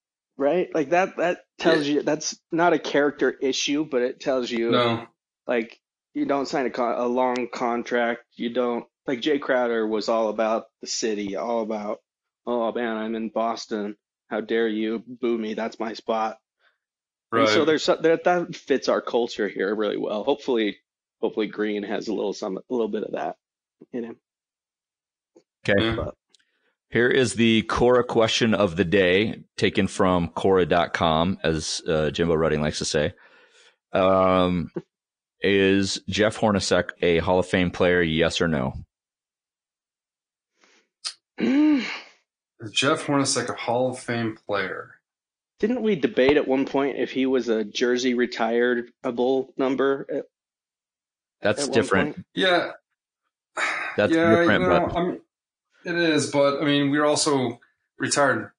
right? 0.42 0.74
Like 0.74 0.90
that 0.90 1.18
that 1.18 1.42
tells 1.60 1.88
you 1.88 2.02
that's 2.02 2.38
not 2.52 2.74
a 2.74 2.80
character 2.80 3.32
issue, 3.32 3.86
but 3.86 4.02
it 4.02 4.20
tells 4.20 4.50
you 4.50 4.72
No, 4.72 5.08
like 5.48 5.80
you 6.14 6.26
don't 6.26 6.48
sign 6.48 6.66
a 6.66 6.72
con- 6.72 6.98
a 7.00 7.08
long 7.08 7.48
contract. 7.54 8.22
You 8.36 8.54
don't 8.54 8.86
like 9.08 9.22
Jay 9.22 9.40
Crowder 9.40 9.88
was 9.88 10.10
all 10.10 10.30
about 10.30 10.66
the 10.82 10.88
city, 10.88 11.36
all 11.36 11.62
about 11.62 12.00
oh 12.48 12.72
man, 12.74 12.98
I'm 12.98 13.16
in 13.16 13.30
Boston. 13.30 13.96
How 14.30 14.42
dare 14.42 14.68
you 14.68 15.04
boo 15.08 15.38
me? 15.38 15.54
That's 15.54 15.80
my 15.80 15.94
spot. 15.94 16.38
right. 17.32 17.42
And 17.42 17.50
so 17.50 17.66
there's 17.66 17.86
that 17.86 18.24
that 18.24 18.56
fits 18.56 18.90
our 18.90 19.02
culture 19.02 19.48
here 19.48 19.74
really 19.76 19.98
well. 19.98 20.24
Hopefully, 20.24 20.78
hopefully 21.22 21.48
Green 21.48 21.84
has 21.84 22.08
a 22.08 22.14
little 22.14 22.34
some 22.34 22.58
a 22.58 22.62
little 22.70 22.90
bit 22.90 23.04
of 23.04 23.12
that 23.12 23.36
in 23.94 24.04
him. 24.06 24.18
okay. 25.70 25.96
But 25.96 26.16
Here 26.92 27.08
is 27.08 27.36
the 27.36 27.64
Quora 27.64 28.06
question 28.06 28.54
of 28.54 28.76
the 28.76 28.84
day, 28.84 29.44
taken 29.56 29.88
from 29.88 30.28
Quora.com, 30.28 31.40
as 31.42 31.82
uh, 31.88 32.12
Jimbo 32.12 32.36
Rudding 32.36 32.62
likes 32.62 32.80
to 32.80 32.86
say. 32.86 33.14
Um, 33.94 34.72
is 35.40 36.02
Jeff 36.10 36.38
Hornacek 36.38 36.90
a 37.02 37.20
Hall 37.20 37.40
of 37.40 37.48
Fame 37.48 37.72
player? 37.72 38.02
Yes 38.02 38.42
or 38.42 38.50
no? 38.50 38.74
Is 41.40 41.86
Jeff 42.72 43.06
Hornacek 43.06 43.48
a 43.48 43.56
Hall 43.56 43.92
of 43.92 44.00
Fame 44.00 44.38
player? 44.46 44.96
Didn't 45.62 45.84
we 45.84 45.96
debate 45.96 46.36
at 46.36 46.48
one 46.48 46.66
point 46.66 46.98
if 46.98 47.12
he 47.12 47.26
was 47.26 47.48
a 47.48 47.64
jersey 47.64 48.16
retireable 48.16 49.48
number? 49.56 50.06
At, 50.14 50.26
That's 51.42 51.68
at 51.70 51.74
different. 51.74 52.26
Yeah. 52.36 52.72
That's 53.96 54.14
yeah, 54.14 54.30
different, 54.36 54.64
you 54.64 54.70
know, 54.70 54.88
but- 54.88 54.96
I 54.98 55.04
mean, 55.06 55.22
it 55.86 55.96
is, 55.96 56.32
but 56.32 56.62
I 56.62 56.66
mean, 56.66 56.92
we're 56.92 57.06
also 57.06 57.60
retired 57.98 58.52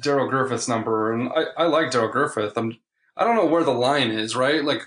Darrell 0.00 0.28
Griffith's 0.28 0.68
number, 0.68 1.12
and 1.12 1.30
I, 1.30 1.64
I 1.64 1.66
like 1.66 1.90
Daryl 1.90 2.10
Griffith. 2.10 2.56
I'm, 2.56 2.78
I 3.16 3.24
don't 3.24 3.36
know 3.36 3.46
where 3.46 3.64
the 3.64 3.72
line 3.72 4.10
is, 4.10 4.34
right? 4.34 4.64
Like, 4.64 4.82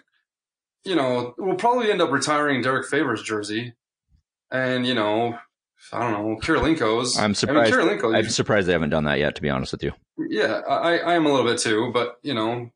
you 0.83 0.95
know, 0.95 1.33
we'll 1.37 1.55
probably 1.55 1.91
end 1.91 2.01
up 2.01 2.11
retiring 2.11 2.61
Derrick 2.61 2.87
Favors 2.87 3.21
jersey, 3.21 3.73
and 4.51 4.85
you 4.87 4.93
know, 4.93 5.37
I 5.91 5.99
don't 5.99 6.11
know, 6.13 6.39
Kirilenko's. 6.41 7.17
I'm 7.17 7.35
surprised. 7.35 7.73
I 7.73 7.77
mean, 7.77 7.99
Kirilenko, 7.99 8.15
I'm 8.15 8.29
surprised 8.29 8.67
they 8.67 8.73
haven't 8.73 8.89
done 8.89 9.05
that 9.05 9.19
yet, 9.19 9.35
to 9.35 9.41
be 9.41 9.49
honest 9.49 9.71
with 9.71 9.83
you. 9.83 9.91
yeah, 10.17 10.61
I, 10.67 10.97
I 10.97 11.13
am 11.15 11.25
a 11.25 11.29
little 11.29 11.45
bit 11.45 11.59
too, 11.59 11.91
but 11.93 12.17
you 12.23 12.33
know, 12.33 12.71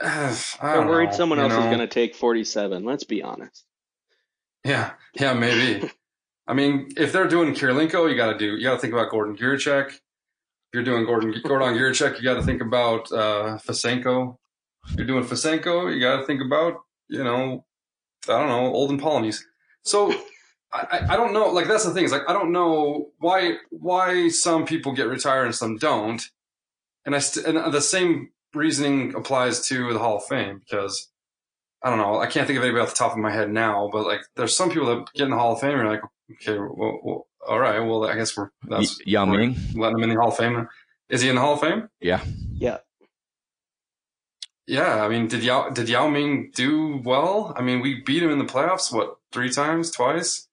I 0.02 0.34
They're 0.62 0.86
worried 0.86 1.10
know, 1.10 1.16
someone 1.16 1.38
you 1.38 1.44
else 1.44 1.52
is 1.52 1.66
going 1.66 1.78
to 1.78 1.86
take 1.86 2.14
47. 2.14 2.84
Let's 2.84 3.04
be 3.04 3.22
honest. 3.22 3.64
Yeah, 4.64 4.92
yeah, 5.14 5.34
maybe. 5.34 5.90
I 6.50 6.52
mean, 6.52 6.88
if 6.96 7.12
they're 7.12 7.28
doing 7.28 7.54
Kirilenko, 7.54 8.10
you 8.10 8.16
got 8.16 8.32
to 8.32 8.38
do. 8.38 8.56
You 8.56 8.64
got 8.64 8.74
to 8.74 8.80
think 8.80 8.92
about 8.92 9.10
Gordon 9.10 9.36
Giricek. 9.36 9.86
If 9.86 10.74
you're 10.74 10.82
doing 10.82 11.04
Gordon 11.04 11.32
Gordon 11.44 11.74
Giricek, 11.74 12.18
you 12.18 12.24
got 12.24 12.34
to 12.34 12.42
think 12.42 12.60
about 12.60 13.10
uh, 13.12 13.58
Fesenko. 13.64 14.36
If 14.88 14.96
you're 14.96 15.06
doing 15.06 15.22
Fesenko, 15.22 15.94
you 15.94 16.00
got 16.00 16.16
to 16.16 16.26
think 16.26 16.42
about 16.44 16.78
you 17.08 17.22
know, 17.22 17.64
I 18.28 18.32
don't 18.32 18.48
know, 18.48 18.66
Olden 18.72 18.98
Polynice. 18.98 19.44
So 19.84 20.12
I, 20.72 20.86
I 20.90 21.14
I 21.14 21.16
don't 21.16 21.32
know. 21.32 21.46
Like 21.50 21.68
that's 21.68 21.84
the 21.84 21.94
thing 21.94 22.04
is 22.04 22.10
like 22.10 22.28
I 22.28 22.32
don't 22.32 22.50
know 22.50 23.10
why 23.20 23.54
why 23.70 24.28
some 24.28 24.66
people 24.66 24.92
get 24.92 25.06
retired 25.06 25.44
and 25.44 25.54
some 25.54 25.76
don't. 25.76 26.20
And 27.06 27.14
I 27.14 27.20
st- 27.20 27.46
and 27.46 27.72
the 27.72 27.80
same 27.80 28.30
reasoning 28.54 29.14
applies 29.14 29.64
to 29.68 29.92
the 29.92 30.00
Hall 30.00 30.16
of 30.16 30.24
Fame 30.24 30.62
because 30.64 31.10
I 31.84 31.90
don't 31.90 31.98
know. 31.98 32.18
I 32.18 32.26
can't 32.26 32.48
think 32.48 32.58
of 32.58 32.64
anybody 32.64 32.82
off 32.82 32.90
the 32.90 32.96
top 32.96 33.12
of 33.12 33.18
my 33.18 33.30
head 33.30 33.52
now, 33.52 33.88
but 33.92 34.04
like 34.04 34.22
there's 34.34 34.56
some 34.56 34.70
people 34.70 34.88
that 34.88 35.12
get 35.14 35.24
in 35.24 35.30
the 35.30 35.38
Hall 35.38 35.52
of 35.52 35.60
Fame 35.60 35.70
and 35.70 35.82
you're 35.82 35.90
like, 35.92 36.02
okay, 36.32 36.58
well, 36.58 37.00
well, 37.02 37.26
All 37.48 37.58
right. 37.58 37.80
Well, 37.80 38.04
I 38.06 38.14
guess 38.16 38.36
we're 38.36 38.50
that's 38.68 38.98
Y- 38.98 39.04
Yao 39.12 39.26
we're 39.30 39.38
Ming? 39.38 39.56
letting 39.74 39.98
him 39.98 40.04
in 40.04 40.10
the 40.10 40.20
Hall 40.20 40.28
of 40.30 40.36
Fame. 40.36 40.68
Is 41.08 41.22
he 41.22 41.28
in 41.28 41.34
the 41.36 41.40
Hall 41.40 41.54
of 41.54 41.60
Fame? 41.60 41.88
Yeah. 42.00 42.22
Yeah. 42.54 42.78
Yeah. 44.66 45.04
I 45.04 45.08
mean, 45.08 45.26
did 45.28 45.42
Yao 45.42 45.70
did 45.70 45.88
Yao 45.88 46.08
Ming 46.08 46.52
do 46.54 47.00
well? 47.04 47.52
I 47.56 47.62
mean, 47.62 47.80
we 47.80 48.02
beat 48.02 48.22
him 48.22 48.30
in 48.30 48.38
the 48.38 48.44
playoffs. 48.44 48.92
What 48.92 49.16
three 49.32 49.50
times, 49.50 49.90
twice? 49.90 50.46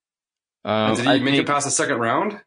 Um, 0.64 0.96
did 0.96 1.04
he 1.04 1.10
I 1.10 1.18
make 1.18 1.34
think- 1.34 1.42
it 1.42 1.46
past 1.46 1.66
the 1.66 1.70
second 1.70 1.98
round? 1.98 2.40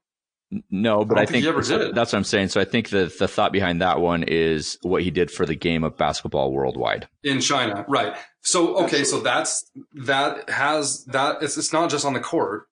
No, 0.69 1.05
but 1.05 1.17
I 1.17 1.21
I, 1.21 1.23
don't 1.23 1.31
think 1.31 1.43
he 1.43 1.49
ever 1.49 1.61
did. 1.61 1.95
that's 1.95 2.11
what 2.11 2.17
I'm 2.17 2.25
saying. 2.25 2.49
So 2.49 2.59
I 2.59 2.65
think 2.65 2.89
the 2.89 3.13
the 3.17 3.29
thought 3.29 3.53
behind 3.53 3.81
that 3.81 4.01
one 4.01 4.23
is 4.23 4.77
what 4.81 5.01
he 5.01 5.09
did 5.09 5.31
for 5.31 5.45
the 5.45 5.55
game 5.55 5.85
of 5.85 5.95
basketball 5.95 6.51
worldwide. 6.51 7.07
in 7.23 7.39
China, 7.39 7.85
right? 7.87 8.17
So 8.41 8.75
okay, 8.83 9.05
so 9.05 9.21
that's 9.21 9.63
that 10.05 10.49
has 10.49 11.05
that. 11.05 11.41
It's 11.41 11.57
it's 11.57 11.71
not 11.71 11.89
just 11.89 12.03
on 12.05 12.11
the 12.11 12.19
court, 12.19 12.67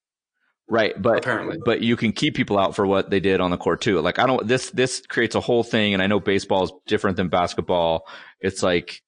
Right, 0.72 0.94
but 1.02 1.18
apparently. 1.18 1.58
but 1.66 1.82
you 1.82 1.96
can 1.96 2.12
keep 2.12 2.36
people 2.36 2.60
out 2.60 2.76
for 2.76 2.86
what 2.86 3.10
they 3.10 3.20
did 3.20 3.42
on 3.42 3.50
the 3.50 3.58
court 3.58 3.82
too. 3.82 4.00
Like 4.02 4.20
I 4.20 4.28
don't 4.28 4.48
this 4.48 4.70
this 4.70 5.02
creates 5.08 5.34
a 5.36 5.40
whole 5.40 5.64
thing, 5.64 5.94
and 5.96 6.04
I 6.04 6.08
know 6.08 6.20
baseball 6.20 6.64
is 6.64 6.72
different 6.86 7.18
than 7.18 7.28
basketball. 7.30 8.06
It's 8.40 8.62
like 8.62 9.02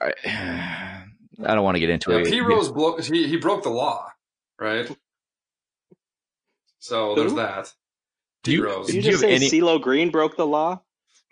I, 0.00 0.12
I 1.44 1.54
don't 1.54 1.64
want 1.64 1.76
to 1.76 1.80
get 1.80 1.88
into 1.90 2.12
Yeah, 2.12 2.18
it. 2.18 2.26
P 2.26 2.40
Rose 2.42 2.70
blo- 2.70 2.98
he 2.98 3.26
he 3.26 3.36
broke 3.38 3.62
the 3.62 3.70
law, 3.70 4.06
right? 4.60 4.90
So 6.78 7.14
there's 7.14 7.30
Who? 7.32 7.36
that. 7.38 7.72
Do 8.44 8.52
you, 8.52 8.64
Rose. 8.64 8.86
Did 8.86 8.96
you 8.96 9.02
Do 9.02 9.06
you 9.08 9.12
just 9.12 9.22
say 9.22 9.34
any- 9.34 9.50
CeeLo 9.50 9.80
Green 9.80 10.10
broke 10.10 10.36
the 10.36 10.46
law? 10.46 10.82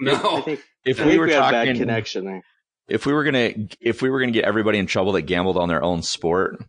No, 0.00 0.14
I 0.14 0.22
No, 0.22 0.40
think, 0.42 0.60
if 0.84 1.00
I 1.00 1.04
we 1.04 1.10
think 1.10 1.20
were 1.20 1.26
we 1.26 1.32
had 1.32 1.38
a 1.38 1.50
bad 1.52 1.64
talking, 1.66 1.76
connection 1.80 2.24
there. 2.24 2.42
if 2.88 3.06
we 3.06 3.12
were 3.12 3.24
gonna 3.24 3.52
if 3.80 4.02
we 4.02 4.10
were 4.10 4.18
gonna 4.20 4.32
get 4.32 4.44
everybody 4.44 4.78
in 4.78 4.86
trouble 4.86 5.12
that 5.12 5.22
gambled 5.22 5.56
on 5.56 5.68
their 5.68 5.82
own 5.82 6.02
sport, 6.02 6.64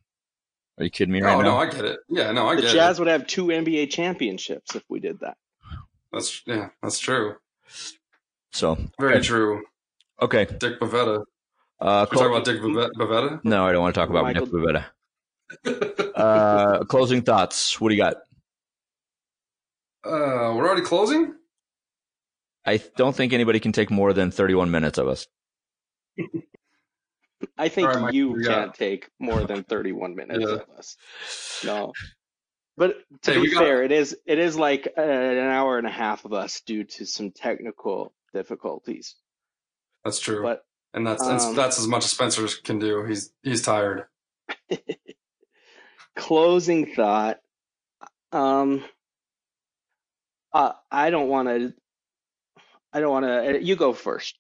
are 0.78 0.84
you 0.84 0.90
kidding 0.90 1.14
me 1.14 1.22
right 1.22 1.32
no, 1.38 1.42
now? 1.42 1.52
no, 1.52 1.58
I 1.58 1.70
get 1.70 1.86
it. 1.86 2.00
Yeah, 2.10 2.32
no, 2.32 2.48
I 2.48 2.56
The 2.56 2.62
get 2.62 2.68
Jazz 2.68 2.72
it. 2.72 2.74
The 2.74 2.80
Jazz 2.80 3.00
would 3.00 3.08
have 3.10 3.28
two 3.28 3.46
NBA 3.48 3.90
championships 3.92 4.76
if 4.76 4.84
we 4.90 5.00
did 5.00 5.20
that. 5.22 5.38
That's 6.12 6.42
yeah, 6.46 6.70
that's 6.82 7.00
true. 7.00 7.36
so 8.52 8.78
Very 9.00 9.16
okay. 9.16 9.22
true. 9.22 9.64
okay. 10.22 10.46
Dick 10.46 10.80
Bavetta. 10.80 11.24
Uh, 11.80 12.06
We're 12.10 12.18
talking 12.18 12.28
about 12.28 12.46
Dick 12.46 12.62
Bavetta. 12.62 13.42
no, 13.44 13.66
I 13.68 13.72
don't 13.74 13.82
want 13.82 13.94
to 13.96 14.00
talk 14.00 14.10
about 14.10 14.24
Michael- 14.24 14.46
Nick 14.48 14.54
Pivetta. 14.54 14.86
Uh, 16.16 16.86
closing 16.86 17.22
thoughts. 17.22 17.80
What 17.82 17.90
do 17.90 17.96
you 17.96 18.02
got? 18.02 18.16
Uh, 20.06 20.56
we're 20.56 20.66
already 20.66 20.82
closing. 20.82 21.34
I 22.66 22.82
don't 22.96 23.14
think 23.14 23.34
anybody 23.34 23.60
can 23.60 23.74
take 23.74 23.92
more 23.92 24.14
than 24.14 24.32
31 24.32 24.72
minutes 24.72 24.98
of 24.98 25.10
us. 25.10 25.28
I 27.58 27.70
think 27.70 27.88
All 27.90 27.94
right, 27.96 28.02
Mike, 28.04 28.14
you 28.14 28.32
we 28.32 28.44
can't 28.46 28.74
take 28.74 29.10
more 29.20 29.44
than 29.46 29.64
31 29.70 30.16
minutes 30.16 30.40
Yeah. 30.48 30.56
of 30.56 30.70
us. 30.78 30.98
No. 31.64 31.94
But 32.78 32.98
to 33.24 33.32
Hey, 33.32 33.38
be 33.38 33.42
we 33.44 33.52
got- 33.52 33.60
fair, 33.64 33.84
it 33.84 33.92
is 33.92 34.18
it 34.26 34.38
is 34.40 34.58
like 34.58 34.88
uh, 34.98 35.02
an 35.02 35.38
hour 35.50 35.78
and 35.78 35.88
a 35.88 35.92
half 35.92 36.26
of 36.26 36.34
us 36.34 36.62
due 36.62 36.84
to 36.84 37.06
some 37.06 37.32
technical 37.32 38.14
difficulties. 38.34 39.16
That's 40.04 40.20
true, 40.20 40.44
But 40.44 40.66
and 40.94 41.08
that's 41.08 41.24
um, 41.24 41.56
that's 41.56 41.80
as 41.80 41.88
much 41.88 42.04
as 42.04 42.12
Spencer 42.12 42.48
can 42.64 42.80
do. 42.80 43.04
He's 43.06 43.32
he's 43.44 43.62
tired. 43.62 44.06
closing 46.16 46.86
thought 46.96 47.40
um 48.32 48.84
uh, 50.54 50.72
i 50.92 51.10
don't 51.10 51.28
want 51.28 51.48
to 51.50 51.74
i 52.94 53.00
don't 53.00 53.12
want 53.12 53.26
to 53.26 53.62
you 53.62 53.76
go 53.76 53.92
first 53.92 54.38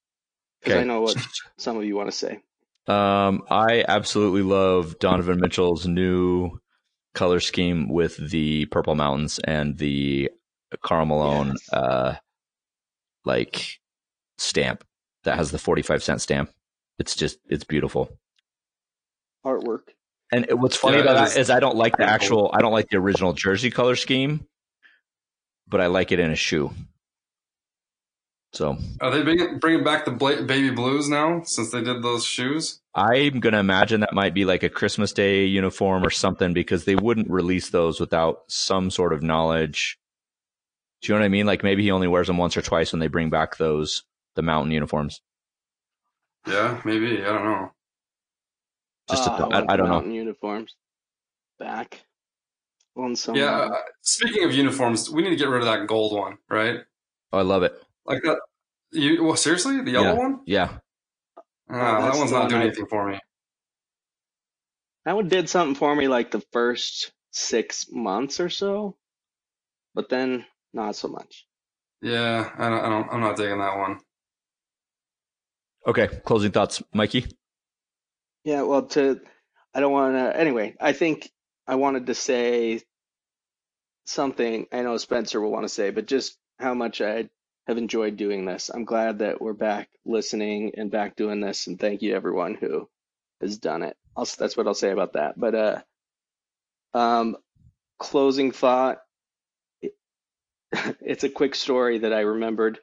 because 0.61 0.77
i 0.77 0.83
know 0.83 1.01
what 1.01 1.17
some 1.57 1.75
of 1.77 1.83
you 1.83 1.95
want 1.95 2.09
to 2.09 2.15
say 2.15 2.39
Um, 2.87 3.43
I 3.49 3.83
absolutely 3.87 4.43
love 4.43 4.99
Donovan 4.99 5.39
Mitchell's 5.39 5.87
new 5.87 6.59
color 7.13 7.39
scheme 7.39 7.89
with 7.89 8.17
the 8.29 8.65
Purple 8.67 8.95
Mountains 8.95 9.39
and 9.39 9.77
the 9.77 10.29
Karl 10.83 11.05
Malone, 11.05 11.47
Yes. 11.49 11.73
uh, 11.73 12.15
like 13.23 13.79
stamp 14.37 14.83
that 15.23 15.37
has 15.37 15.51
the 15.51 15.57
45 15.57 16.03
cent 16.03 16.21
stamp. 16.21 16.51
It's 16.99 17.15
just, 17.15 17.39
it's 17.49 17.63
beautiful. 17.63 18.09
artwork 19.45 19.89
And 20.31 20.45
it- 20.49 20.57
what's 20.59 20.75
funny 20.75 20.97
Yeah, 20.97 21.03
about 21.03 21.15
it 21.15 21.19
that 21.19 21.27
is 21.31 21.37
is 21.37 21.49
I 21.49 21.59
don't 21.59 21.75
like 21.75 21.97
the 21.97 22.03
actual, 22.09 22.49
I 22.53 22.61
don't 22.61 22.71
like 22.73 22.89
the 22.89 22.97
original 22.97 23.33
jersey 23.33 23.69
color 23.71 23.95
scheme, 23.95 24.47
but 25.67 25.81
I 25.81 25.87
like 25.87 26.11
it 26.11 26.19
in 26.19 26.31
a 26.31 26.35
shoe. 26.35 26.71
So 28.55 28.77
Are 29.01 29.11
they 29.11 29.21
bringing 29.21 29.59
bringing 29.59 29.83
back 29.83 30.05
the 30.05 30.11
bla- 30.11 30.43
baby 30.43 30.69
blues 30.69 31.09
now 31.09 31.43
since 31.43 31.71
they 31.71 31.83
did 31.83 32.01
those 32.01 32.23
shoes? 32.23 32.79
I'm 32.93 33.41
gonna 33.41 33.59
imagine 33.59 33.99
that 33.99 34.13
might 34.13 34.33
be 34.33 34.45
like 34.45 34.63
a 34.63 34.69
Christmas 34.69 35.11
Day 35.11 35.45
uniform 35.45 36.05
or 36.05 36.09
something 36.09 36.53
because 36.53 36.85
they 36.85 36.95
wouldn't 36.95 37.29
release 37.29 37.69
those 37.69 37.99
without 37.99 38.43
some 38.47 38.89
sort 38.89 39.11
of 39.11 39.21
knowledge. 39.21 39.99
Do 41.01 41.11
you 41.11 41.15
know 41.15 41.19
what 41.19 41.25
I 41.25 41.29
mean? 41.29 41.45
Like 41.45 41.63
maybe 41.63 41.83
he 41.83 41.91
only 41.91 42.07
wears 42.07 42.27
them 42.27 42.37
once 42.37 42.55
or 42.55 42.61
twice 42.61 42.93
when 42.93 43.01
they 43.01 43.07
bring 43.07 43.29
back 43.29 43.57
those 43.57 44.03
the 44.35 44.41
mountain 44.41 44.71
uniforms. 44.71 45.19
Yeah, 46.47 46.79
maybe. 46.85 47.21
I 47.23 47.27
don't 47.27 47.43
know. 47.43 47.71
Just 49.09 49.27
a 49.27 49.31
thought. 49.31 49.53
I, 49.53 49.73
I 49.73 49.75
don't 49.75 49.89
know. 49.89 50.03
uniforms 50.03 50.75
back 51.59 52.05
on 52.95 53.15
some 53.15 53.35
Yeah. 53.35 53.51
Uh, 53.51 53.77
speaking 54.01 54.45
of 54.45 54.53
uniforms, 54.53 55.09
we 55.09 55.23
need 55.23 55.31
to 55.31 55.35
get 55.35 55.49
rid 55.49 55.61
of 55.61 55.67
that 55.67 55.87
gold 55.87 56.17
one, 56.17 56.37
right? 56.49 56.79
Oh, 57.33 57.39
I 57.39 57.41
love 57.41 57.63
it. 57.63 57.73
Like 58.05 58.21
that. 58.23 58.39
You 58.91 59.23
well, 59.23 59.35
seriously, 59.35 59.81
the 59.81 59.91
yellow 59.91 60.13
Yeah. 60.13 60.19
one? 60.19 60.39
Yeah, 60.45 60.77
Ah, 61.69 62.01
that's 62.01 62.13
that 62.13 62.19
one's 62.19 62.31
the 62.31 62.39
not 62.39 62.49
doing 62.49 62.61
I- 62.61 62.65
anything 62.65 62.85
for 62.87 63.09
me. 63.09 63.19
that 65.05 65.15
one 65.15 65.27
did 65.27 65.49
something 65.49 65.75
for 65.75 65.95
me 65.95 66.07
like 66.07 66.31
the 66.31 66.41
first 66.51 67.11
six 67.31 67.87
months 67.91 68.39
or 68.39 68.49
so 68.49 68.95
but 69.93 70.07
then 70.09 70.45
not 70.73 70.95
so 70.95 71.07
much 71.07 71.45
Yeah, 72.01 72.49
I 72.57 72.69
don't, 72.69 72.79
I 72.85 72.89
don't. 72.89 73.09
I'm 73.11 73.19
not 73.19 73.35
digging 73.37 73.57
that 73.59 73.77
one. 73.77 73.99
Okay. 75.87 76.07
Closing 76.25 76.51
thoughts, 76.51 76.81
Mikey. 76.93 77.25
Yeah, 78.43 78.61
well, 78.63 78.83
to 78.87 79.21
I 79.73 79.79
don't 79.79 79.91
want 79.91 80.15
to. 80.15 80.39
Anyway, 80.39 80.75
I 80.79 80.93
think 80.93 81.29
I 81.67 81.75
wanted 81.75 82.05
to 82.07 82.15
say 82.15 82.81
something. 84.05 84.67
I 84.71 84.81
know 84.81 84.97
Spencer 84.97 85.41
will 85.41 85.51
want 85.51 85.63
to 85.65 85.69
say, 85.69 85.89
but 85.91 86.05
just 86.07 86.37
how 86.59 86.73
much 86.73 87.01
I 87.01 87.29
have 87.67 87.77
enjoyed 87.77 88.17
doing 88.17 88.45
this. 88.45 88.69
I'm 88.73 88.85
glad 88.85 89.19
that 89.19 89.41
we're 89.41 89.53
back 89.53 89.89
listening 90.05 90.73
and 90.77 90.91
back 90.91 91.15
doing 91.15 91.39
this, 91.41 91.67
and 91.67 91.79
thank 91.79 92.01
you 92.01 92.15
everyone 92.15 92.55
who 92.55 92.87
has 93.41 93.57
done 93.57 93.83
it. 93.83 93.97
I'll, 94.15 94.25
that's 94.25 94.55
what 94.55 94.67
I'll 94.67 94.73
say 94.73 94.91
about 94.91 95.13
that. 95.13 95.39
But 95.39 95.55
uh, 95.55 95.81
um, 96.97 97.37
closing 97.99 98.51
thought. 98.51 98.99
It's 100.99 101.23
a 101.23 101.29
quick 101.29 101.55
story 101.55 101.99
that 101.99 102.11
I 102.11 102.21
remembered 102.21 102.79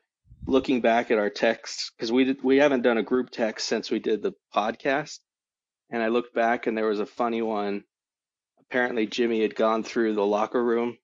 looking 0.46 0.80
back 0.80 1.10
at 1.10 1.18
our 1.18 1.28
texts 1.28 1.90
because 1.94 2.10
we 2.10 2.34
we 2.42 2.56
haven't 2.56 2.82
done 2.82 2.96
a 2.96 3.02
group 3.02 3.28
text 3.28 3.68
since 3.68 3.90
we 3.90 3.98
did 3.98 4.22
the 4.22 4.32
podcast 4.54 5.18
and 5.90 6.02
I 6.02 6.08
looked 6.08 6.34
back 6.34 6.66
and 6.66 6.76
there 6.76 6.88
was 6.88 7.00
a 7.00 7.06
funny 7.06 7.42
one. 7.42 7.84
Apparently, 8.60 9.06
Jimmy 9.06 9.42
had 9.42 9.54
gone 9.54 9.84
through 9.84 10.14
the 10.14 10.24
locker 10.24 10.62
room 10.62 10.96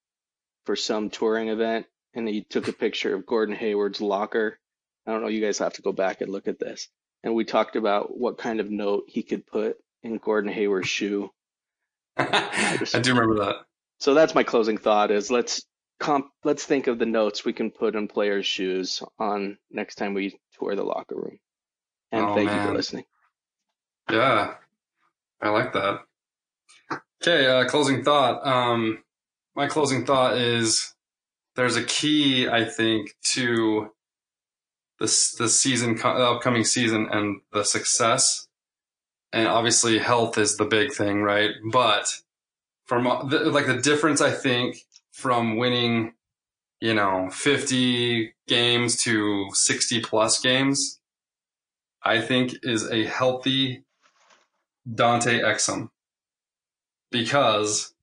for 0.65 0.75
some 0.75 1.11
touring 1.11 1.51
event 1.51 1.87
and 2.15 2.29
he 2.29 2.43
took 2.43 2.69
a 2.69 2.73
picture 2.73 3.15
of 3.15 3.27
Gordon 3.27 3.55
Hayward's 3.55 4.01
locker. 4.01 4.59
I 5.07 5.13
don't 5.13 5.23
know, 5.23 5.29
you 5.29 5.45
guys 5.45 5.59
have 5.59 5.75
to 5.75 5.83
go 5.83 5.93
back 5.93 6.21
and 6.21 6.31
look 6.31 6.49
at 6.49 6.59
this. 6.59 6.89
And 7.23 7.35
we 7.35 7.45
talked 7.45 7.77
about 7.77 8.17
what 8.17 8.39
kind 8.39 8.61
of 8.61 8.71
note 8.71 9.05
he 9.09 9.23
could 9.23 9.47
put 9.47 9.77
in 10.03 10.19
Gordon 10.19 10.53
Hayward's 10.53 10.89
shoe. 10.89 11.31
I 12.17 13.01
do 13.03 13.15
remember 13.15 13.45
that. 13.45 13.57
So 13.99 14.15
that's 14.15 14.35
my 14.35 14.45
closing 14.45 14.79
thought 14.79 15.11
is 15.11 15.31
let's 15.31 15.65
comp 15.99 16.27
let's 16.45 16.65
think 16.65 16.87
of 16.87 16.99
the 16.99 17.07
notes 17.07 17.45
we 17.45 17.53
can 17.53 17.71
put 17.71 17.97
in 17.97 18.07
players' 18.07 18.47
shoes 18.47 19.03
on 19.19 19.59
next 19.71 19.97
time 19.97 20.15
we 20.15 20.39
tour 20.59 20.77
the 20.77 20.85
locker 20.85 21.17
room. 21.17 21.39
And 22.13 22.25
Oh, 22.25 22.35
thank 22.35 22.51
you 22.51 22.63
for 22.63 22.73
listening. 22.73 23.05
Yeah, 24.11 24.55
I 25.41 25.49
like 25.51 25.73
that. 25.73 26.01
Okay, 27.23 27.47
uh, 27.47 27.69
closing 27.69 28.05
thought. 28.05 28.47
Um, 28.47 29.03
my 29.55 29.67
closing 29.67 30.07
thought 30.07 30.37
is 30.39 30.95
there's 31.59 31.75
a 31.75 31.83
key, 31.83 32.49
I 32.49 32.65
think, 32.65 33.17
to 33.33 33.91
this 35.01 35.33
the 35.33 35.49
season, 35.49 36.01
upcoming 36.01 36.63
season, 36.63 37.09
and 37.11 37.41
the 37.53 37.65
success. 37.65 38.47
And 39.33 39.49
obviously, 39.49 39.99
health 39.99 40.39
is 40.39 40.57
the 40.57 40.65
big 40.65 40.93
thing, 40.93 41.21
right? 41.23 41.51
But 41.73 42.21
from 42.87 43.09
uh, 43.09 43.25
like 43.25 43.67
the 43.67 43.81
difference, 43.83 44.21
I 44.21 44.31
think, 44.31 44.87
from 45.11 45.57
winning, 45.57 46.15
you 46.81 46.95
know, 46.95 47.29
50 47.33 48.35
games 48.47 49.03
to 49.03 49.49
60 49.53 50.01
plus 50.03 50.41
games, 50.41 51.01
I 52.05 52.21
think 52.21 52.55
is 52.63 52.89
a 52.89 53.05
healthy 53.05 53.83
Dante 54.95 55.41
Exum 55.41 55.91
because 57.11 57.95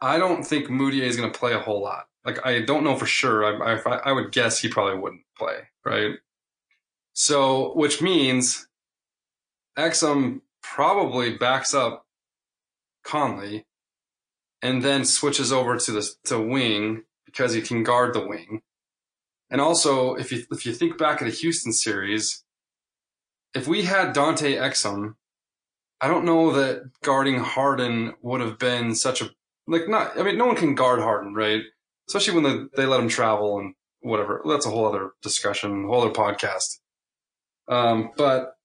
I 0.00 0.18
don't 0.18 0.44
think 0.44 0.68
Mudiay 0.68 1.02
is 1.02 1.16
going 1.16 1.32
to 1.32 1.36
play 1.36 1.52
a 1.52 1.58
whole 1.58 1.82
lot. 1.82 2.06
Like 2.26 2.44
I 2.44 2.60
don't 2.60 2.84
know 2.84 2.96
for 2.96 3.06
sure. 3.06 3.44
I, 3.44 3.76
I, 3.76 3.96
I 4.06 4.12
would 4.12 4.32
guess 4.32 4.58
he 4.58 4.68
probably 4.68 4.98
wouldn't 4.98 5.22
play, 5.38 5.68
right? 5.84 6.16
So, 7.12 7.72
which 7.74 8.02
means 8.02 8.68
Exum 9.78 10.40
probably 10.62 11.36
backs 11.36 11.72
up 11.72 12.04
Conley, 13.04 13.64
and 14.60 14.82
then 14.82 15.04
switches 15.04 15.52
over 15.52 15.76
to 15.78 15.92
the 15.92 16.10
to 16.24 16.38
wing 16.38 17.04
because 17.24 17.54
he 17.54 17.62
can 17.62 17.84
guard 17.84 18.12
the 18.12 18.26
wing. 18.26 18.62
And 19.48 19.60
also, 19.60 20.16
if 20.16 20.32
you 20.32 20.44
if 20.50 20.66
you 20.66 20.72
think 20.72 20.98
back 20.98 21.22
at 21.22 21.26
the 21.26 21.30
Houston 21.30 21.72
series, 21.72 22.42
if 23.54 23.68
we 23.68 23.82
had 23.82 24.12
Dante 24.12 24.56
Exum, 24.56 25.14
I 26.00 26.08
don't 26.08 26.24
know 26.24 26.52
that 26.52 26.90
guarding 27.02 27.38
Harden 27.38 28.14
would 28.22 28.40
have 28.40 28.58
been 28.58 28.94
such 28.94 29.22
a 29.22 29.30
like 29.68 29.88
not. 29.88 30.18
I 30.18 30.22
mean, 30.22 30.36
no 30.36 30.46
one 30.46 30.56
can 30.56 30.74
guard 30.74 31.00
Harden, 31.00 31.34
right? 31.34 31.62
Especially 32.08 32.34
when 32.34 32.44
the, 32.44 32.70
they 32.76 32.86
let 32.86 32.98
them 32.98 33.08
travel 33.08 33.58
and 33.58 33.74
whatever. 34.00 34.42
That's 34.46 34.66
a 34.66 34.70
whole 34.70 34.86
other 34.86 35.12
discussion, 35.22 35.84
whole 35.84 36.02
other 36.02 36.14
podcast. 36.14 36.78
Um, 37.68 38.10
but 38.16 38.56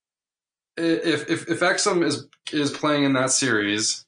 if 0.78 1.30
if 1.30 1.50
if 1.50 1.60
Exum 1.60 2.06
is 2.06 2.28
is 2.52 2.72
playing 2.72 3.04
in 3.04 3.14
that 3.14 3.32
series, 3.32 4.06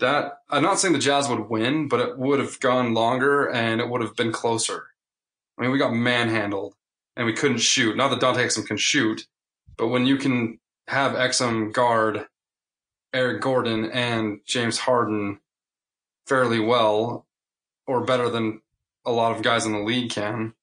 that 0.00 0.38
I'm 0.50 0.62
not 0.62 0.78
saying 0.78 0.94
the 0.94 0.98
Jazz 0.98 1.28
would 1.28 1.48
win, 1.48 1.88
but 1.88 2.00
it 2.00 2.18
would 2.18 2.40
have 2.40 2.58
gone 2.60 2.94
longer 2.94 3.48
and 3.48 3.80
it 3.80 3.88
would 3.88 4.02
have 4.02 4.16
been 4.16 4.32
closer. 4.32 4.86
I 5.56 5.62
mean, 5.62 5.70
we 5.70 5.78
got 5.78 5.94
manhandled 5.94 6.74
and 7.16 7.26
we 7.26 7.32
couldn't 7.32 7.58
shoot. 7.58 7.96
Not 7.96 8.08
that 8.08 8.20
Dante 8.20 8.44
Exum 8.44 8.66
can 8.66 8.76
shoot, 8.76 9.26
but 9.76 9.88
when 9.88 10.06
you 10.06 10.16
can 10.16 10.58
have 10.88 11.12
Exum 11.12 11.72
guard 11.72 12.26
Eric 13.14 13.42
Gordon 13.42 13.90
and 13.90 14.40
James 14.46 14.78
Harden 14.78 15.38
fairly 16.26 16.60
well, 16.60 17.26
or 17.86 18.04
better 18.04 18.28
than 18.28 18.60
a 19.04 19.12
lot 19.12 19.34
of 19.34 19.42
guys 19.42 19.66
in 19.66 19.72
the 19.72 19.80
league 19.80 20.10
can, 20.10 20.54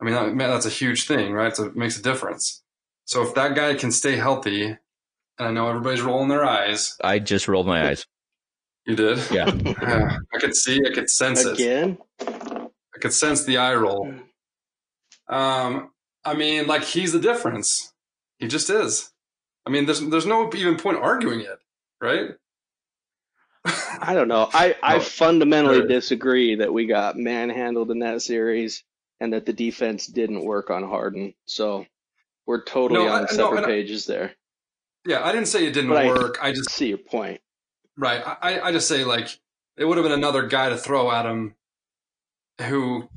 I 0.00 0.04
mean, 0.04 0.14
that, 0.14 0.36
that's 0.36 0.66
a 0.66 0.70
huge 0.70 1.06
thing, 1.06 1.32
right? 1.32 1.54
So 1.54 1.64
it 1.64 1.76
makes 1.76 1.98
a 1.98 2.02
difference. 2.02 2.62
So 3.06 3.22
if 3.22 3.34
that 3.34 3.54
guy 3.54 3.74
can 3.74 3.92
stay 3.92 4.16
healthy, 4.16 4.76
and 5.38 5.48
I 5.48 5.50
know 5.50 5.68
everybody's 5.68 6.02
rolling 6.02 6.28
their 6.28 6.44
eyes. 6.44 6.96
I 7.02 7.18
just 7.18 7.48
rolled 7.48 7.66
my 7.66 7.88
eyes. 7.88 8.06
You 8.86 8.96
did? 8.96 9.18
Yeah. 9.30 9.52
yeah. 9.54 10.18
I 10.34 10.38
could 10.38 10.54
see, 10.54 10.80
I 10.86 10.92
could 10.92 11.10
sense 11.10 11.44
Again? 11.44 11.98
it. 12.20 12.28
I 12.94 12.98
could 13.00 13.12
sense 13.12 13.44
the 13.44 13.58
eye 13.58 13.74
roll. 13.74 14.14
Um, 15.28 15.90
I 16.24 16.34
mean, 16.34 16.66
like 16.66 16.84
he's 16.84 17.12
the 17.12 17.18
difference. 17.18 17.92
He 18.38 18.48
just 18.48 18.70
is. 18.70 19.10
I 19.66 19.70
mean, 19.70 19.86
there's 19.86 20.00
there's 20.00 20.26
no 20.26 20.50
even 20.54 20.76
point 20.76 20.98
arguing 20.98 21.40
it, 21.40 21.58
right? 22.00 22.30
I 23.64 24.12
don't 24.14 24.28
know. 24.28 24.48
I, 24.52 24.76
I 24.82 24.94
No, 24.96 25.00
fundamentally 25.00 25.78
sure. 25.78 25.86
disagree 25.88 26.56
that 26.56 26.72
we 26.72 26.86
got 26.86 27.16
manhandled 27.16 27.90
in 27.90 28.00
that 28.00 28.22
series 28.22 28.84
and 29.20 29.32
that 29.32 29.46
the 29.46 29.52
defense 29.52 30.06
didn't 30.06 30.44
work 30.44 30.70
on 30.70 30.82
Harden. 30.82 31.34
So 31.46 31.86
we're 32.46 32.62
totally 32.64 33.04
No, 33.04 33.08
I- 33.12 33.16
on 33.18 33.22
no, 33.22 33.26
separate 33.28 33.64
I- 33.64 33.66
pages 33.66 34.06
there. 34.06 34.34
Yeah, 35.06 35.22
I 35.24 35.32
didn't 35.32 35.48
say 35.48 35.66
it 35.66 35.72
didn't 35.72 35.90
But 35.90 36.06
I- 36.06 36.08
work. 36.08 36.38
I 36.42 36.52
just 36.52 36.70
See 36.70 36.88
your 36.88 36.98
point. 36.98 37.40
right. 37.96 38.22
I 38.26 38.60
I 38.60 38.72
just 38.72 38.88
say 38.88 39.04
like 39.04 39.28
it 39.76 39.84
would 39.84 39.96
have 39.98 40.04
been 40.04 40.12
another 40.12 40.46
guy 40.46 40.68
to 40.70 40.76
throw 40.76 41.10
at 41.10 41.26
him 41.26 41.54
who 42.60 43.08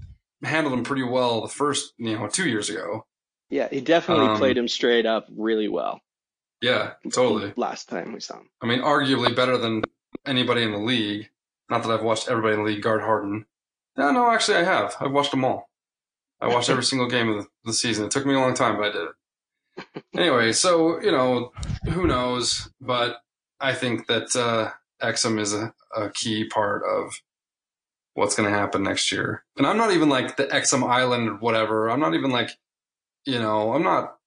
handled 0.44 0.74
him 0.74 0.84
pretty 0.84 1.04
well 1.04 1.42
the 1.42 1.48
first 1.48 1.94
you 1.98 2.18
know 2.18 2.28
two 2.28 2.48
years 2.50 2.70
ago. 2.70 3.06
Yeah, 3.50 3.70
he 3.70 3.80
definitely 3.82 4.28
Um, 4.28 4.38
played 4.38 4.58
him 4.58 4.68
straight 4.68 5.06
up 5.06 5.28
really 5.32 5.68
well. 5.70 6.02
Yeah, 6.62 6.94
totally. 7.14 7.54
Last 7.56 7.88
time 7.88 8.12
we 8.14 8.20
saw 8.20 8.40
him. 8.40 8.50
I 8.62 8.66
mean, 8.66 8.82
arguably 8.82 9.34
better 9.34 9.58
than 9.58 9.84
anybody 10.26 10.64
in 10.64 10.72
the 10.72 10.78
league. 10.78 11.30
Not 11.70 11.84
that 11.84 11.92
I've 11.92 12.04
watched 12.04 12.30
everybody 12.30 12.54
in 12.54 12.60
the 12.64 12.66
league 12.66 12.84
guard 12.84 13.02
Harden. 13.02 13.46
No, 13.98 14.12
no, 14.12 14.30
actually 14.30 14.58
I 14.58 14.64
have. 14.64 14.96
I've 15.00 15.12
watched 15.12 15.32
them 15.32 15.44
all. 15.44 15.70
I 16.40 16.48
watched 16.48 16.70
every 16.70 16.84
single 16.86 17.10
game 17.10 17.30
of 17.30 17.48
the, 17.66 17.74
season. 17.74 18.06
It 18.06 18.12
took 18.12 18.26
me 18.26 18.34
a 18.34 18.40
long 18.40 18.54
time, 18.54 18.78
but 18.78 18.90
I 18.90 18.92
did 18.92 19.02
it. 19.02 20.04
Anyway, 20.16 20.52
so, 20.54 21.02
you 21.02 21.12
know, 21.12 21.52
who 21.92 22.08
knows? 22.08 22.70
But 22.82 23.18
I 23.60 23.74
think 23.74 24.08
that 24.08 24.36
uh, 24.36 24.72
Exum 25.06 25.40
is 25.40 25.54
a, 25.54 25.74
a 25.96 26.10
key 26.10 26.46
part 26.46 26.84
of 26.84 27.22
what's 28.14 28.36
going 28.36 28.52
to 28.52 28.58
happen 28.58 28.84
next 28.84 29.12
year. 29.12 29.44
And 29.58 29.68
I'm 29.68 29.78
not 29.78 29.92
even 29.92 30.10
like 30.10 30.38
the 30.38 30.46
Exum 30.48 30.88
Island 30.88 31.30
or 31.30 31.36
whatever. 31.36 31.90
I'm 31.90 32.00
not 32.00 32.16
even 32.16 32.32
like, 32.32 32.52
you 33.26 33.40
know, 33.40 33.74
I'm 33.74 33.84
not 33.84 34.18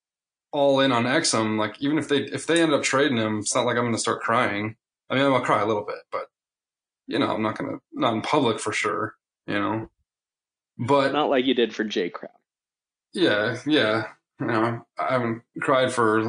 all 0.52 0.80
in 0.80 0.92
on 0.92 1.04
Exum. 1.04 1.58
Like 1.58 1.80
even 1.80 1.98
if 1.98 2.08
they 2.08 2.18
if 2.18 2.46
they 2.46 2.62
end 2.62 2.72
up 2.72 2.82
trading 2.82 3.16
him, 3.16 3.40
it's 3.40 3.54
not 3.54 3.66
like 3.66 3.76
I'm 3.76 3.82
going 3.82 3.94
to 3.94 3.98
start 3.98 4.20
crying. 4.22 4.76
I 5.10 5.14
mean, 5.16 5.24
I'm 5.24 5.32
gonna 5.32 5.44
cry 5.44 5.60
a 5.60 5.66
little 5.66 5.84
bit, 5.84 5.98
but 6.12 6.26
you 7.06 7.18
know, 7.18 7.34
I'm 7.34 7.42
not 7.42 7.58
gonna 7.58 7.78
not 7.92 8.14
in 8.14 8.22
public 8.22 8.60
for 8.60 8.72
sure. 8.72 9.16
You 9.46 9.54
know, 9.58 9.90
but 10.78 11.12
Not 11.12 11.28
like 11.30 11.44
you 11.44 11.54
did 11.54 11.74
for 11.74 11.82
Jay 11.84 12.08
Crowd. 12.10 12.30
yeah, 13.12 13.58
yeah. 13.66 14.06
You 14.40 14.46
know, 14.46 14.86
I 14.98 15.12
haven't 15.12 15.42
cried 15.60 15.92
for 15.92 16.20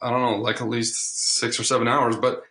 I 0.00 0.10
don't 0.10 0.22
know, 0.22 0.36
like 0.38 0.60
at 0.60 0.68
least 0.68 1.36
six 1.38 1.60
or 1.60 1.64
seven 1.64 1.86
hours. 1.86 2.16
But 2.16 2.42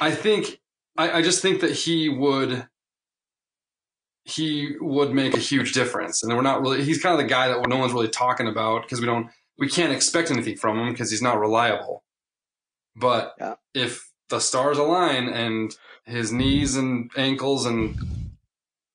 I 0.00 0.10
think 0.10 0.60
I, 0.96 1.18
I 1.18 1.22
just 1.22 1.42
think 1.42 1.60
that 1.60 1.72
he 1.72 2.08
would 2.08 2.66
he 4.24 4.74
would 4.80 5.12
make 5.12 5.34
a 5.36 5.40
huge 5.40 5.72
difference, 5.72 6.22
and 6.22 6.34
we're 6.34 6.42
not 6.42 6.60
really. 6.60 6.82
He's 6.82 7.00
kind 7.02 7.12
of 7.12 7.18
the 7.18 7.28
guy 7.32 7.48
that 7.48 7.68
no 7.68 7.76
one's 7.78 7.92
really 7.92 8.08
talking 8.08 8.48
about 8.48 8.82
because 8.82 9.00
we 9.00 9.06
don't 9.06 9.28
we 9.58 9.68
can't 9.68 9.92
expect 9.92 10.30
anything 10.30 10.56
from 10.56 10.78
him 10.78 10.90
because 10.92 11.10
he's 11.10 11.22
not 11.22 11.38
reliable. 11.38 12.02
But 12.96 13.34
Yeah. 13.38 13.54
if 13.74 14.10
the 14.28 14.40
stars 14.40 14.78
align 14.78 15.28
and 15.28 15.74
his 16.04 16.32
knees 16.32 16.76
and 16.76 17.10
ankles 17.16 17.66
and 17.66 17.96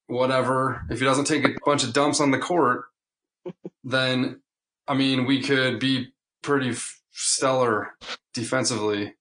whatever, 0.07 0.83
if 0.89 0.99
he 0.99 1.05
doesn't 1.05 1.25
take 1.25 1.45
a 1.45 1.55
bunch 1.65 1.83
of 1.83 1.93
dumps 1.93 2.19
on 2.19 2.31
the 2.31 2.37
court, 2.39 2.85
then 3.83 4.41
I 4.87 4.93
mean 4.93 5.25
we 5.25 5.41
could 5.41 5.79
be 5.79 6.13
pretty 6.41 6.71
f- 6.71 7.01
stellar 7.11 7.93
defensively, 8.33 9.13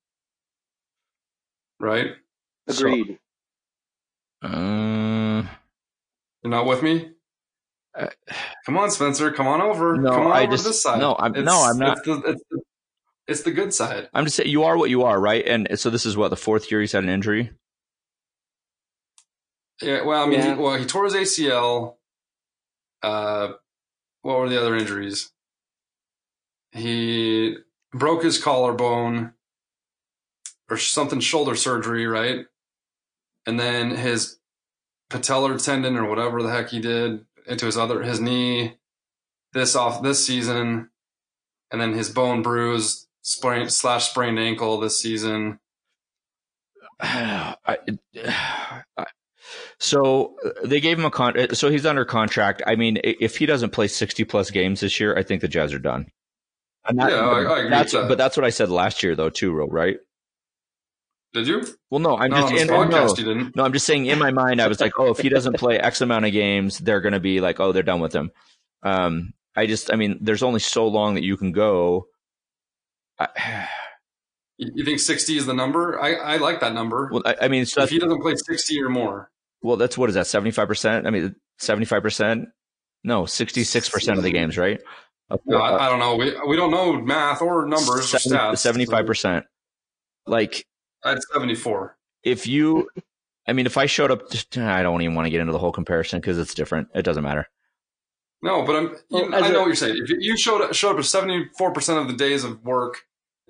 right? 1.79 2.11
So- 2.69 2.87
Agreed. 2.87 3.19
Uh, 4.43 5.43
You're 6.43 6.49
not 6.51 6.65
with 6.65 6.81
me? 6.83 7.11
Uh, 7.97 8.07
Come 8.65 8.77
on, 8.77 8.89
Spencer. 8.89 9.31
Come 9.31 9.47
on 9.47 9.61
over. 9.61 9.97
No, 9.97 10.11
come 10.11 10.27
on 10.27 10.31
I 10.31 10.43
over 10.43 10.51
just- 10.53 10.63
to 10.63 10.69
this 10.69 10.81
side. 10.81 10.99
no, 10.99 11.13
I'm- 11.13 11.31
It's- 11.35 11.45
no, 11.45 11.61
I'm 11.63 11.77
not. 11.77 11.97
It's 11.97 12.05
the, 12.07 12.13
it's, 12.31 12.41
the, 12.49 12.61
it's 13.27 13.43
the 13.43 13.51
good 13.51 13.73
side. 13.73 14.09
I'm 14.13 14.25
just 14.25 14.35
saying 14.35 14.49
you 14.49 14.63
are 14.63 14.77
what 14.77 14.89
you 14.89 15.03
are, 15.03 15.19
right? 15.19 15.45
And 15.45 15.67
so 15.79 15.89
this 15.89 16.05
is 16.05 16.17
what 16.17 16.29
the 16.29 16.37
fourth 16.37 16.71
year 16.71 16.81
he's 16.81 16.91
had 16.91 17.03
an 17.03 17.09
injury. 17.09 17.51
Yeah. 19.81 20.03
Well, 20.03 20.23
I 20.23 20.27
mean, 20.27 20.39
Yeah. 20.39 20.55
He, 20.55 20.61
well, 20.61 20.75
he 20.77 20.85
tore 20.85 21.05
his 21.05 21.13
ACL. 21.13 21.95
Uh, 23.01 23.53
what 24.21 24.37
were 24.37 24.49
the 24.49 24.59
other 24.59 24.75
injuries? 24.75 25.31
He 26.71 27.57
broke 27.91 28.23
his 28.23 28.41
collarbone 28.41 29.33
or 30.69 30.77
something, 30.77 31.19
shoulder 31.19 31.55
surgery, 31.55 32.05
right? 32.07 32.45
And 33.45 33.59
then 33.59 33.91
his 33.91 34.37
patellar 35.09 35.61
tendon 35.63 35.97
or 35.97 36.07
whatever 36.07 36.41
the 36.41 36.49
heck 36.51 36.69
he 36.69 36.79
did 36.79 37.25
into 37.47 37.65
his 37.65 37.77
other 37.77 38.01
his 38.03 38.21
knee 38.21 38.77
this 39.53 39.75
off 39.75 40.01
this 40.01 40.25
season, 40.25 40.89
and 41.71 41.81
then 41.81 41.93
his 41.93 42.09
bone 42.09 42.41
bruise 42.41 43.07
sprain 43.21 43.69
slash 43.69 44.09
sprained 44.09 44.39
ankle 44.39 44.79
this 44.79 44.99
season. 44.99 45.59
I, 46.99 47.77
I- 48.97 49.05
so 49.79 50.35
uh, 50.45 50.49
they 50.67 50.79
gave 50.79 50.99
him 50.99 51.05
a 51.05 51.11
con. 51.11 51.37
uh, 51.37 51.53
So 51.53 51.69
he's 51.69 51.85
under 51.85 52.05
contract. 52.05 52.61
I 52.67 52.75
mean, 52.75 52.99
if 53.03 53.37
he 53.37 53.45
doesn't 53.45 53.71
play 53.71 53.87
sixty 53.87 54.23
plus 54.23 54.51
games 54.51 54.79
this 54.81 54.99
year, 54.99 55.17
I 55.17 55.23
think 55.23 55.41
the 55.41 55.47
Jazz 55.47 55.73
are 55.73 55.79
done. 55.79 56.05
And 56.87 56.99
that- 56.99 57.09
Yeah, 57.11 57.17
I- 57.17 57.41
I 57.41 57.57
agree 57.59 57.69
that's, 57.69 57.91
that. 57.93 58.07
But 58.07 58.17
that's 58.17 58.37
what 58.37 58.45
I 58.45 58.49
said 58.51 58.69
last 58.69 59.01
year, 59.03 59.15
though, 59.15 59.29
too, 59.31 59.51
Ro, 59.51 59.67
right? 59.67 59.97
Did 61.33 61.47
you? 61.47 61.63
Well, 61.89 61.99
no, 61.99 62.17
I'm 62.17 62.29
no, 62.29 62.49
just 62.49 62.53
in, 62.61 62.69
oh, 62.69 62.83
no, 62.83 63.07
you 63.07 63.15
didn't. 63.15 63.55
no, 63.55 63.63
I'm 63.63 63.71
just 63.73 63.85
saying 63.85 64.05
in 64.05 64.19
my 64.19 64.31
mind, 64.31 64.61
I 64.61 64.67
was 64.67 64.81
like, 64.81 64.99
oh, 64.99 65.11
if 65.11 65.17
he 65.19 65.29
doesn't 65.29 65.57
play 65.57 65.79
X 65.79 66.01
amount 66.01 66.25
of 66.25 66.33
games, 66.33 66.77
they're 66.77 66.99
going 67.01 67.13
to 67.13 67.19
be 67.21 67.39
like, 67.39 67.59
oh, 67.61 67.71
they're 67.71 67.83
done 67.83 68.01
with 68.01 68.13
him. 68.13 68.31
Um, 68.83 69.33
I 69.55 69.65
just, 69.65 69.91
I 69.93 69.95
mean, 69.95 70.17
there's 70.21 70.43
only 70.43 70.59
so 70.59 70.87
long 70.87 71.15
that 71.15 71.23
you 71.23 71.37
can 71.37 71.51
go. 71.53 72.07
I, 73.21 73.67
You 74.57 74.71
you 74.75 74.85
think 74.85 74.99
60 74.99 75.37
is 75.37 75.45
the 75.47 75.53
number? 75.55 75.99
I, 75.99 76.13
I 76.13 76.37
like 76.37 76.59
that 76.59 76.73
number. 76.73 77.09
well, 77.11 77.23
I, 77.25 77.35
I 77.43 77.47
mean, 77.47 77.65
so 77.65 77.81
if 77.81 77.89
he 77.89 77.97
doesn't 77.97 78.21
play 78.21 78.35
60 78.35 78.81
or 78.83 78.89
more, 78.89 79.31
well, 79.63 79.75
that's 79.77 79.97
what 79.97 80.09
is 80.09 80.15
that? 80.15 80.27
Seventy 80.27 80.51
five 80.51 80.67
percent? 80.67 81.07
I 81.07 81.09
mean, 81.09 81.35
seventy 81.57 81.85
five 81.85 82.03
percent? 82.03 82.49
No, 83.03 83.25
sixty 83.25 83.63
six 83.63 83.89
percent 83.89 84.17
of 84.17 84.23
the 84.23 84.31
games, 84.31 84.57
right? 84.57 84.79
no, 85.45 85.57
I, 85.57 85.87
I 85.87 85.89
don't 85.89 85.99
know. 85.99 86.15
We 86.15 86.35
we 86.47 86.55
don't 86.57 86.69
know 86.71 86.93
math 87.01 87.41
or 87.41 87.65
numbers 87.65 88.13
or 88.13 88.17
stats. 88.17 88.57
Seventy 88.59 88.85
five 88.85 89.05
percent. 89.07 89.45
Like 90.27 90.65
At 91.03 91.23
74. 91.33 91.97
if 92.23 92.45
you, 92.45 92.87
I 93.47 93.53
mean, 93.53 93.65
if 93.65 93.77
I 93.77 93.87
showed 93.87 94.11
up, 94.11 94.23
I 94.57 94.83
don't 94.83 95.01
even 95.01 95.15
want 95.15 95.25
to 95.25 95.31
get 95.31 95.41
into 95.41 95.53
the 95.53 95.59
whole 95.59 95.71
comparison 95.71 96.19
because 96.19 96.37
it's 96.37 96.53
different. 96.53 96.89
It 96.93 97.01
doesn't 97.01 97.23
matter. 97.23 97.47
No, 98.43 98.63
but 98.63 98.75
I'm. 98.75 98.95
Well, 99.09 99.33
as 99.33 99.43
I 99.43 99.49
know 99.49 99.57
a- 99.57 99.59
what 99.61 99.67
you're 99.67 99.75
saying. 99.75 99.97
If 100.03 100.09
you 100.19 100.37
showed 100.37 100.75
showed 100.75 100.93
up 100.93 100.99
at 100.99 101.05
74 101.05 101.71
percent 101.73 101.99
of 101.99 102.07
the 102.07 102.13
days 102.15 102.43
of 102.43 102.63
work 102.63 103.01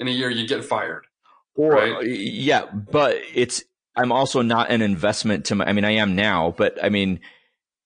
in 0.02 0.08
a 0.08 0.12
year, 0.12 0.30
you 0.30 0.48
get 0.48 0.66
fired. 0.66 1.06
Or 1.56 1.72
Right. 1.74 2.08
yeah, 2.08 2.66
but 2.66 3.18
it's 3.34 3.64
I'm 3.96 4.12
also 4.12 4.42
not 4.42 4.72
an 4.72 4.82
investment 4.82 5.46
to 5.46 5.56
my. 5.56 5.66
I 5.66 5.74
mean, 5.74 5.86
I 5.86 5.92
am 5.92 6.16
now, 6.16 6.54
but 6.58 6.84
I 6.84 6.90
mean, 6.90 7.20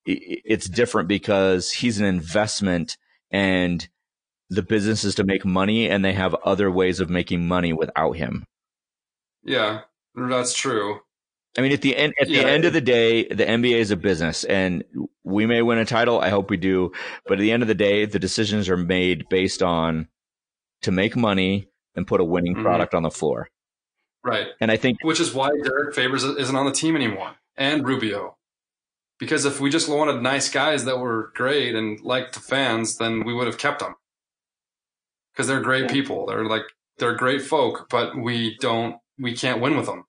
it's 0.05 0.69
different 0.69 1.09
because 1.09 1.71
he's 1.71 1.99
an 1.99 2.05
investment, 2.05 2.97
and 3.31 3.87
the 4.49 4.61
business 4.61 5.03
is 5.03 5.15
to 5.15 5.23
make 5.23 5.43
money, 5.45 5.89
and 5.89 6.05
they 6.05 6.13
have 6.13 6.35
other 6.45 6.71
ways 6.71 6.99
of 6.99 7.09
making 7.09 7.47
money 7.47 7.73
without 7.73 8.13
him. 8.13 8.45
Yeah, 9.43 9.81
that's 10.15 10.53
true. 10.53 10.99
I 11.57 11.61
mean, 11.61 11.71
at 11.71 11.81
the 11.81 11.95
end, 11.95 12.13
at 12.19 12.29
Yeah. 12.29 12.43
the 12.43 12.49
end 12.49 12.65
of 12.65 12.73
the 12.73 12.81
day, 12.81 13.23
the 13.27 13.45
NBA 13.45 13.79
is 13.79 13.89
a 13.91 13.95
business 13.95 14.43
and 14.43 14.83
we 15.23 15.45
may 15.45 15.61
win 15.61 15.77
a 15.77 15.85
title. 15.85 16.19
I 16.19 16.27
hope 16.27 16.49
we 16.49 16.57
do. 16.57 16.91
But 17.25 17.39
at 17.39 17.41
the 17.41 17.53
end 17.53 17.63
of 17.63 17.67
the 17.69 17.75
day, 17.75 18.05
the 18.05 18.19
decisions 18.19 18.67
are 18.67 18.75
made 18.75 19.29
based 19.29 19.63
on 19.63 20.09
to 20.81 20.91
make 20.91 21.15
money 21.15 21.69
and 21.95 22.07
put 22.07 22.19
a 22.21 22.23
winning 22.23 22.55
Mhm. 22.55 22.63
product 22.63 22.93
on 22.93 23.03
the 23.03 23.11
floor. 23.11 23.49
Right. 24.23 24.47
And 24.59 24.71
I 24.71 24.77
think 24.77 24.97
Which 25.03 25.19
is 25.19 25.33
why 25.33 25.49
Derrick 25.63 25.93
Favors 25.95 26.23
isn't 26.23 26.55
on 26.55 26.65
the 26.65 26.71
team 26.71 26.95
anymore, 26.95 27.35
and 27.55 27.85
Rubio. 27.87 28.37
Because 29.19 29.45
if 29.45 29.59
we 29.61 29.69
just 29.69 29.87
wanted 29.87 30.21
nice 30.21 30.49
guys 30.49 30.83
that 30.85 30.99
were 30.99 31.31
great 31.35 31.73
and 31.75 31.99
liked 32.01 32.33
the 32.33 32.39
fans, 32.41 32.97
then 32.97 33.23
we 33.23 33.33
would 33.33 33.47
have 33.47 33.57
kept 33.57 33.79
them. 33.79 33.95
Because 35.31 35.47
they're 35.47 35.61
great 35.61 35.83
Yeah. 35.83 35.91
people. 35.91 36.25
They're 36.25 36.45
like 36.45 36.63
they're 36.97 37.15
great 37.15 37.41
folk, 37.41 37.87
but 37.89 38.15
we 38.17 38.57
don't 38.57 38.97
we 39.19 39.33
can't 39.35 39.61
win 39.61 39.77
with 39.77 39.85
them. 39.85 40.05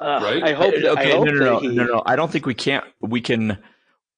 Uh, 0.00 0.20
Right? 0.22 0.42
I 0.42 0.52
hope. 0.52 0.74
okay, 0.74 0.88
I 1.12 1.16
hope 1.16 1.26
no, 1.26 1.32
no, 1.32 1.38
that 1.38 1.44
no, 1.44 1.58
he, 1.60 1.68
no, 1.68 1.84
no. 1.84 2.02
I 2.06 2.14
don't 2.16 2.30
think 2.30 2.46
we 2.46 2.54
can't. 2.54 2.84
We 3.00 3.20
can. 3.20 3.58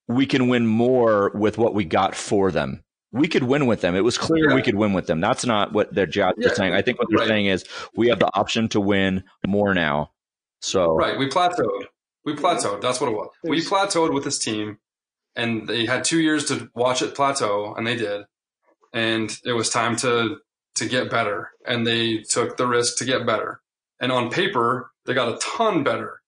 We 0.08 0.26
can 0.26 0.48
win 0.48 0.66
more 0.66 1.30
with 1.34 1.56
what 1.56 1.72
we 1.72 1.84
got 1.84 2.16
for 2.16 2.50
them. 2.50 2.82
We 3.12 3.26
could 3.28 3.42
win 3.42 3.66
with 3.66 3.80
them. 3.80 3.96
It 3.96 4.04
was 4.04 4.16
clear 4.18 4.50
Yeah. 4.50 4.54
we 4.54 4.62
could 4.62 4.76
win 4.76 4.92
with 4.92 5.06
them. 5.06 5.20
That's 5.20 5.44
not 5.44 5.72
what 5.72 5.92
their 5.94 6.06
job 6.06 6.34
Yeah, 6.38 6.48
is 6.50 6.56
saying. 6.56 6.74
I 6.74 6.82
think 6.82 6.98
what 6.98 7.08
they're 7.11 7.18
right. 7.18 7.28
saying 7.28 7.46
is 7.46 7.64
we 7.96 8.08
have 8.08 8.20
the 8.20 8.30
option 8.38 8.68
to 8.70 8.80
win 8.80 9.24
more 9.46 9.74
now. 9.74 10.12
So 10.61 10.94
Right. 10.94 11.18
We 11.18 11.28
plateaued. 11.28 11.86
We 12.24 12.34
plateaued. 12.34 12.80
That's 12.82 13.00
what 13.00 13.11
it 13.11 13.16
was. 13.16 13.30
We 13.42 13.62
plateaued 13.62 14.12
with 14.14 14.24
this 14.24 14.38
team, 14.38 14.78
and 15.34 15.66
they 15.66 15.86
had 15.86 16.04
two 16.04 16.20
years 16.20 16.44
to 16.46 16.70
watch 16.74 17.02
it 17.02 17.14
plateau, 17.14 17.74
and 17.76 17.86
they 17.86 17.96
did. 17.96 18.26
And 18.92 19.36
it 19.44 19.52
was 19.52 19.70
time 19.70 19.96
to 19.96 20.38
to 20.76 20.86
get 20.88 21.11
better, 21.11 21.50
and 21.66 21.84
they 21.86 22.18
took 22.18 22.56
the 22.56 22.66
risk 22.66 22.96
to 22.98 23.04
get 23.04 23.26
better. 23.26 23.61
And 24.00 24.12
on 24.12 24.30
paper, 24.30 24.92
they 25.04 25.14
got 25.14 25.34
a 25.34 25.38
ton 25.38 25.82
better, 25.82 26.22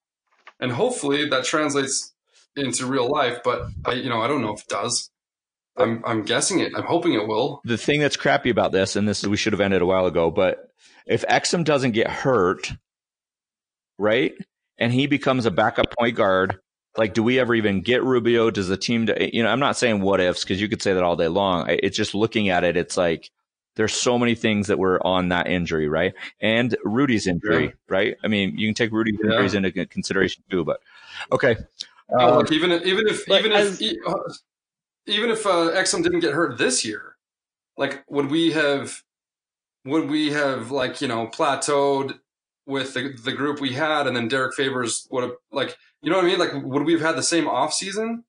and 0.59 0.72
hopefully 0.72 1.28
that 1.28 1.45
translates 1.45 2.12
into 2.57 2.87
real 2.87 3.09
life. 3.09 3.39
But 3.45 3.68
I, 3.85 3.93
you 3.93 4.09
know, 4.11 4.20
I 4.20 4.26
don't 4.26 4.43
know 4.43 4.53
if 4.55 4.62
it 4.62 4.68
does. 4.68 5.11
I'm 5.77 6.03
I'm 6.05 6.23
guessing 6.25 6.61
it. 6.61 6.73
I'm 6.77 6.83
hoping 6.85 7.14
it 7.14 7.27
will. 7.27 7.61
the 7.64 7.79
thing 7.79 8.01
that's 8.01 8.16
crappy 8.16 8.51
about 8.51 8.73
this, 8.73 8.95
and 8.97 9.09
this 9.09 9.27
we 9.27 9.37
should 9.37 9.53
have 9.53 9.61
ended 9.61 9.83
a 9.83 9.87
while 9.87 10.07
ago, 10.07 10.31
but 10.31 10.68
if 11.07 11.25
Exum 11.27 11.64
doesn't 11.64 11.93
get 11.93 12.09
hurt, 12.11 12.70
right, 13.99 14.35
and 14.79 14.93
he 14.93 15.07
becomes 15.07 15.47
a 15.47 15.51
backup 15.51 15.87
point 15.99 16.16
guard, 16.16 16.59
like, 16.97 17.14
do 17.14 17.23
we 17.23 17.39
ever 17.39 17.55
even 17.55 17.81
get 17.81 18.03
Rubio? 18.05 18.51
Does 18.51 18.68
the 18.68 18.77
team, 18.77 19.09
you 19.33 19.43
know, 19.43 19.49
I'm 19.49 19.61
not 19.61 19.77
saying 19.77 20.01
what 20.03 20.20
ifs 20.20 20.45
because 20.45 20.61
you 20.61 20.68
could 20.68 20.83
say 20.83 20.93
that 20.93 21.03
all 21.03 21.16
day 21.16 21.29
long. 21.29 21.66
It's 21.68 21.97
just 21.97 22.14
looking 22.14 22.49
at 22.51 22.64
it, 22.64 22.77
it's 22.77 22.97
like 22.97 23.31
there's 23.77 23.95
so 23.95 24.18
many 24.18 24.35
things 24.35 24.66
that 24.66 24.79
were 24.79 25.05
on 25.07 25.31
that 25.31 25.47
injury, 25.47 25.89
right? 25.89 26.12
And 26.41 26.77
Rudy's 26.85 27.27
injury, 27.27 27.64
Yeah. 27.64 27.70
right? 27.89 28.16
I 28.23 28.29
mean, 28.29 28.59
you 28.59 28.68
can 28.68 28.75
take 28.75 28.93
Rudy's 28.93 29.16
Yeah. 29.25 29.31
injuries 29.31 29.55
into 29.55 29.87
consideration 29.87 30.43
too, 30.51 30.64
but 30.64 30.81
okay. 31.33 31.57
Oh, 32.11 32.29
Um, 32.33 32.39
look, 32.41 32.53
even 32.53 32.70
if, 32.73 32.85
even 32.85 33.09
if 33.09 33.25
but 33.27 33.39
even 33.41 33.53
as- 33.53 33.81
if 33.81 33.93
e- 33.93 34.01
uh, 34.07 34.12
even 35.07 35.30
if 35.30 35.46
uh, 35.46 35.70
Exum 35.72 36.03
didn't 36.03 36.20
get 36.20 36.34
hurt 36.34 36.59
this 36.59 36.84
year, 36.84 37.16
like 37.76 38.05
would 38.09 38.30
we 38.30 38.53
have 38.53 39.03
would 39.84 40.09
we 40.09 40.32
have 40.32 40.70
like 40.70 41.00
you 41.00 41.09
know 41.09 41.26
plateaued 41.26 42.18
with 42.66 42.94
the 42.94 43.12
the 43.24 43.32
group 43.32 43.61
we 43.61 43.72
had, 43.72 44.07
and 44.07 44.16
then 44.16 44.28
Derrick 44.28 44.55
Favors 44.55 45.07
would 45.11 45.24
have 45.24 45.32
like 45.50 45.76
you 46.03 46.11
know 46.11 46.16
what 46.16 46.26
I 46.26 46.28
mean? 46.28 46.38
Like 46.38 46.53
would 46.55 46.84
we 46.84 46.92
have 46.92 47.03
had 47.03 47.16
the 47.16 47.22
same 47.22 47.48
off 47.48 47.72
season? 47.72 48.24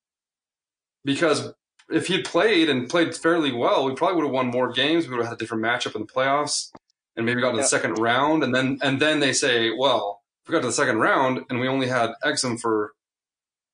Because 1.06 1.54
if 1.90 2.08
he'd 2.08 2.26
played 2.26 2.70
and 2.70 2.90
played 2.90 3.16
fairly 3.16 3.52
well, 3.52 3.86
we 3.86 3.94
probably 3.94 4.16
would 4.16 4.26
have 4.26 4.34
won 4.34 4.48
more 4.48 4.72
games. 4.72 5.06
We 5.06 5.12
would 5.12 5.24
have 5.24 5.34
had 5.34 5.36
a 5.36 5.38
different 5.38 5.64
matchup 5.64 5.96
in 5.96 6.02
the 6.02 6.08
playoffs, 6.08 6.72
and 7.16 7.26
maybe 7.26 7.42
got 7.42 7.52
to 7.52 7.58
the 7.58 7.64
second 7.64 7.96
round. 7.96 8.44
And 8.44 8.56
then 8.56 8.80
and 8.82 9.00
then 9.00 9.20
they 9.20 9.34
say, 9.34 9.72
well, 9.72 10.22
if 10.44 10.50
we 10.50 10.54
got 10.54 10.62
to 10.62 10.68
the 10.68 10.74
second 10.74 10.98
round 10.98 11.42
and 11.50 11.60
we 11.60 11.68
only 11.68 11.88
had 11.88 12.12
Exum 12.24 12.60
for 12.60 12.94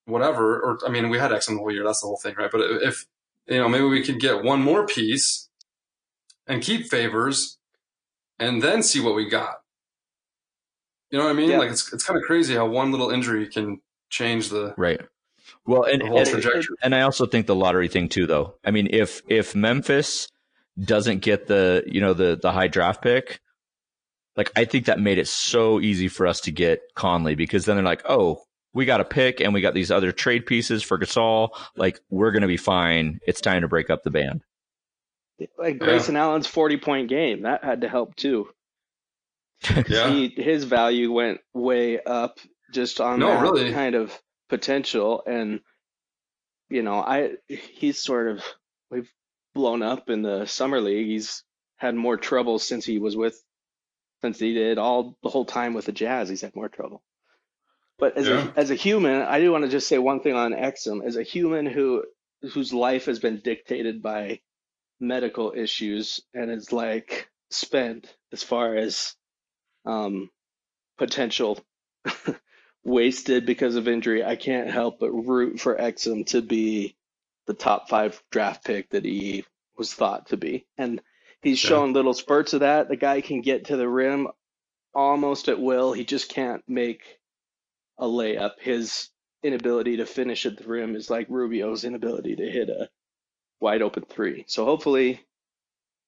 whatever, 0.10 0.60
or 0.60 0.80
I 0.86 0.90
mean, 0.90 1.10
we 1.10 1.20
had 1.20 1.32
X 1.32 1.48
in 1.48 1.56
the 1.56 1.62
whole 1.62 1.72
year. 1.72 1.84
That's 1.84 2.02
the 2.02 2.08
whole 2.08 2.18
thing, 2.18 2.36
right? 2.38 2.52
But 2.52 2.62
if 2.62 3.06
you 3.48 3.58
know, 3.58 3.70
maybe 3.70 3.86
we 3.86 4.04
could 4.04 4.20
get 4.20 4.44
one 4.44 4.62
more 4.62 4.86
piece 4.86 5.50
and 6.48 6.62
keep 6.62 6.88
favors, 6.88 7.58
and 8.40 8.62
then 8.62 8.84
see 8.84 9.00
what 9.00 9.16
we 9.16 9.30
got. 9.30 9.58
You 11.12 11.18
know 11.18 11.26
what 11.26 11.32
I 11.32 11.34
mean? 11.34 11.52
Yeah. 11.52 11.58
Like 11.58 11.72
it's 11.72 11.92
it's 11.94 12.04
kind 12.04 12.18
of 12.18 12.24
crazy 12.24 12.56
how 12.56 12.68
one 12.68 12.92
little 12.92 13.10
injury 13.10 13.48
can 13.48 13.82
change 14.10 14.50
the, 14.50 14.74
Right. 14.78 15.02
Well, 15.66 15.84
and, 15.84 16.02
the 16.02 16.08
whole 16.08 16.20
and, 16.20 16.30
trajectory. 16.30 16.76
and 16.82 16.96
I 16.96 17.02
also 17.02 17.26
think 17.26 17.48
the 17.48 17.56
lottery 17.56 17.88
thing 17.88 18.10
too, 18.10 18.28
though. 18.28 18.56
I 18.64 18.72
mean, 18.72 18.88
if 18.92 19.22
if 19.28 19.56
Memphis 19.56 20.28
doesn't 20.80 21.20
get 21.20 21.48
the 21.48 21.84
you 21.86 22.02
know 22.02 22.14
the 22.14 22.38
the 22.42 22.52
high 22.52 22.68
draft 22.68 23.02
pick, 23.02 23.40
like 24.36 24.52
I 24.56 24.66
think 24.66 24.86
that 24.86 25.00
made 25.00 25.18
it 25.18 25.28
so 25.28 25.80
easy 25.80 26.08
for 26.08 26.28
us 26.28 26.42
to 26.42 26.52
get 26.52 26.82
Conley 26.96 27.36
because 27.36 27.66
then 27.66 27.76
they're 27.76 27.86
like, 27.86 28.04
oh, 28.08 28.44
we 28.74 28.86
got 28.86 29.02
a 29.02 29.06
pick 29.06 29.40
and 29.42 29.54
we 29.54 29.62
got 29.62 29.74
these 29.74 29.92
other 29.92 30.12
trade 30.12 30.46
pieces 30.46 30.84
for 30.84 30.98
Gasol. 31.00 31.50
Like 31.76 32.00
we're 32.10 32.32
gonna 32.32 32.48
be 32.48 32.58
fine. 32.58 33.20
It's 33.26 33.42
time 33.42 33.62
to 33.62 33.68
break 33.68 33.90
up 33.90 34.04
the 34.04 34.12
band. 34.12 34.44
like 35.58 35.80
Grayson 35.80 36.16
Allen's 36.16 36.48
forty 36.48 36.78
point 36.78 37.10
game 37.10 37.44
that 37.44 37.64
had 37.64 37.82
to 37.82 37.90
help 37.90 38.16
too. 38.16 38.50
yeah. 39.88 40.10
He 40.10 40.30
his 40.30 40.64
value 40.64 41.12
went 41.12 41.40
way 41.54 42.00
up 42.02 42.40
just 42.74 43.02
on 43.02 43.20
No, 43.20 43.28
that 43.28 43.42
really. 43.42 43.74
kind 43.74 43.96
of 43.96 44.18
potential, 44.50 45.24
and 45.26 45.60
you 46.70 46.84
know, 46.84 47.00
I 47.00 47.32
he's 47.48 48.00
sort 48.00 48.28
of 48.30 48.44
we've 48.92 49.12
blown 49.56 49.82
up 49.82 50.10
in 50.10 50.22
the 50.22 50.46
summer 50.46 50.80
league. 50.80 51.08
He's 51.08 51.44
had 51.78 51.96
more 51.96 52.18
trouble 52.18 52.60
since 52.60 52.86
he 52.86 53.00
was 53.00 53.16
with 53.18 53.42
since 54.22 54.38
he 54.40 54.54
did 54.54 54.78
all 54.78 55.18
the 55.24 55.30
whole 55.30 55.46
time 55.46 55.74
with 55.74 55.86
the 55.86 55.92
Jazz. 55.92 56.30
He's 56.30 56.42
had 56.42 56.56
more 56.56 56.70
trouble. 56.70 57.02
But 58.00 58.18
as 58.18 58.28
Yeah. 58.28 58.52
a 58.56 58.60
as 58.60 58.72
a 58.72 58.76
human, 58.76 59.24
I 59.24 59.40
do 59.42 59.52
want 59.52 59.66
to 59.66 59.72
just 59.72 59.88
say 59.88 59.98
one 60.00 60.22
thing 60.22 60.36
on 60.36 60.54
Exum. 60.54 61.06
As 61.06 61.18
a 61.18 61.24
human 61.24 61.66
who 61.68 62.06
whose 62.54 62.74
life 62.74 63.06
has 63.06 63.20
been 63.20 63.42
dictated 63.42 64.02
by 64.02 64.42
medical 65.00 65.54
issues 65.56 66.22
and 66.34 66.52
is 66.52 66.74
like 66.74 67.30
spent 67.52 68.16
as 68.34 68.44
far 68.44 68.76
as 68.76 69.16
um, 69.86 70.30
potential 70.98 71.60
wasted 72.86 73.46
because 73.46 73.76
of 73.76 73.88
injury, 73.88 74.24
I 74.24 74.36
can't 74.38 74.72
help 74.72 75.00
but 75.00 75.12
root 75.12 75.60
for 75.60 75.76
Exum 75.78 76.26
to 76.28 76.42
be 76.42 76.96
the 77.48 77.54
top 77.56 77.90
five 77.90 78.22
draft 78.32 78.66
pick 78.66 78.90
that 78.92 79.06
he 79.06 79.46
was 79.78 79.94
thought 79.94 80.28
to 80.30 80.38
be. 80.38 80.66
And 80.78 81.02
he's 81.42 81.60
Yeah. 81.64 81.70
shown 81.70 81.94
little 81.94 82.14
spurts 82.16 82.54
of 82.54 82.62
that. 82.62 82.90
The 82.90 82.98
guy 82.98 83.22
can 83.22 83.42
get 83.42 83.66
to 83.68 83.78
the 83.78 83.90
rim 83.90 84.28
almost 84.96 85.50
at 85.50 85.60
will. 85.62 85.94
He 85.94 86.06
just 86.06 86.30
can't 86.30 86.64
make 86.68 87.19
a 88.00 88.06
layup. 88.06 88.54
His 88.60 89.10
inability 89.44 89.98
to 89.98 90.06
finish 90.06 90.46
at 90.46 90.58
the 90.58 90.68
rim 90.68 90.96
is 90.96 91.10
like 91.10 91.28
Rubio's 91.30 91.84
inability 91.84 92.36
to 92.38 92.50
hit 92.50 92.70
a 92.70 92.90
wide 93.60 93.82
open 93.82 94.04
three. 94.04 94.46
So 94.48 94.66
hopefully, 94.66 95.22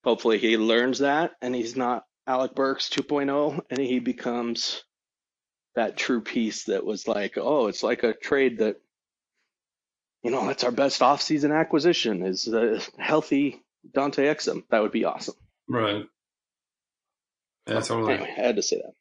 hopefully 0.03 0.37
he 0.37 0.57
learns 0.57 0.99
that 0.99 1.31
and 1.41 1.53
he's 1.53 1.75
not 1.75 2.05
Alec 2.27 2.55
Burks 2.55 2.89
2.0 2.89 3.61
and 3.69 3.79
he 3.79 3.99
becomes 3.99 4.83
that 5.75 5.97
true 5.97 6.21
piece 6.21 6.65
that 6.65 6.85
was 6.85 7.07
like, 7.07 7.37
oh, 7.37 7.67
it's 7.67 7.83
like 7.83 8.03
a 8.03 8.13
trade 8.13 8.59
that, 8.59 8.77
you 10.23 10.31
know, 10.31 10.45
that's 10.45 10.63
our 10.63 10.71
best 10.71 11.01
offseason 11.01 11.57
acquisition 11.57 12.25
is 12.25 12.47
a 12.47 12.81
healthy 12.97 13.61
Dante 13.93 14.25
Exum. 14.25 14.63
That 14.69 14.81
would 14.81 14.91
be 14.91 15.05
awesome. 15.05 15.35
Right. 15.67 16.05
Yeah, 17.67 17.79
totally. 17.79 18.13
Anyway, 18.13 18.33
I 18.37 18.41
had 18.41 18.55
to 18.57 18.61
say 18.61 18.77
that. 18.77 18.93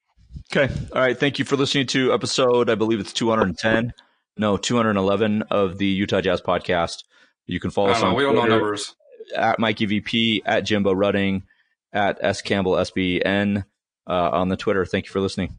Okay. 0.53 0.73
All 0.93 1.01
right. 1.01 1.19
Thank 1.19 1.39
you 1.39 1.45
for 1.45 1.57
listening 1.57 1.87
to 1.89 2.13
episode. 2.13 2.71
I 2.71 2.75
believe 2.75 2.99
it's 2.99 3.13
210. 3.13 3.93
No, 4.37 4.57
211 4.57 5.43
of 5.43 5.79
the 5.79 5.87
Utah 5.87 6.21
Jazz 6.21 6.41
podcast. 6.41 7.05
You 7.47 7.61
can 7.61 7.71
follow 7.71 7.91
us 7.91 8.01
know. 8.03 8.09
on 8.09 8.15
We 8.17 8.23
don't 8.25 8.35
know 8.35 8.41
Twitter. 8.43 8.57
numbers. 8.57 8.97
at 9.37 9.59
Mikey 9.61 9.87
VP, 9.87 10.43
at 10.45 10.63
Jimbo 10.63 10.93
Rudding, 10.93 11.45
at 11.93 12.19
S 12.21 12.43
Campbell 12.43 12.73
SBN 12.73 13.65
uh, 14.09 14.31
on 14.33 14.49
the 14.49 14.57
Twitter. 14.57 14.85
Thank 14.85 15.07
you 15.07 15.13
for 15.13 15.21
listening. 15.21 15.59